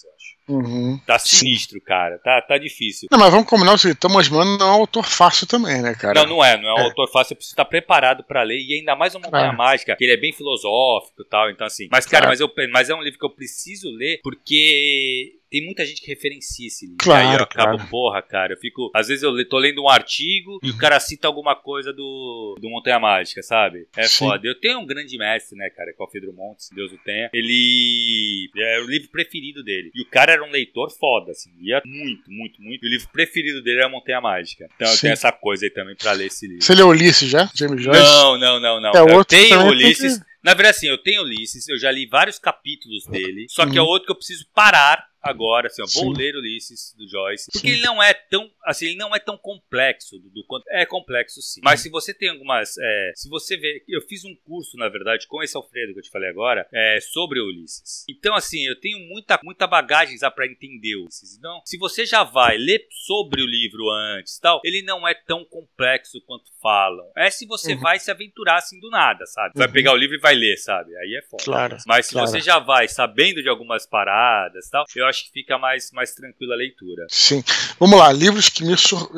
Uhum. 0.47 0.99
Tá 1.05 1.19
sinistro, 1.19 1.77
Sim. 1.77 1.86
cara. 1.86 2.17
Tá, 2.19 2.41
tá 2.41 2.57
difícil. 2.57 3.10
Não, 3.12 3.19
mas 3.19 3.31
vamos 3.31 3.47
combinar 3.47 3.73
o 3.73 3.77
seguinte: 3.77 3.99
Thomas 3.99 4.29
Mann 4.29 4.57
não 4.57 4.67
é 4.67 4.71
um 4.71 4.81
autor 4.81 5.05
fácil 5.05 5.45
também, 5.45 5.81
né, 5.81 5.93
cara? 5.93 6.21
Não, 6.21 6.38
não 6.38 6.45
é. 6.45 6.55
Não 6.57 6.69
é 6.69 6.73
um 6.73 6.77
é. 6.79 6.83
autor 6.83 7.07
fácil. 7.12 7.29
Você 7.29 7.36
precisa 7.36 7.53
estar 7.53 7.65
preparado 7.65 8.23
para 8.23 8.43
ler. 8.43 8.60
E 8.60 8.75
ainda 8.75 8.95
mais 8.95 9.13
uma 9.13 9.25
Montanha 9.25 9.51
é. 9.51 9.55
Mágica, 9.55 9.95
que 9.95 10.03
ele 10.05 10.13
é 10.13 10.17
bem 10.17 10.31
filosófico 10.31 11.21
e 11.21 11.25
tal. 11.25 11.49
Então, 11.51 11.67
assim. 11.67 11.88
Mas, 11.91 12.05
cara, 12.05 12.27
mas, 12.27 12.39
eu, 12.39 12.49
mas 12.71 12.89
é 12.89 12.95
um 12.95 13.01
livro 13.01 13.19
que 13.19 13.25
eu 13.25 13.29
preciso 13.29 13.89
ler 13.89 14.21
porque 14.23 15.33
tem 15.49 15.65
muita 15.65 15.86
gente 15.86 16.01
que 16.01 16.07
referencia 16.07 16.67
esse 16.67 16.86
livro. 16.86 17.03
Claro, 17.03 17.27
aí 17.27 17.36
eu 17.36 17.43
acabo, 17.43 17.77
claro. 17.77 17.89
porra, 17.89 18.21
cara. 18.21 18.53
Eu 18.53 18.57
fico. 18.57 18.91
Às 18.93 19.07
vezes 19.07 19.23
eu 19.23 19.47
tô 19.47 19.57
lendo 19.57 19.81
um 19.81 19.89
artigo 19.89 20.60
e 20.62 20.69
o 20.69 20.73
uhum. 20.73 20.77
cara 20.77 20.99
cita 20.99 21.27
alguma 21.27 21.55
coisa 21.55 21.93
do, 21.93 22.55
do 22.60 22.69
Montanha 22.69 22.99
Mágica, 22.99 23.41
sabe? 23.41 23.88
É 23.95 24.07
Sim. 24.07 24.25
foda. 24.25 24.47
Eu 24.47 24.60
tenho 24.60 24.79
um 24.79 24.86
grande 24.86 25.17
mestre, 25.17 25.57
né, 25.57 25.69
cara, 25.69 25.93
que 25.93 26.01
é 26.01 26.05
o 26.05 26.10
Pedro 26.10 26.33
Montes, 26.33 26.69
Deus 26.73 26.91
o 26.91 26.97
tenha. 26.97 27.29
Ele. 27.33 28.49
É 28.57 28.79
o 28.81 28.88
livro 28.88 29.10
preferido 29.10 29.63
dele. 29.63 29.91
E 29.95 30.01
o 30.01 30.05
cara 30.05 30.33
era 30.33 30.43
um 30.43 30.51
leitor 30.51 30.89
foda, 30.91 31.31
assim. 31.31 31.51
Lia 31.60 31.81
muito, 31.86 32.29
muito, 32.29 32.62
muito. 32.62 32.86
E 32.86 32.89
o 32.89 32.91
livro 32.91 33.07
preferido 33.10 33.63
dele 33.63 33.79
era 33.79 33.89
Montanha 33.89 34.21
Mágica. 34.21 34.67
Então 34.75 34.88
Sim. 34.88 34.93
eu 34.93 35.01
tenho 35.01 35.13
essa 35.13 35.31
coisa 35.31 35.65
aí 35.65 35.71
também 35.71 35.95
pra 35.95 36.12
ler 36.12 36.27
esse 36.27 36.47
livro. 36.47 36.63
Você 36.63 36.75
leu 36.75 36.89
Ulisses 36.89 37.29
já? 37.29 37.49
James 37.55 37.81
Joyce? 37.81 38.01
Não, 38.01 38.38
não, 38.38 38.60
não, 38.60 38.81
não. 38.81 38.91
É, 38.91 39.15
eu 39.15 39.23
tenho 39.23 39.65
Ulisses. 39.67 40.17
Que... 40.17 40.25
Na 40.43 40.53
verdade, 40.53 40.77
assim, 40.77 40.88
eu 40.88 40.97
tenho 40.97 41.23
Ulisses, 41.23 41.67
eu 41.67 41.77
já 41.77 41.91
li 41.91 42.05
vários 42.05 42.39
capítulos 42.39 43.05
dele, 43.07 43.47
só 43.49 43.65
que 43.65 43.77
é 43.77 43.81
uhum. 43.81 43.88
é 43.88 43.89
outro 43.89 44.05
que 44.05 44.12
eu 44.12 44.15
preciso 44.15 44.45
parar 44.53 45.05
agora, 45.28 45.68
assim, 45.68 45.82
ó, 45.82 45.86
vou 45.94 46.12
ler 46.12 46.36
Ulisses 46.36 46.94
do 46.98 47.08
Joyce, 47.08 47.52
porque 47.52 47.68
sim. 47.68 47.74
ele 47.74 47.82
não 47.82 48.02
é 48.02 48.13
tão, 48.13 48.50
assim, 48.66 48.88
ele 48.88 48.98
não 48.98 49.16
é 49.16 49.20
tão 49.20 49.38
complexo 49.38 50.18
do, 50.20 50.30
do 50.30 50.44
quanto 50.46 50.66
é 50.70 50.86
complexo 50.86 51.42
sim. 51.42 51.62
Mas 51.63 51.82
se 51.82 51.90
você 51.90 52.13
tem 52.13 52.30
algumas, 52.30 52.78
é, 52.78 53.12
se 53.16 53.30
você 53.30 53.58
vê, 53.58 53.84
eu 53.88 54.02
fiz 54.02 54.24
um 54.26 54.36
curso 54.46 54.78
na 54.78 54.90
verdade 54.90 55.28
com 55.28 55.44
esse 55.44 55.56
Alfredo 55.56 55.94
que 55.94 56.00
eu 56.00 56.04
te 56.04 56.10
falei 56.10 56.30
agora, 56.30 56.68
é, 56.74 57.00
sobre 57.02 57.40
Ulisses. 57.40 58.06
Então 58.10 58.36
assim, 58.36 58.66
eu 58.66 58.80
tenho 58.80 59.00
muita, 59.08 59.40
muita 59.44 59.68
bagagem 59.68 60.18
já 60.18 60.32
para 60.32 60.48
entender 60.48 60.96
Ulisses. 60.96 61.38
Então, 61.38 61.62
se 61.66 61.78
você 61.78 62.06
já 62.06 62.24
vai 62.24 62.58
ler 62.58 62.88
sobre 62.92 63.42
o 63.42 63.46
livro 63.46 63.90
antes, 63.90 64.40
tal, 64.40 64.62
ele 64.63 64.82
não 64.82 65.08
é 65.08 65.13
tão 65.13 65.44
complexo 65.46 66.22
quanto 66.26 66.52
falam. 66.62 67.10
É 67.16 67.30
se 67.30 67.46
você 67.46 67.74
uhum. 67.74 67.80
vai 67.80 68.00
se 68.00 68.12
aventurar 68.12 68.58
assim 68.58 68.80
do 68.80 68.90
nada, 68.90 69.26
sabe? 69.26 69.54
Vai 69.56 69.68
uhum. 69.68 69.74
pegar 69.74 69.94
o 69.94 69.98
livro 69.98 70.16
e 70.16 70.20
vai 70.20 70.36
ler, 70.36 70.58
sabe? 70.58 70.96
Aí 70.98 71.16
é 71.16 71.22
foda. 71.24 71.44
Claro. 71.44 71.78
Mas 71.86 72.08
se 72.08 72.13
claro. 72.13 72.28
você 72.28 72.40
já 72.40 72.60
vai 72.60 72.88
sabendo 72.88 73.42
de 73.42 73.50
algumas 73.50 73.86
paradas, 73.86 74.70
tal, 74.70 74.86
eu 74.96 75.06
acho 75.06 75.16
que 75.25 75.32
fica 75.32 75.58
mais, 75.58 75.91
mais 75.91 76.13
tranquila 76.13 76.53
a 76.53 76.58
leitura. 76.58 77.08
Sim. 77.10 77.43
Vamos 77.80 77.97
lá, 77.99 78.12
livros 78.12 78.49
que 78.49 78.63
me 78.63 78.77
sur... 78.77 79.10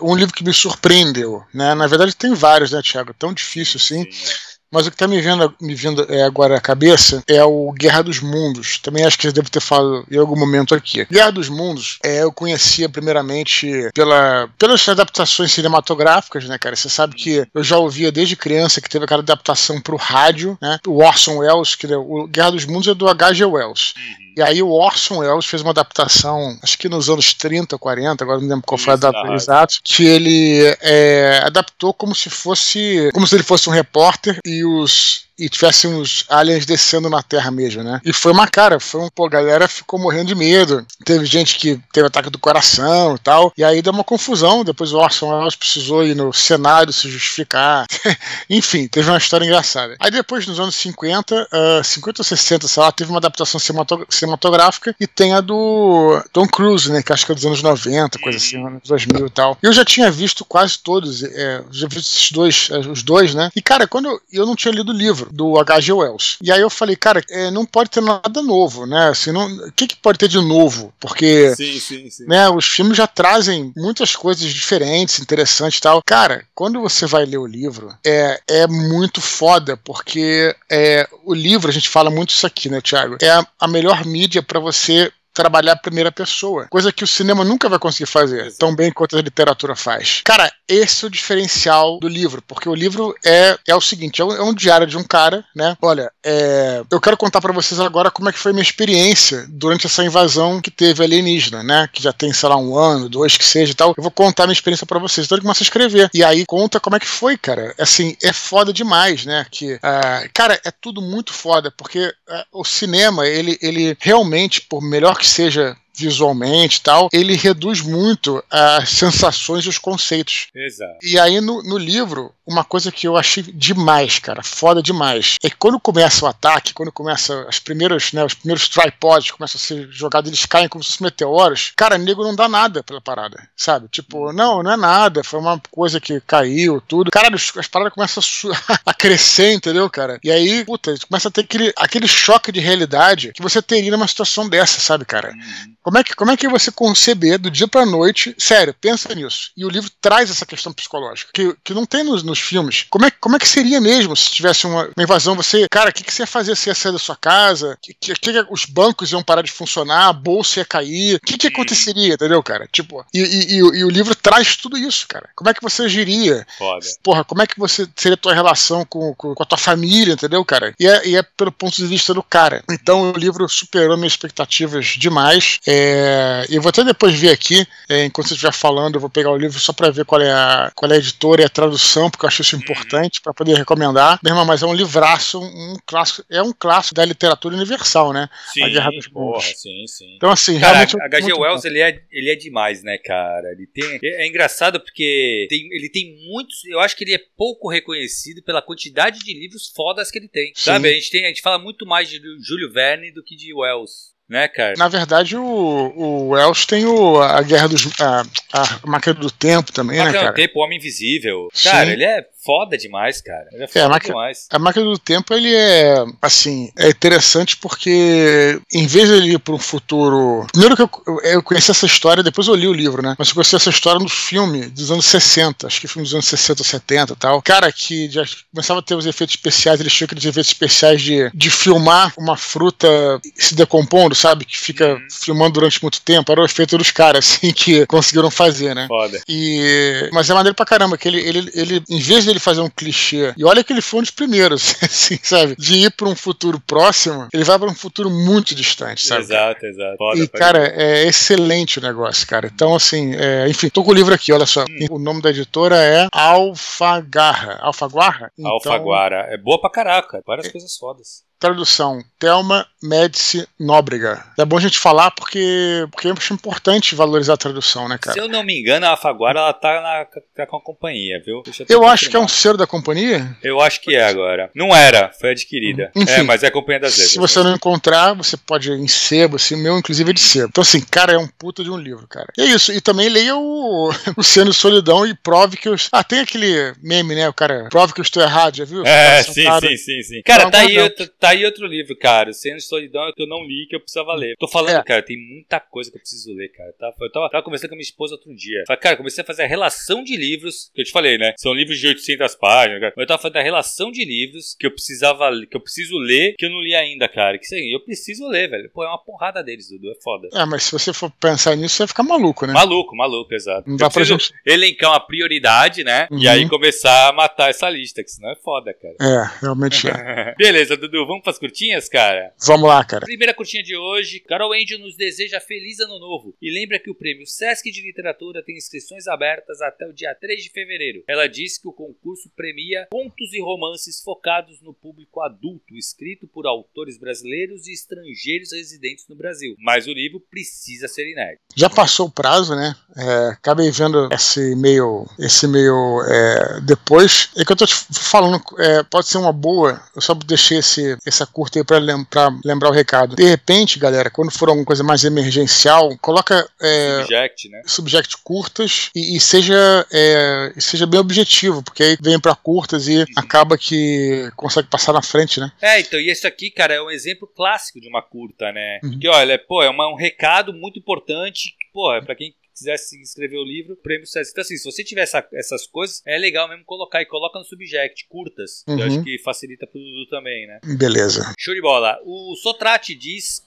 um 0.00 0.14
livro 0.14 0.34
que 0.34 0.44
me 0.44 0.52
surpreendeu, 0.52 1.42
né? 1.52 1.74
Na 1.74 1.86
verdade 1.86 2.14
tem 2.14 2.34
vários, 2.34 2.72
né, 2.72 2.80
Thiago? 2.82 3.14
Tão 3.14 3.32
difícil 3.32 3.78
assim. 3.78 4.04
Sim, 4.04 4.08
é. 4.08 4.58
Mas 4.70 4.86
o 4.86 4.90
que 4.90 4.94
está 4.94 5.08
me, 5.08 5.20
vendo, 5.20 5.54
me 5.60 5.74
vindo 5.74 6.06
é, 6.12 6.22
agora 6.22 6.56
à 6.56 6.60
cabeça 6.60 7.22
é 7.26 7.42
o 7.42 7.72
Guerra 7.72 8.02
dos 8.02 8.20
Mundos. 8.20 8.78
Também 8.78 9.04
acho 9.04 9.16
que 9.16 9.26
você 9.26 9.32
deve 9.32 9.48
ter 9.48 9.60
falado 9.60 10.04
em 10.10 10.18
algum 10.18 10.38
momento 10.38 10.74
aqui. 10.74 11.06
Guerra 11.06 11.30
dos 11.30 11.48
Mundos 11.48 11.98
é, 12.04 12.22
eu 12.22 12.30
conhecia 12.30 12.88
primeiramente 12.88 13.88
pela, 13.94 14.48
pelas 14.58 14.86
adaptações 14.86 15.52
cinematográficas, 15.52 16.44
né, 16.44 16.58
cara? 16.58 16.76
Você 16.76 16.90
sabe 16.90 17.14
que 17.16 17.46
eu 17.54 17.64
já 17.64 17.78
ouvia 17.78 18.12
desde 18.12 18.36
criança 18.36 18.80
que 18.80 18.90
teve 18.90 19.06
aquela 19.06 19.22
adaptação 19.22 19.80
para 19.80 19.94
o 19.94 19.98
rádio, 19.98 20.58
né? 20.60 20.78
O 20.86 21.02
Orson 21.02 21.38
Welles, 21.38 21.74
que 21.74 21.86
o 21.86 22.26
Guerra 22.26 22.50
dos 22.50 22.66
Mundos 22.66 22.88
é 22.88 22.94
do 22.94 23.08
H.G. 23.08 23.46
Wells. 23.46 23.94
E 24.38 24.42
aí 24.42 24.62
o 24.62 24.70
Orson 24.70 25.16
Welles 25.16 25.46
fez 25.46 25.62
uma 25.62 25.72
adaptação, 25.72 26.56
acho 26.62 26.78
que 26.78 26.88
nos 26.88 27.10
anos 27.10 27.34
30, 27.34 27.76
40, 27.76 28.22
agora 28.22 28.40
não 28.40 28.46
lembro 28.46 28.64
qual 28.64 28.78
foi 28.78 28.92
a 28.92 28.96
data 28.96 29.34
exata, 29.34 29.74
que 29.82 30.06
ele 30.06 30.60
é, 30.80 31.42
adaptou 31.44 31.92
como 31.92 32.14
se 32.14 32.30
fosse, 32.30 33.10
como 33.12 33.26
se 33.26 33.34
ele 33.34 33.42
fosse 33.42 33.68
um 33.68 33.72
repórter 33.72 34.38
e 34.46 34.64
os 34.64 35.27
e 35.38 35.48
tivesse 35.48 35.86
uns 35.86 36.24
aliens 36.28 36.66
descendo 36.66 37.08
na 37.08 37.22
Terra 37.22 37.50
mesmo, 37.50 37.82
né? 37.82 38.00
E 38.04 38.12
foi 38.12 38.32
uma 38.32 38.46
cara, 38.46 38.80
foi 38.80 39.02
um, 39.02 39.08
pô, 39.08 39.26
a 39.26 39.30
galera 39.30 39.68
ficou 39.68 39.98
morrendo 39.98 40.28
de 40.28 40.34
medo. 40.34 40.84
Teve 41.04 41.24
gente 41.24 41.58
que 41.58 41.80
teve 41.92 42.06
ataque 42.06 42.30
do 42.30 42.38
coração 42.38 43.14
e 43.14 43.18
tal. 43.18 43.52
E 43.56 43.62
aí 43.62 43.80
deu 43.80 43.92
uma 43.92 44.04
confusão. 44.04 44.64
Depois 44.64 44.92
o 44.92 44.98
Orson 44.98 45.30
Welles 45.30 45.54
precisou 45.54 46.04
ir 46.04 46.14
no 46.14 46.32
Senado 46.32 46.92
se 46.92 47.08
justificar. 47.08 47.86
Enfim, 48.50 48.88
teve 48.88 49.08
uma 49.08 49.18
história 49.18 49.44
engraçada. 49.44 49.96
Aí 50.00 50.10
depois, 50.10 50.46
nos 50.46 50.58
anos 50.58 50.74
50, 50.76 51.48
uh, 51.80 51.84
50 51.84 52.20
ou 52.20 52.24
60, 52.24 52.68
sei 52.68 52.82
lá, 52.82 52.92
teve 52.92 53.10
uma 53.10 53.18
adaptação 53.18 53.60
cinematográfica 54.08 54.94
e 54.98 55.06
tem 55.06 55.34
a 55.34 55.40
do 55.40 56.22
Tom 56.32 56.46
Cruise, 56.46 56.90
né? 56.90 57.02
Que 57.02 57.12
acho 57.12 57.24
que 57.24 57.32
é 57.32 57.34
dos 57.34 57.46
anos 57.46 57.62
90, 57.62 58.18
coisa 58.18 58.38
assim, 58.38 58.56
anos 58.64 58.82
2000 58.86 59.26
e 59.26 59.30
tal. 59.30 59.58
Eu 59.62 59.72
já 59.72 59.84
tinha 59.84 60.10
visto 60.10 60.44
quase 60.44 60.78
todos, 60.78 61.22
é, 61.22 61.62
já 61.70 61.86
vi 61.86 61.98
esses 61.98 62.30
dois, 62.32 62.68
é, 62.70 62.78
os 62.78 63.02
dois, 63.02 63.34
né? 63.34 63.50
E 63.54 63.62
cara, 63.62 63.86
quando 63.86 64.08
eu, 64.08 64.20
eu 64.32 64.46
não 64.46 64.56
tinha 64.56 64.72
lido 64.72 64.92
o 64.92 64.96
livro, 64.96 65.27
do 65.30 65.58
H.G. 65.58 65.92
Wells. 65.92 66.36
E 66.42 66.50
aí 66.50 66.60
eu 66.60 66.70
falei, 66.70 66.96
cara, 66.96 67.22
é, 67.30 67.50
não 67.50 67.64
pode 67.64 67.90
ter 67.90 68.00
nada 68.00 68.42
novo, 68.42 68.86
né? 68.86 69.08
Assim, 69.08 69.32
não, 69.32 69.46
o 69.46 69.72
que, 69.72 69.86
que 69.86 69.96
pode 69.96 70.18
ter 70.18 70.28
de 70.28 70.40
novo? 70.40 70.92
Porque 71.00 71.54
sim, 71.54 71.78
sim, 71.80 72.10
sim. 72.10 72.26
Né, 72.26 72.48
os 72.48 72.66
filmes 72.66 72.96
já 72.96 73.06
trazem 73.06 73.72
muitas 73.76 74.14
coisas 74.14 74.52
diferentes, 74.52 75.20
interessantes 75.20 75.78
e 75.78 75.82
tal. 75.82 76.02
Cara, 76.04 76.44
quando 76.54 76.80
você 76.80 77.06
vai 77.06 77.24
ler 77.24 77.38
o 77.38 77.46
livro, 77.46 77.94
é, 78.04 78.40
é 78.48 78.66
muito 78.66 79.20
foda, 79.20 79.76
porque 79.76 80.54
é, 80.70 81.08
o 81.24 81.34
livro, 81.34 81.68
a 81.68 81.72
gente 81.72 81.88
fala 81.88 82.10
muito 82.10 82.30
isso 82.30 82.46
aqui, 82.46 82.68
né, 82.68 82.80
Thiago? 82.80 83.18
É 83.20 83.30
a, 83.30 83.46
a 83.60 83.68
melhor 83.68 84.04
mídia 84.04 84.42
para 84.42 84.60
você 84.60 85.12
trabalhar 85.38 85.74
a 85.74 85.76
primeira 85.76 86.10
pessoa, 86.10 86.66
coisa 86.68 86.92
que 86.92 87.04
o 87.04 87.06
cinema 87.06 87.44
nunca 87.44 87.68
vai 87.68 87.78
conseguir 87.78 88.10
fazer 88.10 88.40
Exato. 88.40 88.58
tão 88.58 88.74
bem 88.74 88.90
quanto 88.90 89.16
a 89.16 89.22
literatura 89.22 89.76
faz. 89.76 90.20
Cara, 90.24 90.52
esse 90.66 91.04
é 91.04 91.06
o 91.06 91.10
diferencial 91.10 92.00
do 92.00 92.08
livro, 92.08 92.42
porque 92.42 92.68
o 92.68 92.74
livro 92.74 93.14
é, 93.24 93.56
é 93.68 93.74
o 93.74 93.80
seguinte: 93.80 94.20
é 94.20 94.24
um, 94.24 94.32
é 94.32 94.42
um 94.42 94.52
diário 94.52 94.86
de 94.86 94.96
um 94.98 95.04
cara, 95.04 95.44
né? 95.54 95.76
Olha, 95.80 96.10
é, 96.24 96.82
eu 96.90 97.00
quero 97.00 97.16
contar 97.16 97.40
para 97.40 97.52
vocês 97.52 97.78
agora 97.78 98.10
como 98.10 98.28
é 98.28 98.32
que 98.32 98.38
foi 98.38 98.50
a 98.50 98.52
minha 98.52 98.64
experiência 98.64 99.46
durante 99.48 99.86
essa 99.86 100.04
invasão 100.04 100.60
que 100.60 100.72
teve 100.72 101.04
alienígena, 101.04 101.62
né? 101.62 101.88
Que 101.92 102.02
já 102.02 102.12
tem, 102.12 102.32
sei 102.32 102.48
lá, 102.48 102.56
um 102.56 102.76
ano, 102.76 103.08
dois 103.08 103.36
que 103.36 103.44
seja 103.44 103.70
e 103.70 103.74
tal. 103.76 103.94
Eu 103.96 104.02
vou 104.02 104.10
contar 104.10 104.42
a 104.42 104.46
minha 104.46 104.54
experiência 104.54 104.86
para 104.86 104.98
vocês. 104.98 105.24
Então 105.24 105.36
ele 105.36 105.42
começa 105.42 105.62
a 105.62 105.66
escrever. 105.66 106.10
E 106.12 106.24
aí 106.24 106.44
conta 106.46 106.80
como 106.80 106.96
é 106.96 107.00
que 107.00 107.06
foi, 107.06 107.38
cara. 107.38 107.72
Assim, 107.78 108.16
é 108.20 108.32
foda 108.32 108.72
demais, 108.72 109.24
né? 109.24 109.46
Que, 109.48 109.74
uh, 109.74 110.30
cara, 110.34 110.60
é 110.64 110.70
tudo 110.72 111.00
muito 111.00 111.32
foda, 111.32 111.72
porque 111.76 112.08
uh, 112.08 112.60
o 112.60 112.64
cinema, 112.64 113.26
ele, 113.26 113.56
ele 113.62 113.96
realmente, 114.00 114.62
por 114.62 114.82
melhor 114.82 115.16
que 115.16 115.27
seja 115.28 115.76
visualmente 115.98 116.78
e 116.78 116.82
tal, 116.82 117.08
ele 117.12 117.34
reduz 117.34 117.80
muito 117.80 118.42
as 118.50 118.88
sensações 118.90 119.64
e 119.64 119.68
os 119.68 119.78
conceitos. 119.78 120.48
Exato. 120.54 120.98
E 121.02 121.18
aí 121.18 121.40
no, 121.40 121.62
no 121.62 121.76
livro, 121.76 122.32
uma 122.46 122.64
coisa 122.64 122.90
que 122.90 123.06
eu 123.06 123.16
achei 123.16 123.42
demais, 123.42 124.18
cara, 124.18 124.42
foda 124.42 124.82
demais, 124.82 125.36
é 125.42 125.50
que 125.50 125.56
quando 125.56 125.78
começa 125.78 126.24
o 126.24 126.28
ataque, 126.28 126.72
quando 126.72 126.90
começa 126.90 127.46
as 127.48 127.58
primeiras, 127.58 128.12
né, 128.12 128.24
os 128.24 128.34
primeiros 128.34 128.68
tripods 128.68 129.30
começam 129.30 129.58
a 129.58 129.62
ser 129.62 129.88
jogados, 129.90 130.30
eles 130.30 130.46
caem 130.46 130.68
como 130.68 130.82
se 130.82 130.92
fossem 130.92 131.04
meteoros, 131.04 131.72
cara, 131.76 131.98
nego 131.98 132.24
não 132.24 132.34
dá 132.34 132.48
nada 132.48 132.82
pela 132.82 133.00
parada, 133.00 133.48
sabe? 133.56 133.88
Tipo, 133.88 134.32
não, 134.32 134.62
não 134.62 134.72
é 134.72 134.76
nada, 134.76 135.22
foi 135.22 135.38
uma 135.38 135.60
coisa 135.70 136.00
que 136.00 136.20
caiu, 136.20 136.80
tudo. 136.80 137.10
Cara, 137.10 137.34
as 137.34 137.68
paradas 137.68 137.92
começam 137.92 138.22
a, 138.52 138.80
a 138.90 138.94
crescer, 138.94 139.52
entendeu, 139.52 139.88
cara? 139.90 140.18
E 140.22 140.30
aí, 140.30 140.64
puta, 140.64 140.94
começa 141.08 141.28
a 141.28 141.30
ter 141.30 141.42
aquele, 141.42 141.72
aquele 141.76 142.08
choque 142.08 142.50
de 142.50 142.60
realidade 142.60 143.32
que 143.32 143.42
você 143.42 143.60
teria 143.60 143.90
numa 143.90 144.08
situação 144.08 144.48
dessa, 144.48 144.80
sabe, 144.80 145.04
cara? 145.04 145.32
Uhum. 145.32 145.74
Como 145.88 145.96
é 145.96 146.04
que, 146.04 146.14
como 146.14 146.30
é 146.30 146.36
que 146.36 146.46
você 146.46 146.70
conceber 146.70 147.38
do 147.38 147.50
dia 147.50 147.66
pra 147.66 147.86
noite? 147.86 148.34
Sério, 148.36 148.74
pensa 148.78 149.14
nisso. 149.14 149.50
E 149.56 149.64
o 149.64 149.70
livro 149.70 149.90
traz 150.02 150.30
essa 150.30 150.44
questão 150.44 150.70
psicológica, 150.70 151.30
que, 151.32 151.56
que 151.64 151.72
não 151.72 151.86
tem 151.86 152.04
nos, 152.04 152.22
nos 152.22 152.38
filmes. 152.38 152.84
Como 152.90 153.06
é, 153.06 153.10
como 153.10 153.36
é 153.36 153.38
que 153.38 153.48
seria 153.48 153.80
mesmo 153.80 154.14
se 154.14 154.30
tivesse 154.30 154.66
uma, 154.66 154.90
uma 154.94 155.02
invasão? 155.02 155.34
Você, 155.34 155.66
cara, 155.70 155.88
o 155.88 155.92
que, 155.94 156.04
que 156.04 156.12
você 156.12 156.24
ia 156.24 156.26
fazer? 156.26 156.54
Você 156.54 156.68
ia 156.68 156.74
sair 156.74 156.92
da 156.92 156.98
sua 156.98 157.16
casa? 157.16 157.78
Que, 157.80 157.94
que, 157.94 158.14
que 158.14 158.46
os 158.50 158.66
bancos 158.66 159.12
iam 159.12 159.22
parar 159.22 159.40
de 159.40 159.50
funcionar? 159.50 160.08
A 160.08 160.12
bolsa 160.12 160.60
ia 160.60 160.64
cair? 160.66 161.16
O 161.16 161.20
que, 161.20 161.38
que 161.38 161.46
aconteceria, 161.46 162.12
entendeu, 162.12 162.42
cara? 162.42 162.68
Tipo, 162.70 163.02
e, 163.14 163.20
e, 163.20 163.52
e, 163.54 163.56
e, 163.56 163.84
o 163.84 163.88
livro 163.88 164.14
traz 164.14 164.56
tudo 164.56 164.76
isso, 164.76 165.08
cara. 165.08 165.30
Como 165.34 165.48
é 165.48 165.54
que 165.54 165.62
você 165.62 165.84
agiria? 165.84 166.46
Foda. 166.58 166.84
Porra, 167.02 167.24
como 167.24 167.40
é 167.40 167.46
que 167.46 167.58
você 167.58 167.88
seria 167.96 168.14
a 168.14 168.18
tua 168.18 168.34
relação 168.34 168.84
com, 168.84 169.14
com, 169.14 169.34
com 169.34 169.42
a 169.42 169.46
tua 169.46 169.56
família, 169.56 170.12
entendeu, 170.12 170.44
cara? 170.44 170.74
E 170.78 170.86
é, 170.86 171.08
e 171.08 171.16
é 171.16 171.22
pelo 171.22 171.50
ponto 171.50 171.74
de 171.74 171.86
vista 171.86 172.12
do 172.12 172.22
cara. 172.22 172.62
Então 172.70 173.10
o 173.10 173.18
livro 173.18 173.48
superou 173.48 173.96
minhas 173.96 174.12
expectativas 174.12 174.84
demais. 174.88 175.58
É, 175.68 175.98
é, 175.98 176.46
eu 176.50 176.62
vou 176.62 176.70
até 176.70 176.82
depois 176.84 177.18
ver 177.18 177.30
aqui, 177.30 177.66
é, 177.88 178.04
enquanto 178.04 178.28
você 178.28 178.34
estiver 178.34 178.52
falando, 178.52 178.94
eu 178.94 179.00
vou 179.00 179.10
pegar 179.10 179.30
o 179.30 179.36
livro 179.36 179.58
só 179.58 179.72
para 179.72 179.90
ver 179.90 180.04
qual 180.04 180.20
é, 180.20 180.30
a, 180.30 180.72
qual 180.74 180.90
é 180.90 180.94
a 180.94 180.98
editora 180.98 181.42
e 181.42 181.44
a 181.44 181.48
tradução, 181.48 182.10
porque 182.10 182.24
eu 182.24 182.28
acho 182.28 182.42
isso 182.42 182.56
uhum. 182.56 182.62
importante 182.62 183.20
para 183.20 183.34
poder 183.34 183.54
recomendar. 183.54 184.18
Meu 184.22 184.32
irmão, 184.32 184.44
mas 184.44 184.62
é 184.62 184.66
um 184.66 184.74
livraço, 184.74 185.40
um 185.40 185.76
clássico, 185.86 186.24
é 186.30 186.42
um 186.42 186.52
clássico 186.52 186.94
da 186.94 187.04
literatura 187.04 187.54
universal, 187.54 188.12
né? 188.12 188.28
Sim, 188.52 188.62
a 188.64 188.68
Guerra 188.68 188.90
dos 188.90 189.08
Mundos. 189.08 189.44
Sim, 189.44 189.86
sim. 189.86 190.16
Então, 190.16 190.30
assim, 190.30 190.58
cara, 190.58 190.78
realmente. 190.78 191.00
A 191.00 191.04
H.G. 191.04 191.32
Wells, 191.32 191.64
ele 191.64 191.80
é, 191.80 192.02
ele 192.10 192.30
é 192.30 192.36
demais, 192.36 192.82
né, 192.82 192.98
cara? 192.98 193.52
Ele 193.52 193.66
tem, 193.66 193.98
é, 194.02 194.24
é 194.24 194.26
engraçado 194.26 194.80
porque 194.80 195.46
tem, 195.48 195.68
ele 195.72 195.90
tem 195.90 196.16
muitos. 196.28 196.64
Eu 196.64 196.80
acho 196.80 196.96
que 196.96 197.04
ele 197.04 197.14
é 197.14 197.20
pouco 197.36 197.70
reconhecido 197.70 198.42
pela 198.42 198.62
quantidade 198.62 199.20
de 199.20 199.38
livros 199.38 199.68
fodas 199.74 200.10
que 200.10 200.18
ele 200.18 200.28
tem. 200.28 200.52
Sim. 200.54 200.72
Sabe? 200.72 200.88
A 200.88 200.92
gente, 200.92 201.10
tem, 201.10 201.24
a 201.24 201.28
gente 201.28 201.42
fala 201.42 201.58
muito 201.58 201.86
mais 201.86 202.08
de 202.08 202.20
Júlio 202.42 202.72
Verne 202.72 203.12
do 203.12 203.22
que 203.22 203.36
de 203.36 203.52
Wells 203.54 204.17
né, 204.28 204.46
cara? 204.48 204.74
Na 204.76 204.88
verdade, 204.88 205.36
o, 205.36 205.42
o 205.42 206.28
Welsh 206.30 206.66
tem 206.66 206.84
o, 206.84 207.20
a 207.20 207.40
Guerra 207.42 207.68
dos. 207.68 207.88
A, 208.00 208.22
a 208.52 208.86
Máquina 208.86 209.14
do 209.14 209.30
Tempo 209.30 209.72
também, 209.72 209.98
Máquina 209.98 210.12
né, 210.12 210.18
cara? 210.20 210.32
do 210.32 210.36
Tempo, 210.36 210.58
o 210.58 210.62
Homem 210.62 210.78
Invisível. 210.78 211.48
Cara, 211.64 211.86
Sim. 211.86 211.92
ele 211.92 212.04
é 212.04 212.26
foda 212.48 212.78
demais, 212.78 213.20
cara. 213.20 213.46
Ele 213.52 213.62
é, 213.62 213.64
é 213.64 213.68
foda 213.68 213.80
é, 213.80 213.82
a 213.82 213.88
máquina, 213.90 214.14
demais. 214.14 214.46
A 214.50 214.58
máquina 214.58 214.84
do 214.86 214.98
tempo, 214.98 215.34
ele 215.34 215.54
é, 215.54 216.02
assim, 216.22 216.72
é 216.78 216.88
interessante 216.88 217.58
porque 217.58 218.58
em 218.72 218.86
vez 218.86 219.06
de 219.06 219.14
ele 219.16 219.34
ir 219.34 219.38
para 219.38 219.52
um 219.52 219.58
futuro. 219.58 220.46
Primeiro 220.50 220.74
que 220.74 220.82
eu, 220.82 220.90
eu 221.24 221.42
conheci 221.42 221.70
essa 221.70 221.84
história, 221.84 222.22
depois 222.22 222.48
eu 222.48 222.54
li 222.54 222.66
o 222.66 222.72
livro, 222.72 223.02
né? 223.02 223.14
Mas 223.18 223.28
eu 223.28 223.34
conheci 223.34 223.54
essa 223.54 223.68
história 223.68 224.00
no 224.00 224.08
filme 224.08 224.66
dos 224.66 224.90
anos 224.90 225.04
60, 225.04 225.66
acho 225.66 225.78
que 225.78 225.86
filme 225.86 226.04
dos 226.04 226.14
anos 226.14 226.26
60 226.26 226.62
ou 226.62 226.64
70 226.64 227.12
e 227.12 227.16
tal. 227.16 227.42
Cara, 227.42 227.70
que 227.70 228.08
já 228.10 228.24
começava 228.50 228.80
a 228.80 228.82
ter 228.82 228.94
os 228.94 229.04
efeitos 229.04 229.36
especiais, 229.36 229.78
eles 229.78 229.92
tinham 229.92 230.06
aqueles 230.06 230.24
efeitos 230.24 230.50
especiais 230.50 231.02
de, 231.02 231.30
de 231.34 231.50
filmar 231.50 232.14
uma 232.16 232.36
fruta 232.36 232.88
se 233.34 233.54
decompondo, 233.54 234.14
sabe? 234.14 234.46
Que 234.46 234.56
fica 234.56 234.94
uhum. 234.94 235.06
filmando 235.10 235.52
durante 235.52 235.82
muito 235.82 236.00
tempo. 236.00 236.32
Era 236.32 236.40
o 236.40 236.46
efeito 236.46 236.78
dos 236.78 236.90
caras, 236.90 237.28
assim, 237.36 237.52
que 237.52 237.84
conseguiram 237.84 238.30
fazer, 238.30 238.74
né? 238.74 238.86
Foda. 238.88 239.20
E, 239.28 240.08
mas 240.14 240.30
é 240.30 240.34
maneiro 240.34 240.54
pra 240.54 240.64
caramba, 240.64 240.96
que 240.96 241.06
ele, 241.06 241.20
ele, 241.20 241.50
ele 241.54 241.82
em 241.90 242.00
vez 242.00 242.24
de 242.24 242.37
ele 242.38 242.40
fazer 242.40 242.60
um 242.60 242.70
clichê. 242.70 243.34
E 243.36 243.44
olha 243.44 243.62
que 243.62 243.72
ele 243.72 243.82
foi 243.82 244.00
um 244.00 244.02
dos 244.02 244.10
primeiros, 244.10 244.76
assim, 244.82 245.18
sabe? 245.22 245.56
De 245.56 245.74
ir 245.74 245.90
para 245.90 246.08
um 246.08 246.16
futuro 246.16 246.60
próximo, 246.60 247.28
ele 247.32 247.44
vai 247.44 247.58
para 247.58 247.68
um 247.68 247.74
futuro 247.74 248.08
muito 248.08 248.54
distante, 248.54 249.06
sabe? 249.06 249.22
Exato, 249.22 249.66
exato. 249.66 249.96
Foda, 249.98 250.20
e, 250.20 250.28
cara, 250.28 250.66
é 250.74 251.06
excelente 251.06 251.78
o 251.78 251.82
negócio, 251.82 252.26
cara. 252.26 252.50
Então, 252.52 252.74
assim, 252.74 253.14
é, 253.14 253.48
enfim, 253.48 253.68
tô 253.68 253.82
com 253.82 253.90
o 253.90 253.94
livro 253.94 254.14
aqui, 254.14 254.32
olha 254.32 254.46
só. 254.46 254.62
Hum. 254.62 254.86
O 254.90 254.98
nome 254.98 255.20
da 255.20 255.30
editora 255.30 255.76
é 255.76 256.08
Alfagarra. 256.12 257.58
Alfaguarra? 257.60 258.32
Então... 258.38 258.52
Alfaguara. 258.52 259.26
É 259.30 259.36
boa 259.36 259.60
pra 259.60 259.70
caraca. 259.70 260.22
Várias 260.26 260.46
é... 260.46 260.50
coisas 260.50 260.76
fodas. 260.76 261.27
Tradução: 261.38 262.02
Thelma 262.18 262.66
Médici 262.82 263.46
Nóbrega. 263.58 264.24
É 264.38 264.44
bom 264.44 264.56
a 264.56 264.60
gente 264.60 264.78
falar 264.78 265.10
porque, 265.10 265.86
porque 265.90 266.08
eu 266.08 266.12
acho 266.12 266.34
importante 266.34 266.94
valorizar 266.94 267.34
a 267.34 267.36
tradução, 267.36 267.88
né, 267.88 267.96
cara? 267.98 268.12
Se 268.14 268.20
eu 268.20 268.28
não 268.28 268.42
me 268.42 268.60
engano, 268.60 268.86
a 268.86 268.92
Afaguara 268.94 269.38
ela 269.40 269.52
tá, 269.52 269.80
na, 269.80 270.04
tá 270.34 270.46
com 270.46 270.56
a 270.56 270.60
companhia, 270.60 271.22
viu? 271.24 271.42
Eu, 271.46 271.66
eu 271.68 271.86
acho 271.86 272.10
que 272.10 272.16
é 272.16 272.18
um 272.18 272.28
selo 272.28 272.56
da 272.56 272.66
companhia. 272.66 273.36
Eu 273.42 273.60
acho 273.60 273.80
que 273.80 273.94
é 273.94 274.04
agora. 274.04 274.50
Não 274.54 274.74
era, 274.74 275.10
foi 275.12 275.30
adquirida. 275.30 275.92
Uhum. 275.94 276.02
Enfim, 276.02 276.12
é, 276.12 276.22
mas 276.22 276.42
é 276.42 276.48
a 276.48 276.50
companhia 276.50 276.80
das 276.80 276.96
letras. 276.96 277.12
Se 277.12 277.18
você 277.18 277.40
não 277.42 277.54
encontrar, 277.54 278.14
você 278.14 278.36
pode 278.36 278.70
ir 278.70 278.78
em 278.78 278.88
sebo, 278.88 279.36
assim, 279.36 279.54
o 279.54 279.58
meu 279.58 279.78
inclusive 279.78 280.10
é 280.10 280.14
de 280.14 280.20
sebo. 280.20 280.48
Então, 280.48 280.62
assim, 280.62 280.80
cara, 280.80 281.12
é 281.12 281.18
um 281.18 281.28
puta 281.28 281.62
de 281.62 281.70
um 281.70 281.76
livro, 281.76 282.06
cara. 282.08 282.26
E 282.36 282.42
é 282.42 282.46
isso. 282.46 282.72
E 282.72 282.80
também 282.80 283.08
leia 283.08 283.36
o 283.36 283.92
Luciano 284.16 284.52
Solidão 284.52 285.06
e 285.06 285.14
prove 285.14 285.56
que 285.56 285.68
eu. 285.68 285.76
Ah, 285.92 286.02
tem 286.02 286.20
aquele 286.20 286.74
meme, 286.82 287.14
né? 287.14 287.28
O 287.28 287.34
cara 287.34 287.68
prove 287.70 287.92
que 287.92 288.00
eu 288.00 288.04
estou 288.04 288.22
errado, 288.22 288.56
já 288.56 288.64
viu? 288.64 288.84
É, 288.84 289.22
sim, 289.22 289.44
sim, 289.60 289.76
sim, 289.76 290.02
sim. 290.02 290.22
Cara, 290.22 290.50
tá 290.50 290.60
aí, 290.60 290.90
tá 291.20 291.27
Tá 291.28 291.32
aí 291.32 291.44
outro 291.44 291.66
livro, 291.66 291.94
cara. 291.94 292.32
Cena 292.32 292.56
de 292.56 292.62
Solidão 292.62 293.06
é 293.06 293.12
que 293.12 293.22
eu 293.22 293.26
não 293.26 293.44
li 293.44 293.66
que 293.68 293.76
eu 293.76 293.80
precisava 293.80 294.14
ler. 294.14 294.34
Tô 294.38 294.48
falando, 294.48 294.78
é. 294.78 294.82
cara, 294.82 295.02
tem 295.02 295.18
muita 295.18 295.60
coisa 295.60 295.90
que 295.90 295.98
eu 295.98 296.00
preciso 296.00 296.32
ler, 296.32 296.48
cara. 296.48 296.72
Tá? 296.78 296.90
Eu 296.98 297.12
tava, 297.12 297.28
tava 297.28 297.44
conversando 297.44 297.68
com 297.68 297.74
a 297.74 297.76
minha 297.76 297.82
esposa 297.82 298.14
outro 298.14 298.34
dia. 298.34 298.64
Falei, 298.66 298.80
cara, 298.80 298.96
comecei 298.96 299.22
a 299.22 299.26
fazer 299.26 299.42
a 299.42 299.46
relação 299.46 300.02
de 300.02 300.16
livros, 300.16 300.70
que 300.74 300.80
eu 300.80 300.86
te 300.86 300.90
falei, 300.90 301.18
né? 301.18 301.34
São 301.36 301.52
livros 301.52 301.78
de 301.78 301.86
800 301.86 302.34
páginas, 302.36 302.80
cara. 302.80 302.94
Eu 302.96 303.06
tava 303.06 303.20
fazendo 303.20 303.36
a 303.36 303.42
relação 303.42 303.90
de 303.90 304.06
livros 304.06 304.56
que 304.58 304.66
eu 304.66 304.70
precisava, 304.70 305.30
que 305.50 305.54
eu 305.54 305.60
preciso 305.60 305.98
ler, 305.98 306.34
que 306.38 306.46
eu 306.46 306.50
não 306.50 306.62
li 306.62 306.74
ainda, 306.74 307.06
cara. 307.06 307.36
Que 307.38 307.44
assim, 307.44 307.74
eu 307.74 307.84
preciso 307.84 308.26
ler, 308.26 308.48
velho. 308.48 308.70
Pô, 308.72 308.82
é 308.82 308.88
uma 308.88 309.04
porrada 309.04 309.44
deles, 309.44 309.68
Dudu. 309.68 309.90
É 309.90 310.02
foda. 310.02 310.28
É, 310.32 310.46
mas 310.46 310.62
se 310.62 310.72
você 310.72 310.94
for 310.94 311.10
pensar 311.20 311.54
nisso, 311.56 311.74
você 311.74 311.82
vai 311.82 311.88
ficar 311.88 312.04
maluco, 312.04 312.46
né? 312.46 312.54
Maluco, 312.54 312.96
maluco, 312.96 313.34
exato. 313.34 313.68
Não 313.68 313.76
dá 313.76 313.90
pra 313.90 314.02
gente... 314.02 314.32
elencar 314.46 314.92
uma 314.92 315.00
prioridade, 315.00 315.84
né? 315.84 316.08
Uhum. 316.10 316.20
E 316.20 316.26
aí 316.26 316.48
começar 316.48 317.08
a 317.10 317.12
matar 317.12 317.50
essa 317.50 317.68
lista, 317.68 318.02
que 318.02 318.10
senão 318.10 318.30
é 318.30 318.36
foda, 318.36 318.72
cara. 318.72 318.94
É, 318.98 319.40
realmente 319.42 319.86
é. 319.86 320.34
Beleza, 320.38 320.74
Dudu, 320.74 321.06
vamos 321.06 321.17
pras 321.20 321.38
curtinhas? 321.38 321.58
curtinhas, 321.58 321.88
cara? 321.88 322.32
Vamos 322.46 322.68
lá, 322.68 322.84
cara. 322.84 323.04
Primeira 323.04 323.34
curtinha 323.34 323.62
de 323.62 323.76
hoje. 323.76 324.20
Carol 324.20 324.52
Angel 324.52 324.78
nos 324.78 324.96
deseja 324.96 325.40
feliz 325.40 325.80
ano 325.80 325.98
novo 325.98 326.36
e 326.40 326.50
lembra 326.52 326.78
que 326.78 326.90
o 326.90 326.94
prêmio 326.94 327.26
Sesc 327.26 327.70
de 327.70 327.82
Literatura 327.82 328.42
tem 328.42 328.56
inscrições 328.56 329.06
abertas 329.06 329.60
até 329.60 329.86
o 329.86 329.92
dia 329.92 330.14
3 330.14 330.44
de 330.44 330.50
fevereiro. 330.50 331.02
Ela 331.08 331.26
diz 331.26 331.58
que 331.58 331.68
o 331.68 331.72
concurso 331.72 332.30
premia 332.36 332.86
contos 332.90 333.32
e 333.32 333.40
romances 333.40 334.02
focados 334.02 334.60
no 334.60 334.72
público 334.72 335.20
adulto, 335.20 335.74
escrito 335.74 336.26
por 336.26 336.46
autores 336.46 336.98
brasileiros 336.98 337.66
e 337.66 337.72
estrangeiros 337.72 338.52
residentes 338.52 339.06
no 339.08 339.16
Brasil. 339.16 339.54
Mas 339.58 339.86
o 339.86 339.92
livro 339.92 340.20
precisa 340.20 340.86
ser 340.86 341.10
inédito. 341.10 341.42
Já 341.56 341.68
passou 341.68 342.06
o 342.06 342.10
prazo, 342.10 342.54
né? 342.54 342.74
É, 342.96 343.28
acabei 343.30 343.70
vendo 343.70 344.08
esse 344.12 344.52
e-mail, 344.52 345.06
esse 345.18 345.46
e-mail 345.46 346.02
é, 346.08 346.60
depois. 346.60 347.30
É 347.36 347.44
que 347.44 347.52
eu 347.52 347.56
tô 347.56 347.66
te 347.66 347.74
falando, 347.92 348.40
é, 348.58 348.82
pode 348.84 349.08
ser 349.08 349.18
uma 349.18 349.32
boa. 349.32 349.82
Eu 349.94 350.00
só 350.00 350.14
deixei 350.14 350.58
esse, 350.58 350.96
essa 351.08 351.26
curta 351.26 351.58
aí 351.58 351.64
para 351.64 351.78
lem 351.78 352.06
lembrar 352.44 352.68
o 352.68 352.72
recado. 352.72 353.16
De 353.16 353.24
repente, 353.24 353.78
galera, 353.78 354.10
quando 354.10 354.30
for 354.30 354.48
alguma 354.48 354.66
coisa 354.66 354.84
mais 354.84 355.04
emergencial, 355.04 355.96
coloca 355.98 356.48
é, 356.60 357.00
subject, 357.00 357.48
né? 357.48 357.62
subject 357.66 358.16
curtas 358.22 358.90
e, 358.94 359.16
e 359.16 359.20
seja, 359.20 359.86
é, 359.92 360.52
seja 360.58 360.86
bem 360.86 361.00
objetivo, 361.00 361.62
porque 361.62 361.82
aí 361.82 361.96
vem 362.00 362.20
para 362.20 362.34
curtas 362.34 362.88
e 362.88 362.98
uhum. 362.98 363.04
acaba 363.16 363.58
que 363.58 364.30
consegue 364.36 364.68
passar 364.68 364.92
na 364.92 365.02
frente, 365.02 365.40
né? 365.40 365.50
É, 365.60 365.80
então, 365.80 365.98
e 365.98 366.10
esse 366.10 366.26
aqui, 366.26 366.50
cara, 366.50 366.74
é 366.74 366.82
um 366.82 366.90
exemplo 366.90 367.28
clássico 367.34 367.80
de 367.80 367.88
uma 367.88 368.02
curta, 368.02 368.52
né? 368.52 368.80
Uhum. 368.82 368.98
Que, 368.98 369.08
olha, 369.08 369.38
pô, 369.38 369.62
é 369.62 369.70
uma, 369.70 369.92
um 369.92 369.96
recado 369.96 370.52
muito 370.52 370.78
importante, 370.78 371.54
pô, 371.72 371.92
é 371.94 372.00
para 372.00 372.14
quem 372.14 372.34
quisesse 372.58 373.00
escrever 373.00 373.38
o 373.38 373.44
livro, 373.44 373.76
prêmio 373.76 374.06
César. 374.06 374.30
Então, 374.30 374.42
assim, 374.42 374.56
se 374.56 374.64
você 374.64 374.84
tiver 374.84 375.02
essa, 375.02 375.26
essas 375.32 375.66
coisas, 375.66 376.02
é 376.06 376.18
legal 376.18 376.48
mesmo 376.48 376.64
colocar 376.64 377.00
e 377.00 377.06
coloca 377.06 377.38
no 377.38 377.44
subject, 377.44 378.06
curtas. 378.08 378.64
Uhum. 378.68 378.78
Eu 378.78 378.86
acho 378.86 379.02
que 379.02 379.18
facilita 379.20 379.66
pro 379.66 379.80
Dudu 379.80 380.08
também, 380.08 380.46
né? 380.46 380.60
Beleza. 380.76 381.32
Show 381.38 381.54
de 381.54 381.60
bola. 381.60 381.98
O 382.04 382.34
Sotrate 382.36 382.94
diz 382.94 383.42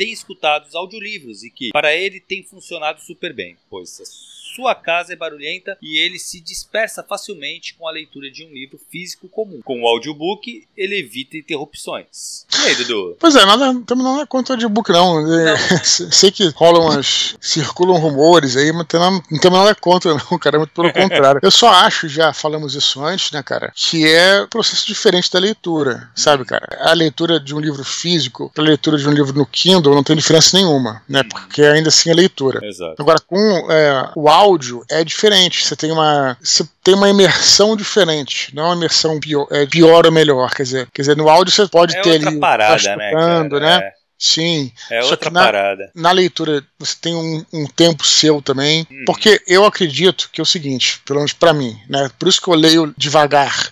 tem 0.00 0.10
escutado 0.10 0.66
os 0.66 0.74
audiolivros 0.74 1.44
e 1.44 1.50
que 1.50 1.68
para 1.72 1.94
ele 1.94 2.20
tem 2.20 2.42
funcionado 2.42 3.02
super 3.02 3.34
bem. 3.34 3.58
Pois 3.68 4.00
é 4.00 4.30
sua 4.54 4.74
casa 4.74 5.12
é 5.12 5.16
barulhenta 5.16 5.78
e 5.80 5.98
ele 5.98 6.18
se 6.18 6.40
dispersa 6.40 7.02
facilmente 7.02 7.74
com 7.74 7.86
a 7.86 7.92
leitura 7.92 8.30
de 8.30 8.44
um 8.44 8.52
livro 8.52 8.78
físico 8.90 9.28
comum. 9.28 9.60
Com 9.64 9.82
o 9.82 9.86
audiobook, 9.86 10.66
ele 10.76 10.98
evita 10.98 11.36
interrupções. 11.36 12.44
E 12.52 12.68
aí, 12.68 12.74
Dudu? 12.74 13.16
Pois 13.18 13.36
é, 13.36 13.46
nada, 13.46 13.80
também 13.86 14.04
não 14.04 14.20
é 14.20 14.26
contra 14.26 14.52
o 14.52 14.56
audiobook, 14.56 14.90
não. 14.90 15.20
É, 15.40 15.56
sei 15.84 16.30
que 16.30 16.48
rolam 16.48 16.82
umas. 16.82 17.36
circulam 17.40 17.98
rumores 17.98 18.56
aí, 18.56 18.72
mas 18.72 18.86
não, 18.92 19.22
não 19.30 19.40
tem 19.40 19.50
nada 19.50 19.74
contra, 19.74 20.12
não, 20.12 20.38
cara. 20.38 20.58
Muito 20.58 20.72
pelo 20.72 20.92
contrário. 20.92 21.40
Eu 21.42 21.50
só 21.50 21.68
acho, 21.68 22.08
já 22.08 22.32
falamos 22.32 22.74
isso 22.74 23.02
antes, 23.02 23.30
né, 23.30 23.42
cara, 23.42 23.72
que 23.74 24.06
é 24.06 24.42
um 24.42 24.48
processo 24.48 24.86
diferente 24.86 25.30
da 25.30 25.38
leitura, 25.38 26.10
sabe, 26.14 26.44
cara? 26.44 26.66
A 26.80 26.92
leitura 26.92 27.40
de 27.40 27.54
um 27.54 27.60
livro 27.60 27.84
físico 27.84 28.52
a 28.56 28.60
leitura 28.60 28.98
de 28.98 29.08
um 29.08 29.12
livro 29.12 29.32
no 29.32 29.46
Kindle 29.46 29.89
não 29.94 30.02
tem 30.02 30.16
diferença 30.16 30.56
nenhuma, 30.56 31.02
né? 31.08 31.22
Porque 31.22 31.62
ainda 31.62 31.88
assim 31.88 32.10
é 32.10 32.14
leitura. 32.14 32.60
Exato. 32.64 32.94
Agora, 32.98 33.18
com 33.26 33.36
é, 33.70 34.10
o 34.16 34.28
áudio 34.28 34.84
é 34.90 35.02
diferente. 35.04 35.64
Você 35.66 35.74
tem 35.76 35.90
uma. 35.92 36.36
Você 36.42 36.64
tem 36.82 36.94
uma 36.94 37.08
imersão 37.08 37.76
diferente, 37.76 38.54
não 38.54 38.64
é 38.64 38.66
uma 38.66 38.76
imersão 38.76 39.18
pior, 39.20 39.46
é 39.50 39.66
pior 39.66 40.06
ou 40.06 40.12
melhor. 40.12 40.50
Quer 40.54 40.62
dizer, 40.64 40.88
quer 40.92 41.02
dizer, 41.02 41.16
no 41.16 41.28
áudio 41.28 41.52
você 41.52 41.66
pode 41.68 41.96
É 41.96 42.02
ter 42.02 42.12
outra 42.14 42.28
ali. 42.28 42.40
parada, 42.40 42.96
né? 42.96 43.10
cara? 43.12 43.60
né? 43.60 43.90
Sim. 44.22 44.70
É, 44.90 44.98
é 44.98 45.02
Só 45.02 45.12
outra 45.12 45.30
na- 45.30 45.42
parada. 45.44 45.90
Na 45.94 46.12
leitura 46.12 46.62
você 46.78 46.94
tem 47.00 47.14
um, 47.14 47.42
um 47.52 47.66
tempo 47.66 48.06
seu 48.06 48.42
também, 48.42 48.86
Uhum. 48.90 49.04
porque 49.06 49.40
eu 49.46 49.64
acredito 49.64 50.28
que 50.30 50.40
é 50.40 50.42
o 50.42 50.46
seguinte, 50.46 51.00
pelo 51.06 51.20
menos 51.20 51.32
pra 51.32 51.54
mim, 51.54 51.78
né? 51.88 52.10
Por 52.18 52.28
isso 52.28 52.40
que 52.40 52.48
eu 52.48 52.54
leio 52.54 52.92
devagar. 52.98 53.70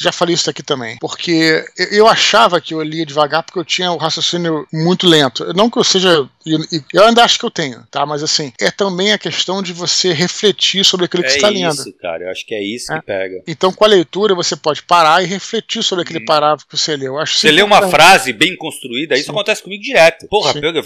Já 0.00 0.12
falei 0.12 0.34
isso 0.34 0.48
aqui 0.48 0.62
também. 0.62 0.96
Porque 1.00 1.64
eu- 1.90 2.06
achava 2.06 2.60
que 2.60 2.72
eu 2.74 2.80
lia 2.82 3.04
devagar 3.04 3.42
porque 3.42 3.58
eu 3.58 3.64
tinha 3.64 3.90
o 3.92 3.96
raciocínio 3.96 4.66
muito 4.72 5.06
lento. 5.06 5.52
Não 5.54 5.68
que 5.68 5.78
eu 5.78 5.84
seja. 5.84 6.28
Eu 6.94 7.04
ainda 7.04 7.22
acho 7.24 7.38
que 7.38 7.44
eu 7.44 7.50
tenho, 7.50 7.84
tá? 7.90 8.06
Mas 8.06 8.22
assim, 8.22 8.52
é 8.60 8.70
também 8.70 9.12
a 9.12 9.18
questão 9.18 9.62
de 9.62 9.72
você 9.72 10.12
refletir 10.12 10.84
sobre 10.84 11.04
aquilo 11.06 11.22
que 11.22 11.28
É 11.28 11.32
você 11.32 11.36
está 11.36 11.48
lendo. 11.48 11.72
isso, 11.74 11.92
cara. 12.00 12.24
Eu 12.24 12.30
acho 12.30 12.46
que 12.46 12.54
é 12.54 12.62
isso 12.62 12.92
É. 12.92 12.98
que 13.00 13.06
pega. 13.06 13.42
Então, 13.46 13.72
com 13.72 13.84
a 13.84 13.88
leitura, 13.88 14.34
você 14.34 14.56
pode 14.56 14.82
parar 14.82 15.22
e 15.22 15.26
refletir 15.26 15.82
sobre 15.82 16.02
aquele 16.04 16.20
Hum. 16.20 16.24
parágrafo 16.24 16.66
que 16.66 16.76
você 16.76 16.96
leu. 16.96 17.14
Eu 17.14 17.18
Acho 17.18 17.38
Você 17.38 17.50
lê 17.50 17.62
uma 17.62 17.88
frase 17.90 18.32
bem 18.32 18.56
construída, 18.56 19.14
isso 19.16 19.24
Sim. 19.26 19.30
acontece 19.32 19.62
comigo 19.62 19.82
direto. 19.82 20.26
Porra, 20.28 20.52
Sim. 20.52 20.60
pega, 20.60 20.82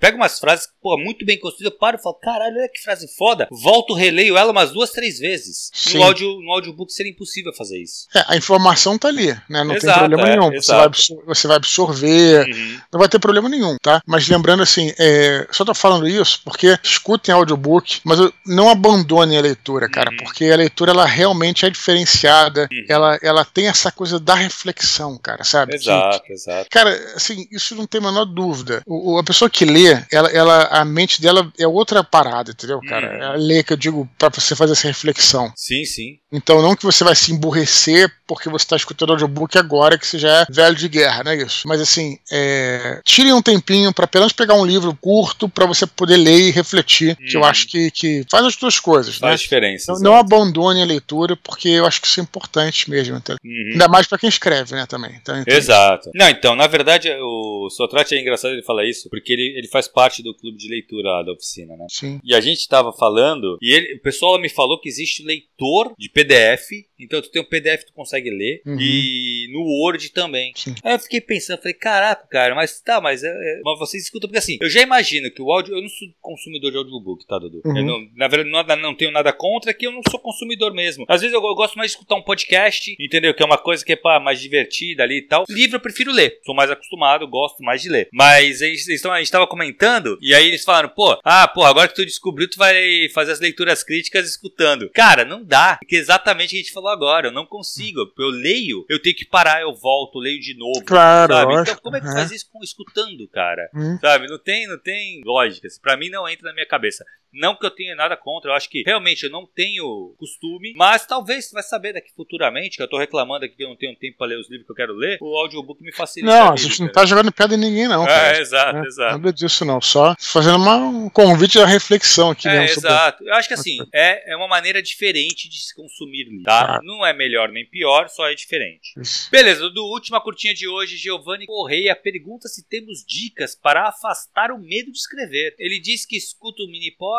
pega 0.00 0.16
umas 0.16 0.38
frases 0.40 0.66
porra, 0.82 1.02
muito 1.02 1.24
bem 1.26 1.38
construídas, 1.38 1.72
eu 1.72 1.78
paro 1.78 1.98
e 1.98 2.02
falo, 2.02 2.14
caralho, 2.16 2.56
olha 2.56 2.68
que 2.72 2.80
frase 2.82 3.06
foda. 3.16 3.46
Volto, 3.50 3.92
releio 3.94 4.36
ela 4.36 4.50
umas 4.52 4.72
duas, 4.72 4.90
três 4.90 5.18
vezes. 5.18 5.70
Sim. 5.74 5.98
No, 5.98 6.04
áudio, 6.04 6.40
no 6.40 6.50
audiobook 6.52 6.92
seria 6.92 7.12
impossível 7.12 7.52
fazer 7.52 7.78
isso. 7.82 8.06
É, 8.14 8.24
a 8.26 8.36
informação 8.46 8.96
tá 8.96 9.08
ali, 9.08 9.28
né? 9.48 9.64
Não 9.64 9.74
Exato, 9.74 9.98
tem 10.00 10.08
problema 10.08 10.28
é, 10.28 10.36
nenhum. 10.36 10.50
Você 10.50 10.72
exato. 10.72 11.02
vai, 11.26 11.34
você 11.34 11.46
vai 11.48 11.56
absorver, 11.56 12.46
Uhum. 12.46 12.80
não 12.92 13.00
vai 13.00 13.08
ter 13.08 13.18
problema 13.18 13.48
nenhum, 13.48 13.76
tá? 13.82 14.00
Mas 14.06 14.28
lembrando 14.28 14.62
assim, 14.62 14.92
é, 14.98 15.46
só 15.50 15.64
tô 15.64 15.74
falando 15.74 16.06
isso 16.08 16.40
porque 16.44 16.78
escutem 16.82 17.34
audiobook, 17.34 18.00
mas 18.04 18.18
não 18.46 18.68
abandonem 18.70 19.36
a 19.38 19.42
leitura, 19.42 19.88
cara, 19.88 20.10
Uhum. 20.10 20.16
porque 20.18 20.44
a 20.46 20.56
leitura 20.56 20.92
ela 20.92 21.04
realmente 21.04 21.66
é 21.66 21.70
diferenciada, 21.70 22.68
Uhum. 22.72 22.84
ela, 22.88 23.18
ela 23.22 23.44
tem 23.44 23.66
essa 23.68 23.90
coisa 23.90 24.18
da 24.20 24.34
reflexão, 24.34 25.18
cara, 25.18 25.42
sabe? 25.44 25.72
Que- 25.72 25.78
Exato, 25.78 26.22
exato. 26.30 26.66
Cara, 26.70 26.90
assim, 27.16 27.46
isso 27.50 27.74
não 27.74 27.86
tem 27.86 28.00
a 28.00 28.04
menor 28.04 28.24
dúvida. 28.24 28.82
O, 28.86 29.14
o- 29.14 29.18
a 29.18 29.24
pessoa 29.24 29.50
que 29.50 29.64
lê, 29.64 30.00
ela, 30.12 30.28
ela, 30.30 30.62
a 30.66 30.84
mente 30.84 31.20
dela 31.20 31.50
é 31.58 31.66
outra 31.66 32.04
parada, 32.04 32.52
entendeu, 32.52 32.80
cara? 32.88 33.08
Uhum. 33.08 33.22
Ela 33.22 33.36
lê 33.36 33.62
que 33.62 33.72
eu 33.72 33.76
digo 33.76 34.08
pra 34.18 34.28
você 34.28 34.54
fazer 34.54 34.72
essa 34.72 34.86
reflexão. 34.88 35.52
Sim, 35.56 35.84
sim. 35.84 36.18
Então, 36.32 36.60
não 36.62 36.76
que 36.76 36.84
você 36.84 37.02
vai 37.04 37.14
se 37.14 37.32
emburrecer 37.32 38.10
porque 38.36 38.50
você 38.50 38.64
está 38.64 38.76
escutando 38.76 39.10
audiobook 39.12 39.56
agora, 39.56 39.96
que 39.98 40.06
você 40.06 40.18
já 40.18 40.42
é 40.42 40.46
velho 40.50 40.76
de 40.76 40.88
guerra, 40.88 41.24
não 41.24 41.32
é 41.32 41.36
isso? 41.36 41.66
Mas, 41.66 41.80
assim, 41.80 42.18
é... 42.30 43.00
tirem 43.04 43.32
um 43.32 43.40
tempinho 43.40 43.92
para 43.94 44.08
menos 44.14 44.32
pegar 44.32 44.54
um 44.54 44.64
livro 44.64 44.94
curto 45.00 45.48
para 45.48 45.64
você 45.64 45.86
poder 45.86 46.18
ler 46.18 46.48
e 46.48 46.50
refletir, 46.50 47.16
que 47.16 47.36
eu 47.36 47.40
Uhum. 47.40 47.46
acho 47.46 47.66
que, 47.68 47.90
que 47.90 48.24
faz 48.30 48.44
as 48.44 48.56
duas 48.56 48.78
coisas, 48.78 49.14
né? 49.20 49.28
Faz 49.28 49.40
diferença. 49.40 49.92
Não, 49.94 50.00
não 50.00 50.16
abandone 50.16 50.82
a 50.82 50.84
leitura, 50.84 51.34
porque 51.36 51.68
eu 51.68 51.86
acho 51.86 52.00
que 52.00 52.06
isso 52.06 52.20
é 52.20 52.22
importante 52.22 52.90
mesmo. 52.90 53.20
tá? 53.20 53.36
Uhum. 53.44 53.70
Ainda 53.72 53.88
mais 53.88 54.06
para 54.06 54.18
quem 54.18 54.28
escreve, 54.28 54.74
né, 54.74 54.84
também. 54.86 55.12
Então, 55.20 55.38
então- 55.40 55.56
Exato. 55.56 56.10
Não, 56.14 56.28
então, 56.28 56.54
na 56.54 56.66
verdade, 56.66 57.10
o 57.20 57.68
Sotrate 57.70 58.14
é 58.14 58.20
engraçado 58.20 58.52
ele 58.52 58.62
falar 58.62 58.84
isso, 58.86 59.08
porque 59.08 59.32
ele, 59.32 59.54
ele 59.56 59.68
faz 59.68 59.88
parte 59.88 60.22
do 60.22 60.34
clube 60.34 60.58
de 60.58 60.68
leitura 60.68 61.08
lá 61.10 61.22
da 61.22 61.32
oficina, 61.32 61.74
né? 61.76 61.86
Sim. 61.90 62.20
E 62.22 62.34
a 62.34 62.40
gente 62.40 62.58
estava 62.60 62.92
falando, 62.92 63.56
e 63.62 63.74
ele, 63.74 63.94
o 63.94 64.02
pessoal 64.02 64.38
me 64.38 64.48
falou 64.48 64.80
que 64.80 64.88
existe 64.88 65.22
leitor 65.24 65.92
de 65.98 66.08
PDF, 66.10 66.70
então 66.98 67.20
tu 67.22 67.30
tem 67.30 67.40
um 67.42 67.44
PDF 67.44 67.84
tu 67.86 67.92
consegue 67.94 68.25
ler, 68.30 68.60
Uhum. 68.66 68.76
e 68.80 69.25
no 69.56 69.64
Word 69.64 70.10
também. 70.10 70.52
Sim. 70.54 70.74
Aí 70.82 70.94
eu 70.94 70.98
fiquei 70.98 71.20
pensando, 71.20 71.58
falei, 71.58 71.74
caraca, 71.74 72.26
cara, 72.28 72.54
mas 72.54 72.80
tá, 72.80 73.00
mas, 73.00 73.22
é, 73.22 73.28
é, 73.28 73.60
mas 73.64 73.78
vocês 73.78 74.04
escutam, 74.04 74.28
porque 74.28 74.38
assim, 74.38 74.58
eu 74.60 74.68
já 74.68 74.82
imagino 74.82 75.30
que 75.30 75.42
o 75.42 75.50
áudio, 75.52 75.74
eu 75.74 75.82
não 75.82 75.88
sou 75.88 76.08
consumidor 76.20 76.70
de 76.70 76.78
audiobook, 76.78 77.26
tá, 77.26 77.38
Dudu? 77.38 77.62
Uhum. 77.64 77.84
Não- 77.84 78.06
na 78.14 78.28
verdade, 78.28 78.50
não, 78.50 78.76
não 78.76 78.94
tenho 78.94 79.10
nada 79.10 79.32
contra, 79.32 79.72
que 79.72 79.86
eu 79.86 79.92
não 79.92 80.02
sou 80.10 80.20
consumidor 80.20 80.72
mesmo. 80.72 81.04
Às 81.08 81.20
vezes 81.20 81.34
eu, 81.34 81.42
eu 81.42 81.54
gosto 81.54 81.76
mais 81.76 81.90
de 81.90 81.96
escutar 81.96 82.16
um 82.16 82.22
podcast, 82.22 82.94
entendeu? 82.98 83.34
Que 83.34 83.42
é 83.42 83.46
uma 83.46 83.58
coisa 83.58 83.84
que 83.84 83.92
é 83.92 83.96
pá, 83.96 84.20
mais 84.20 84.40
divertida 84.40 85.02
ali 85.02 85.18
e 85.18 85.22
tal. 85.22 85.44
Livro 85.48 85.76
eu 85.76 85.80
prefiro 85.80 86.12
ler, 86.12 86.38
sou 86.44 86.54
mais 86.54 86.70
acostumado, 86.70 87.26
gosto 87.28 87.62
mais 87.62 87.82
de 87.82 87.88
ler. 87.88 88.08
Mas 88.12 88.60
eles, 88.60 88.86
a 89.04 89.18
gente 89.18 89.30
tava 89.30 89.46
comentando, 89.46 90.18
e 90.20 90.34
aí 90.34 90.46
eles 90.46 90.64
falaram, 90.64 90.88
pô, 90.88 91.18
ah, 91.24 91.48
pô, 91.48 91.62
agora 91.64 91.88
que 91.88 91.94
tu 91.94 92.04
descobriu, 92.04 92.48
tu 92.48 92.58
vai 92.58 93.08
fazer 93.14 93.32
as 93.32 93.40
leituras 93.40 93.82
críticas 93.82 94.28
escutando. 94.28 94.90
Cara, 94.90 95.24
não 95.24 95.44
dá, 95.44 95.76
porque 95.80 95.96
exatamente 95.96 96.48
o 96.48 96.50
que 96.50 96.56
a 96.56 96.62
gente 96.62 96.72
falou 96.72 96.90
agora, 96.90 97.28
eu 97.28 97.32
não 97.32 97.46
consigo. 97.46 98.00
Eu 98.18 98.28
leio, 98.28 98.84
eu 98.88 99.00
tenho 99.00 99.16
que 99.16 99.24
parar, 99.24 99.45
eu 99.62 99.74
volto, 99.74 100.18
leio 100.18 100.40
de 100.40 100.56
novo. 100.56 100.84
Claro, 100.84 101.32
Sabe? 101.32 101.52
lógico. 101.52 101.70
Então, 101.70 101.82
como 101.82 101.96
é 101.96 102.00
que 102.00 102.06
faz 102.12 102.30
isso 102.30 102.48
com 102.52 102.62
escutando, 102.62 103.28
cara? 103.28 103.68
Hum. 103.74 103.98
Sabe? 104.00 104.26
Não 104.28 104.38
tem, 104.38 104.66
não 104.66 104.78
tem 104.78 105.22
lógica. 105.24 105.66
Assim, 105.66 105.80
Pra 105.80 105.96
mim 105.96 106.10
não 106.10 106.28
entra 106.28 106.48
na 106.48 106.54
minha 106.54 106.66
cabeça. 106.66 107.04
Não 107.40 107.54
que 107.56 107.64
eu 107.66 107.70
tenha 107.70 107.94
nada 107.94 108.16
contra, 108.16 108.50
eu 108.50 108.54
acho 108.54 108.68
que 108.68 108.82
realmente 108.84 109.24
eu 109.24 109.30
não 109.30 109.46
tenho 109.46 110.14
costume, 110.18 110.72
mas 110.76 111.06
talvez 111.06 111.46
você 111.46 111.54
vai 111.54 111.62
saber 111.62 111.92
daqui 111.92 112.10
futuramente, 112.14 112.76
que 112.76 112.82
eu 112.82 112.88
tô 112.88 112.98
reclamando 112.98 113.44
aqui 113.44 113.56
que 113.56 113.64
eu 113.64 113.68
não 113.68 113.76
tenho 113.76 113.94
tempo 113.96 114.18
pra 114.18 114.26
ler 114.26 114.38
os 114.38 114.48
livros 114.50 114.66
que 114.66 114.72
eu 114.72 114.76
quero 114.76 114.94
ler, 114.94 115.18
o 115.20 115.36
audiobook 115.38 115.82
me 115.82 115.92
facilita. 115.92 116.32
Não, 116.32 116.52
a 116.52 116.56
gente 116.56 116.80
não 116.80 116.86
entendeu? 116.86 116.92
tá 116.92 117.06
jogando 117.06 117.32
pedra 117.32 117.56
em 117.56 117.60
ninguém, 117.60 117.88
não. 117.88 118.04
cara. 118.04 118.36
É, 118.36 118.40
exato, 118.40 118.78
né? 118.78 118.86
exato. 118.86 119.12
Nada 119.12 119.32
disso, 119.32 119.64
não. 119.64 119.80
Só 119.80 120.14
fazendo 120.18 120.56
uma, 120.56 120.76
um 120.76 121.08
convite 121.08 121.58
à 121.58 121.66
reflexão 121.66 122.30
aqui 122.30 122.48
É, 122.48 122.60
mesmo. 122.60 122.74
sobre- 122.80 122.88
exato. 122.88 123.24
Eu 123.24 123.34
acho 123.34 123.48
que 123.48 123.54
assim, 123.54 123.78
é, 123.92 124.32
é 124.32 124.36
uma 124.36 124.48
maneira 124.48 124.82
diferente 124.82 125.48
de 125.48 125.58
se 125.58 125.74
consumir 125.74 126.24
livro, 126.24 126.44
tá? 126.44 126.76
Ah. 126.76 126.80
Não 126.82 127.04
é 127.04 127.12
melhor 127.12 127.48
nem 127.50 127.64
pior, 127.66 128.08
só 128.08 128.28
é 128.28 128.34
diferente. 128.34 128.92
Isso. 128.98 129.30
Beleza, 129.30 129.68
do 129.70 129.84
última 129.84 130.20
curtinha 130.20 130.54
de 130.54 130.68
hoje, 130.68 130.96
Giovanni 130.96 131.46
Correia 131.46 131.94
pergunta 131.94 132.48
se 132.48 132.66
temos 132.68 133.04
dicas 133.06 133.54
para 133.54 133.88
afastar 133.88 134.50
o 134.50 134.58
medo 134.58 134.90
de 134.90 134.98
escrever. 134.98 135.54
Ele 135.58 135.78
diz 135.80 136.04
que 136.06 136.16
escuta 136.16 136.62
o 136.62 136.70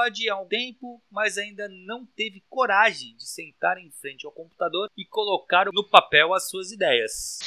Minipod 0.07 0.29
há 0.29 0.41
um 0.41 0.45
tempo, 0.45 1.01
mas 1.11 1.37
ainda 1.37 1.67
não 1.85 2.05
teve 2.05 2.43
coragem 2.49 3.15
de 3.15 3.27
sentar 3.27 3.77
em 3.77 3.91
frente 4.01 4.25
ao 4.25 4.31
computador 4.31 4.89
e 4.97 5.05
colocar 5.05 5.65
no 5.71 5.87
papel 5.87 6.33
as 6.33 6.49
suas 6.49 6.71
ideias. 6.71 7.39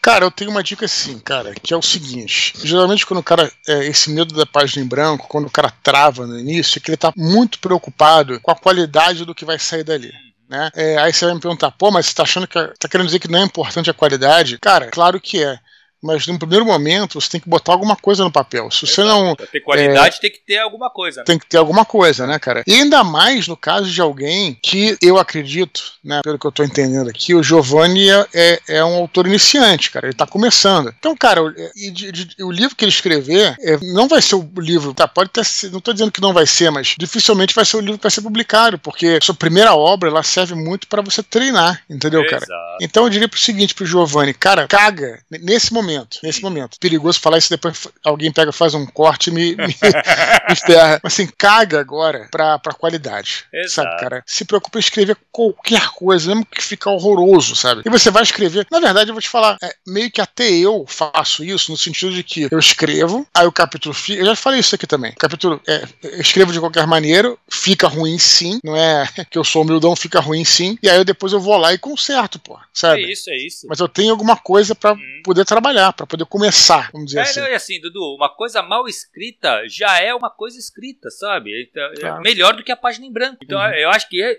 Cara, 0.00 0.24
eu 0.24 0.30
tenho 0.30 0.50
uma 0.50 0.62
dica 0.62 0.86
assim, 0.86 1.18
cara, 1.18 1.54
que 1.54 1.74
é 1.74 1.76
o 1.76 1.82
seguinte: 1.82 2.54
geralmente 2.64 3.04
quando 3.04 3.20
o 3.20 3.22
cara, 3.22 3.50
é, 3.66 3.86
esse 3.86 4.10
medo 4.10 4.34
da 4.34 4.46
página 4.46 4.84
em 4.84 4.88
branco, 4.88 5.28
quando 5.28 5.46
o 5.46 5.50
cara 5.50 5.70
trava 5.70 6.26
no 6.26 6.38
início, 6.38 6.78
é 6.78 6.80
que 6.80 6.90
ele 6.90 6.96
tá 6.96 7.12
muito 7.16 7.58
preocupado 7.58 8.40
com 8.40 8.50
a 8.50 8.56
qualidade 8.56 9.24
do 9.24 9.34
que 9.34 9.44
vai 9.44 9.58
sair 9.58 9.84
dali. 9.84 10.12
Né? 10.48 10.70
É, 10.74 10.98
aí 10.98 11.12
você 11.12 11.26
vai 11.26 11.34
me 11.34 11.40
perguntar, 11.40 11.70
pô, 11.72 11.90
mas 11.90 12.06
você 12.06 12.14
tá 12.14 12.22
achando 12.22 12.46
que. 12.46 12.54
tá 12.78 12.88
querendo 12.88 13.06
dizer 13.06 13.18
que 13.18 13.28
não 13.28 13.40
é 13.40 13.44
importante 13.44 13.90
a 13.90 13.94
qualidade? 13.94 14.58
Cara, 14.58 14.90
claro 14.90 15.20
que 15.20 15.42
é. 15.42 15.58
Mas 16.02 16.26
no 16.26 16.38
primeiro 16.38 16.64
momento 16.64 17.20
você 17.20 17.28
tem 17.28 17.40
que 17.40 17.48
botar 17.48 17.72
alguma 17.72 17.96
coisa 17.96 18.22
no 18.24 18.30
papel. 18.30 18.70
Se 18.70 18.86
você 18.86 19.02
não. 19.02 19.34
Pra 19.34 19.46
ter 19.46 19.60
qualidade, 19.60 20.20
tem 20.20 20.30
que 20.30 20.40
ter 20.46 20.58
alguma 20.58 20.90
coisa, 20.90 21.20
né? 21.20 21.24
Tem 21.24 21.38
que 21.38 21.46
ter 21.46 21.56
alguma 21.56 21.84
coisa, 21.84 22.26
né, 22.26 22.38
cara? 22.38 22.62
E 22.66 22.74
ainda 22.74 23.02
mais 23.02 23.48
no 23.48 23.56
caso 23.56 23.90
de 23.90 24.00
alguém 24.00 24.56
que 24.62 24.96
eu 25.02 25.18
acredito, 25.18 25.82
né, 26.04 26.20
pelo 26.22 26.38
que 26.38 26.46
eu 26.46 26.52
tô 26.52 26.62
entendendo 26.62 27.08
aqui, 27.10 27.34
o 27.34 27.42
Giovanni 27.42 28.08
é, 28.10 28.26
é, 28.34 28.60
é 28.68 28.84
um 28.84 28.94
autor 28.96 29.26
iniciante, 29.26 29.90
cara. 29.90 30.06
Ele 30.06 30.14
tá 30.14 30.26
começando. 30.26 30.94
Então, 30.98 31.16
cara, 31.16 31.42
o, 31.42 31.52
e 31.76 31.90
de- 31.90 32.12
de- 32.12 32.42
o 32.44 32.50
livro 32.50 32.76
que 32.76 32.84
ele 32.84 32.92
escrever 32.92 33.56
é, 33.60 33.76
não 33.92 34.06
vai 34.08 34.22
ser 34.22 34.36
o 34.36 34.48
livro, 34.58 34.94
tá? 34.94 35.08
Pode 35.08 35.30
ter 35.30 35.44
sido, 35.44 35.72
não 35.72 35.80
tô 35.80 35.92
dizendo 35.92 36.12
que 36.12 36.20
não 36.20 36.32
vai 36.32 36.46
ser, 36.46 36.70
mas 36.70 36.94
dificilmente 36.98 37.54
vai 37.54 37.64
ser 37.64 37.76
o 37.76 37.80
livro 37.80 37.98
que 37.98 38.04
vai 38.04 38.10
ser 38.10 38.22
publicado, 38.22 38.78
porque 38.78 39.18
sua 39.22 39.34
primeira 39.34 39.74
obra 39.74 40.08
ela 40.08 40.22
serve 40.22 40.54
muito 40.54 40.86
para 40.86 41.02
você 41.02 41.22
treinar, 41.22 41.82
entendeu, 41.90 42.22
cara? 42.26 42.44
Exato. 42.44 42.78
Então 42.80 43.04
eu 43.04 43.10
diria 43.10 43.28
pro 43.28 43.38
seguinte 43.38 43.74
pro 43.74 43.84
Giovanni, 43.86 44.32
cara, 44.34 44.66
caga 44.68 45.20
nesse 45.30 45.72
momento, 45.72 45.87
nesse 46.22 46.42
momento. 46.42 46.78
Perigoso 46.80 47.20
falar 47.20 47.38
isso 47.38 47.50
depois 47.50 47.86
alguém 48.04 48.32
pega, 48.32 48.52
faz 48.52 48.74
um 48.74 48.84
corte 48.86 49.30
e 49.30 49.32
me, 49.32 49.54
me, 49.56 49.66
me 50.48 50.56
ferra. 50.56 51.00
Mas 51.02 51.12
assim, 51.14 51.28
caga 51.38 51.80
agora 51.80 52.28
pra, 52.30 52.58
pra 52.58 52.72
qualidade. 52.74 53.44
Exato. 53.52 53.88
Sabe, 53.88 54.00
cara? 54.00 54.22
Se 54.26 54.44
preocupa 54.44 54.78
em 54.78 54.80
escrever 54.80 55.16
qualquer 55.32 55.88
coisa, 55.90 56.28
mesmo 56.28 56.44
que 56.46 56.62
fica 56.62 56.90
horroroso, 56.90 57.54
sabe? 57.56 57.82
E 57.84 57.90
você 57.90 58.10
vai 58.10 58.22
escrever. 58.22 58.66
Na 58.70 58.80
verdade, 58.80 59.10
eu 59.10 59.14
vou 59.14 59.22
te 59.22 59.28
falar, 59.28 59.56
é, 59.62 59.74
meio 59.86 60.10
que 60.10 60.20
até 60.20 60.48
eu 60.50 60.84
faço 60.88 61.44
isso, 61.44 61.70
no 61.70 61.76
sentido 61.78 62.12
de 62.12 62.22
que 62.22 62.48
eu 62.50 62.58
escrevo, 62.58 63.26
aí 63.34 63.46
o 63.46 63.52
capítulo 63.52 63.94
fica. 63.94 64.20
Eu 64.20 64.26
já 64.26 64.36
falei 64.36 64.60
isso 64.60 64.74
aqui 64.74 64.86
também. 64.86 65.12
O 65.12 65.16
capítulo, 65.16 65.60
é, 65.66 65.84
eu 66.02 66.20
escrevo 66.20 66.52
de 66.52 66.60
qualquer 66.60 66.86
maneira, 66.86 67.34
fica 67.50 67.86
ruim 67.88 68.18
sim, 68.18 68.58
não 68.64 68.76
é 68.76 69.06
que 69.30 69.38
eu 69.38 69.44
sou 69.44 69.62
humildão, 69.62 69.94
fica 69.96 70.20
ruim 70.20 70.44
sim, 70.44 70.78
e 70.82 70.88
aí 70.88 70.96
eu 70.98 71.04
depois 71.04 71.32
eu 71.32 71.40
vou 71.40 71.56
lá 71.56 71.72
e 71.72 71.78
conserto, 71.78 72.38
pô, 72.38 72.54
É 72.54 72.58
sabe? 72.72 73.10
isso, 73.12 73.30
é 73.30 73.36
isso. 73.36 73.66
Mas 73.68 73.78
eu 73.80 73.88
tenho 73.88 74.10
alguma 74.10 74.36
coisa 74.36 74.74
pra 74.74 74.92
Hum. 74.92 75.20
poder 75.22 75.44
trabalhar. 75.44 75.77
Trabalhar, 75.78 75.92
para 75.92 76.06
poder 76.06 76.26
começar, 76.26 76.90
vamos 76.92 77.06
dizer 77.08 77.20
é, 77.20 77.22
assim. 77.22 77.40
E 77.40 77.54
assim, 77.54 77.80
Dudu, 77.80 78.16
uma 78.16 78.28
coisa 78.28 78.62
mal 78.62 78.88
escrita 78.88 79.62
já 79.68 80.00
é 80.00 80.14
uma 80.14 80.30
coisa 80.30 80.58
escrita, 80.58 81.10
sabe? 81.10 81.68
Então, 81.70 81.90
claro. 81.98 82.18
É 82.18 82.20
melhor 82.20 82.54
do 82.54 82.64
que 82.64 82.72
a 82.72 82.76
página 82.76 83.06
em 83.06 83.12
branco. 83.12 83.38
Então 83.42 83.58
uhum. 83.58 83.74
eu 83.74 83.90
acho 83.90 84.08
que 84.08 84.22
é, 84.22 84.36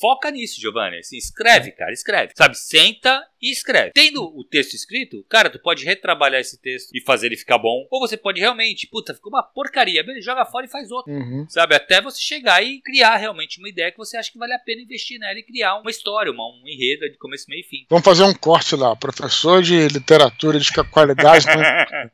foca 0.00 0.30
nisso, 0.30 0.60
Giovanni. 0.60 0.98
Assim, 0.98 1.16
escreve, 1.16 1.72
cara, 1.72 1.92
escreve. 1.92 2.32
Sabe, 2.36 2.56
senta 2.56 3.22
e 3.40 3.50
escreve. 3.50 3.92
Tendo 3.94 4.22
o 4.22 4.44
texto 4.44 4.74
escrito, 4.74 5.24
cara, 5.28 5.50
tu 5.50 5.58
pode 5.58 5.84
retrabalhar 5.84 6.40
esse 6.40 6.60
texto 6.60 6.90
e 6.94 7.00
fazer 7.00 7.26
ele 7.26 7.36
ficar 7.36 7.58
bom. 7.58 7.86
Ou 7.90 8.00
você 8.00 8.16
pode 8.16 8.40
realmente, 8.40 8.86
puta, 8.86 9.14
ficou 9.14 9.32
uma 9.32 9.42
porcaria. 9.42 10.02
Beleza, 10.02 10.24
joga 10.24 10.44
fora 10.44 10.66
e 10.66 10.70
faz 10.70 10.90
outro. 10.90 11.12
Uhum. 11.12 11.46
Sabe, 11.48 11.74
até 11.74 12.00
você 12.00 12.20
chegar 12.20 12.62
e 12.62 12.80
criar 12.80 13.16
realmente 13.16 13.58
uma 13.58 13.68
ideia 13.68 13.90
que 13.90 13.98
você 13.98 14.16
acha 14.16 14.30
que 14.30 14.38
vale 14.38 14.52
a 14.52 14.58
pena 14.58 14.82
investir 14.82 15.18
nela 15.18 15.38
e 15.38 15.42
criar 15.42 15.76
uma 15.76 15.90
história, 15.90 16.32
uma, 16.32 16.44
um 16.44 16.62
enredo 16.66 17.10
de 17.10 17.18
começo, 17.18 17.46
meio 17.48 17.60
e 17.60 17.64
fim. 17.64 17.86
Vamos 17.88 18.04
fazer 18.04 18.24
um 18.24 18.34
corte 18.34 18.74
lá. 18.74 18.94
Professor 18.96 19.62
de 19.62 19.88
literatura 19.88 20.58
de 20.58 20.70
qualidade 20.90 21.46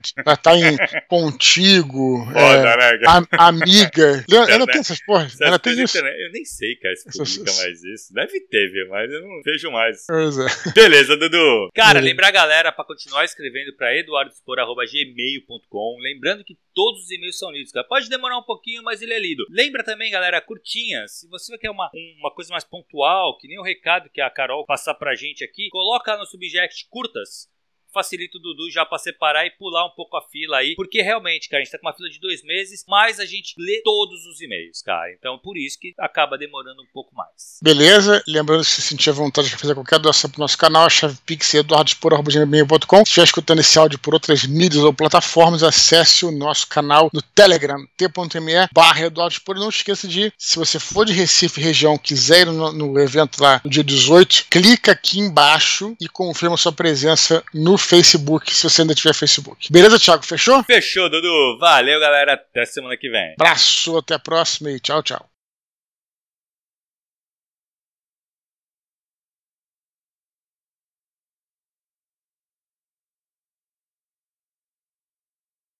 estar 0.03 0.37
tá 0.37 0.57
em 0.57 0.77
contigo, 1.09 2.25
Foda, 2.27 2.39
é, 2.39 2.99
né, 2.99 3.27
a, 3.33 3.49
amiga. 3.49 4.25
Ela 4.49 4.67
tem 4.67 4.81
essas 4.81 5.01
porras? 5.05 5.41
Ela 5.41 5.59
tem 5.59 5.81
isso? 5.83 5.99
Eu 5.99 6.33
nem 6.33 6.45
sei, 6.45 6.77
cara, 6.77 6.95
se 6.97 7.05
publica 7.11 7.53
mais 7.53 7.83
isso. 7.83 8.13
Deve 8.13 8.41
ter, 8.41 8.71
viu? 8.71 8.89
Mas 8.91 9.11
eu 9.11 9.21
não 9.21 9.43
vejo 9.45 9.71
mais. 9.71 10.05
Pois 10.07 10.39
é. 10.39 10.73
Beleza. 10.73 11.14
Beleza, 11.15 11.17
Dudu? 11.17 11.71
Cara, 11.75 11.99
uhum. 11.99 12.05
lembrar 12.05 12.29
a 12.29 12.33
galera 12.33 12.71
para 12.73 12.85
continuar 12.85 13.25
escrevendo 13.25 13.75
para 13.77 13.97
eduardospor.gmail.com. 13.97 15.99
Lembrando 16.01 16.45
que 16.45 16.57
todos 16.75 17.05
os 17.05 17.11
e-mails 17.11 17.39
são 17.39 17.51
lidos, 17.51 17.73
cara. 17.73 17.87
Pode 17.87 18.09
demorar 18.09 18.39
um 18.39 18.43
pouquinho, 18.43 18.83
mas 18.83 19.03
ele 19.03 19.13
é 19.15 19.19
lido. 19.19 19.45
Lembra 19.51 19.85
também, 19.85 20.11
galera, 20.11 20.41
curtinhas. 20.41 21.21
Se 21.21 21.29
você 21.29 21.57
quer 21.59 21.71
uma, 21.71 21.91
uma 22.19 22.33
coisa 22.33 22.51
mais 22.53 22.65
pontual, 22.65 23.37
que 23.39 23.49
nem 23.49 23.59
o 23.59 23.63
recado 23.63 24.11
que 24.11 24.21
a 24.21 24.31
Carol 24.31 24.67
passar 24.67 24.95
pra 24.95 25.15
gente 25.15 25.45
aqui, 25.45 25.69
coloca 25.71 26.17
no 26.17 26.27
subject 26.27 26.87
curtas 26.91 27.49
facilita 27.95 28.37
o 28.37 28.41
Dudu 28.41 28.71
já 28.71 28.85
para 28.85 28.99
separar 28.99 29.47
e 29.47 29.51
pular 29.53 29.87
um 29.87 29.95
pouco 29.95 30.17
a 30.17 30.23
fila 30.23 30.59
aí, 30.59 30.75
porque 30.75 31.01
realmente, 31.01 31.49
cara, 31.49 31.63
a 31.63 31.65
gente 31.65 31.73
tá 31.73 31.79
com 31.79 31.87
uma 31.87 31.95
fila 31.95 32.11
de 32.11 32.21
dois 32.21 32.43
meses, 32.43 32.85
mas 32.89 33.21
a 33.21 33.25
gente 33.25 33.55
lê 33.57 33.81
todos 33.83 34.27
os 34.27 34.41
e-mails, 34.41 34.83
cara. 34.83 35.13
Então, 35.13 35.39
por 35.39 35.57
isso 35.57 35.79
que 35.79 35.95
acaba 35.99 36.37
demorando 36.37 36.83
um 36.83 36.87
pouco 36.93 37.15
mais. 37.15 37.59
Beleza? 37.63 38.23
Lembrando, 38.27 38.65
se 38.65 38.83
sentir 38.83 39.13
vontade 39.13 39.49
de 39.49 39.57
fazer 39.57 39.75
qualquer 39.75 39.99
doação 39.99 40.29
pro 40.29 40.41
nosso 40.41 40.59
canal, 40.59 40.87
a 40.87 40.91
chave 40.91 41.17
pix 41.25 41.55
é 41.55 41.59
eduardospor.com. 41.59 42.97
Se 42.99 43.03
estiver 43.11 43.25
escutando 43.25 43.61
esse 43.61 43.79
áudio 43.79 43.99
por 43.99 44.15
outras 44.15 44.45
mídias 44.45 44.83
ou 44.83 44.93
plataformas, 44.93 45.63
acesse 45.63 46.27
o 46.27 46.33
nosso 46.33 46.67
canal 46.67 47.09
no 47.13 47.23
Telegram, 47.23 47.79
t.me 47.97 48.69
barra 48.73 49.07
Eduardospor. 49.07 49.57
Não 49.57 49.69
esqueça 49.69 50.09
de, 50.09 50.33
se 50.37 50.57
você 50.57 50.79
for 50.79 51.05
de 51.05 51.13
Recife 51.13 51.61
região, 51.61 51.97
quiser 51.97 52.43
ir 52.43 52.47
no, 52.47 52.73
no 52.73 52.99
evento 52.99 53.41
lá 53.41 53.61
no 53.65 53.71
dia 53.71 53.85
18, 53.85 54.47
clica 54.51 54.93
aqui 54.93 55.21
embaixo 55.21 55.97
e 56.01 56.09
confirma 56.09 56.57
sua 56.57 56.73
presença 56.73 57.45
no 57.53 57.79
Facebook, 57.85 58.55
se 58.55 58.63
você 58.63 58.83
ainda 58.83 58.95
tiver 58.95 59.15
Facebook. 59.15 59.71
Beleza, 59.73 59.99
Thiago? 59.99 60.25
Fechou? 60.25 60.63
Fechou, 60.65 61.09
Dudu. 61.09 61.59
Valeu, 61.59 62.01
galera. 62.01 62.35
Até 62.35 62.65
semana 62.65 62.97
que 62.97 63.09
vem. 63.09 63.35
Abraço, 63.39 63.97
até 63.99 64.15
a 64.15 64.19
próxima 64.19 64.71
e 64.71 64.81
tchau, 64.81 65.03
tchau. 65.03 65.34